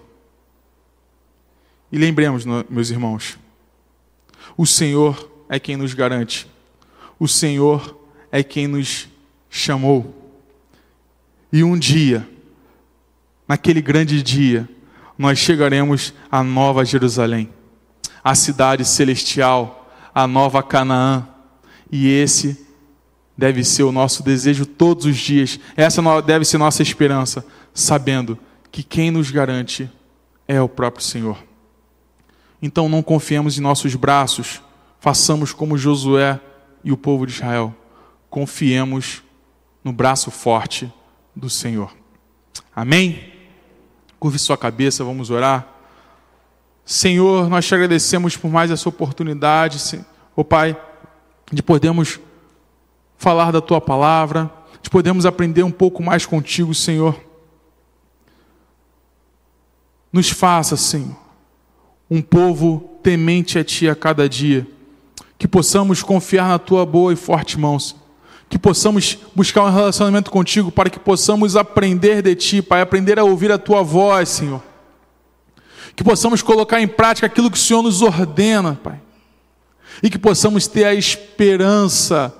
E 1.89 1.97
lembremos, 1.97 2.43
meus 2.69 2.89
irmãos, 2.89 3.37
O 4.57 4.65
Senhor 4.65 5.31
é 5.47 5.61
quem 5.61 5.77
nos 5.77 5.93
garante. 5.93 6.45
O 7.17 7.25
Senhor 7.25 7.97
é 8.29 8.43
quem 8.43 8.67
nos 8.67 9.07
chamou. 9.49 10.13
E 11.53 11.63
um 11.63 11.79
dia, 11.79 12.27
naquele 13.47 13.81
grande 13.81 14.21
dia, 14.21 14.67
nós 15.17 15.37
chegaremos 15.39 16.13
à 16.31 16.43
Nova 16.43 16.83
Jerusalém, 16.83 17.49
a 18.23 18.35
cidade 18.35 18.85
celestial, 18.85 19.83
a 20.13 20.27
nova 20.27 20.61
Canaã. 20.61 21.27
E 21.91 22.07
esse 22.07 22.65
deve 23.37 23.63
ser 23.63 23.83
o 23.83 23.91
nosso 23.91 24.23
desejo 24.23 24.65
todos 24.65 25.05
os 25.05 25.17
dias. 25.17 25.59
Essa 25.75 26.01
deve 26.21 26.45
ser 26.45 26.57
nossa 26.57 26.81
esperança, 26.81 27.45
sabendo 27.73 28.37
que 28.71 28.83
quem 28.83 29.11
nos 29.11 29.31
garante 29.31 29.89
é 30.47 30.61
o 30.61 30.69
próprio 30.69 31.03
Senhor. 31.03 31.37
Então 32.61 32.87
não 32.87 33.03
confiemos 33.03 33.57
em 33.57 33.61
nossos 33.61 33.93
braços, 33.95 34.61
façamos 34.99 35.51
como 35.51 35.77
Josué 35.77 36.39
e 36.83 36.91
o 36.91 36.97
povo 36.97 37.25
de 37.25 37.33
Israel. 37.33 37.75
Confiemos 38.29 39.21
no 39.83 39.91
braço 39.91 40.31
forte 40.31 40.91
do 41.35 41.49
Senhor. 41.49 41.93
Amém? 42.75 43.32
Curve 44.23 44.39
sua 44.39 44.57
cabeça, 44.57 45.03
vamos 45.03 45.29
orar. 45.29 45.67
Senhor, 46.85 47.49
nós 47.49 47.65
te 47.65 47.75
agradecemos 47.75 48.37
por 48.37 48.49
mais 48.49 48.71
essa 48.71 48.87
oportunidade, 48.87 49.99
ó 50.33 50.39
oh, 50.39 50.45
Pai, 50.45 50.81
de 51.51 51.61
podermos 51.61 52.21
falar 53.17 53.51
da 53.51 53.59
tua 53.59 53.81
palavra, 53.81 54.49
de 54.81 54.89
podermos 54.89 55.25
aprender 55.25 55.63
um 55.63 55.71
pouco 55.71 56.01
mais 56.01 56.25
contigo, 56.25 56.73
Senhor. 56.73 57.19
Nos 60.09 60.29
faça, 60.29 60.77
Senhor, 60.77 61.17
um 62.09 62.21
povo 62.21 62.97
temente 63.03 63.59
a 63.59 63.63
Ti 63.65 63.89
a 63.89 63.95
cada 63.95 64.29
dia, 64.29 64.65
que 65.37 65.49
possamos 65.49 66.01
confiar 66.01 66.47
na 66.47 66.59
Tua 66.59 66.85
boa 66.85 67.11
e 67.11 67.17
forte 67.17 67.59
mão, 67.59 67.77
que 68.53 68.59
possamos 68.59 69.17
buscar 69.33 69.63
um 69.63 69.73
relacionamento 69.73 70.29
contigo 70.29 70.71
para 70.71 70.87
que 70.87 70.99
possamos 70.99 71.55
aprender 71.55 72.21
de 72.21 72.35
Ti, 72.35 72.61
Pai, 72.61 72.81
aprender 72.81 73.17
a 73.17 73.23
ouvir 73.23 73.51
a 73.51 73.57
Tua 73.57 73.81
voz, 73.81 74.29
Senhor. 74.29 74.61
Que 75.95 76.03
possamos 76.03 76.43
colocar 76.43 76.79
em 76.79 76.87
prática 76.87 77.25
aquilo 77.25 77.49
que 77.49 77.57
o 77.57 77.59
Senhor 77.59 77.81
nos 77.81 78.03
ordena, 78.03 78.79
Pai. 78.83 79.01
E 80.03 80.09
que 80.09 80.19
possamos 80.19 80.67
ter 80.67 80.85
a 80.85 80.93
esperança, 80.93 82.31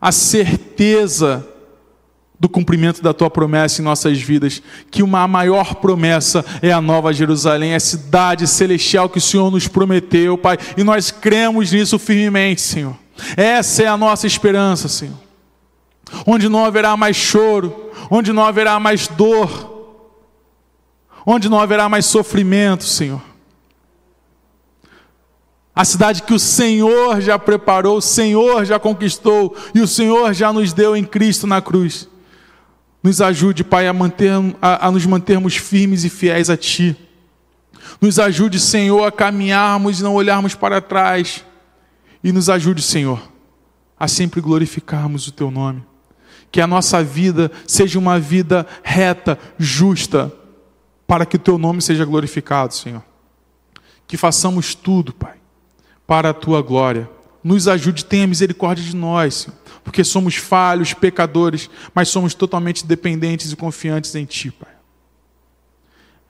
a 0.00 0.12
certeza 0.12 1.44
do 2.38 2.48
cumprimento 2.48 3.02
da 3.02 3.12
tua 3.12 3.28
promessa 3.28 3.82
em 3.82 3.84
nossas 3.84 4.16
vidas, 4.16 4.62
que 4.92 5.02
uma 5.02 5.26
maior 5.26 5.74
promessa 5.74 6.44
é 6.62 6.70
a 6.70 6.80
nova 6.80 7.12
Jerusalém, 7.12 7.74
a 7.74 7.80
cidade 7.80 8.46
celestial 8.46 9.08
que 9.08 9.18
o 9.18 9.20
Senhor 9.20 9.50
nos 9.50 9.66
prometeu, 9.66 10.38
Pai, 10.38 10.56
e 10.76 10.84
nós 10.84 11.10
cremos 11.10 11.72
nisso 11.72 11.98
firmemente, 11.98 12.60
Senhor. 12.60 12.96
Essa 13.36 13.82
é 13.82 13.86
a 13.86 13.96
nossa 13.96 14.26
esperança, 14.26 14.88
Senhor. 14.88 15.18
Onde 16.26 16.48
não 16.48 16.64
haverá 16.64 16.96
mais 16.96 17.16
choro, 17.16 17.90
onde 18.10 18.32
não 18.32 18.44
haverá 18.44 18.78
mais 18.80 19.06
dor, 19.08 19.98
onde 21.24 21.48
não 21.48 21.60
haverá 21.60 21.88
mais 21.88 22.06
sofrimento, 22.06 22.84
Senhor. 22.84 23.22
A 25.74 25.84
cidade 25.84 26.22
que 26.22 26.34
o 26.34 26.38
Senhor 26.38 27.20
já 27.20 27.38
preparou, 27.38 27.98
o 27.98 28.02
Senhor 28.02 28.64
já 28.64 28.78
conquistou 28.78 29.56
e 29.74 29.80
o 29.80 29.86
Senhor 29.86 30.34
já 30.34 30.52
nos 30.52 30.72
deu 30.72 30.96
em 30.96 31.04
Cristo 31.04 31.46
na 31.46 31.62
cruz. 31.62 32.08
Nos 33.02 33.22
ajude, 33.22 33.64
Pai, 33.64 33.86
a, 33.86 33.92
manter, 33.92 34.32
a, 34.60 34.88
a 34.88 34.90
nos 34.90 35.06
mantermos 35.06 35.56
firmes 35.56 36.04
e 36.04 36.10
fiéis 36.10 36.50
a 36.50 36.56
Ti. 36.56 36.96
Nos 38.00 38.18
ajude, 38.18 38.60
Senhor, 38.60 39.04
a 39.04 39.12
caminharmos 39.12 40.00
e 40.00 40.02
não 40.02 40.14
olharmos 40.14 40.54
para 40.54 40.80
trás. 40.80 41.44
E 42.22 42.32
nos 42.32 42.50
ajude, 42.50 42.82
Senhor, 42.82 43.20
a 43.98 44.06
sempre 44.06 44.40
glorificarmos 44.40 45.26
o 45.26 45.32
Teu 45.32 45.50
nome. 45.50 45.82
Que 46.50 46.60
a 46.60 46.66
nossa 46.66 47.02
vida 47.02 47.50
seja 47.66 47.98
uma 47.98 48.18
vida 48.18 48.66
reta, 48.82 49.38
justa, 49.58 50.32
para 51.06 51.24
que 51.24 51.36
o 51.36 51.40
Teu 51.40 51.58
nome 51.58 51.80
seja 51.80 52.04
glorificado, 52.04 52.74
Senhor. 52.74 53.02
Que 54.06 54.16
façamos 54.16 54.74
tudo, 54.74 55.12
Pai, 55.12 55.36
para 56.06 56.30
a 56.30 56.34
Tua 56.34 56.62
glória. 56.62 57.08
Nos 57.42 57.68
ajude, 57.68 58.04
tenha 58.04 58.26
misericórdia 58.26 58.84
de 58.84 58.94
nós, 58.94 59.34
Senhor 59.34 59.60
porque 59.82 60.04
somos 60.04 60.36
falhos, 60.36 60.94
pecadores, 60.94 61.70
mas 61.94 62.08
somos 62.08 62.34
totalmente 62.34 62.86
dependentes 62.86 63.52
e 63.52 63.56
confiantes 63.56 64.14
em 64.14 64.24
Ti, 64.24 64.50
Pai. 64.50 64.70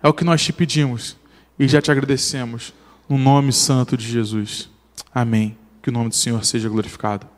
É 0.03 0.09
o 0.09 0.14
que 0.14 0.24
nós 0.24 0.43
te 0.43 0.53
pedimos 0.53 1.16
e 1.59 1.68
já 1.68 1.82
te 1.82 1.91
agradecemos, 1.91 2.72
no 3.09 3.18
nome 3.18 3.53
santo 3.53 3.97
de 3.97 4.09
Jesus. 4.09 4.70
Amém. 5.14 5.57
Que 5.83 5.91
o 5.91 5.93
nome 5.93 6.09
do 6.09 6.14
Senhor 6.14 6.45
seja 6.45 6.68
glorificado. 6.68 7.26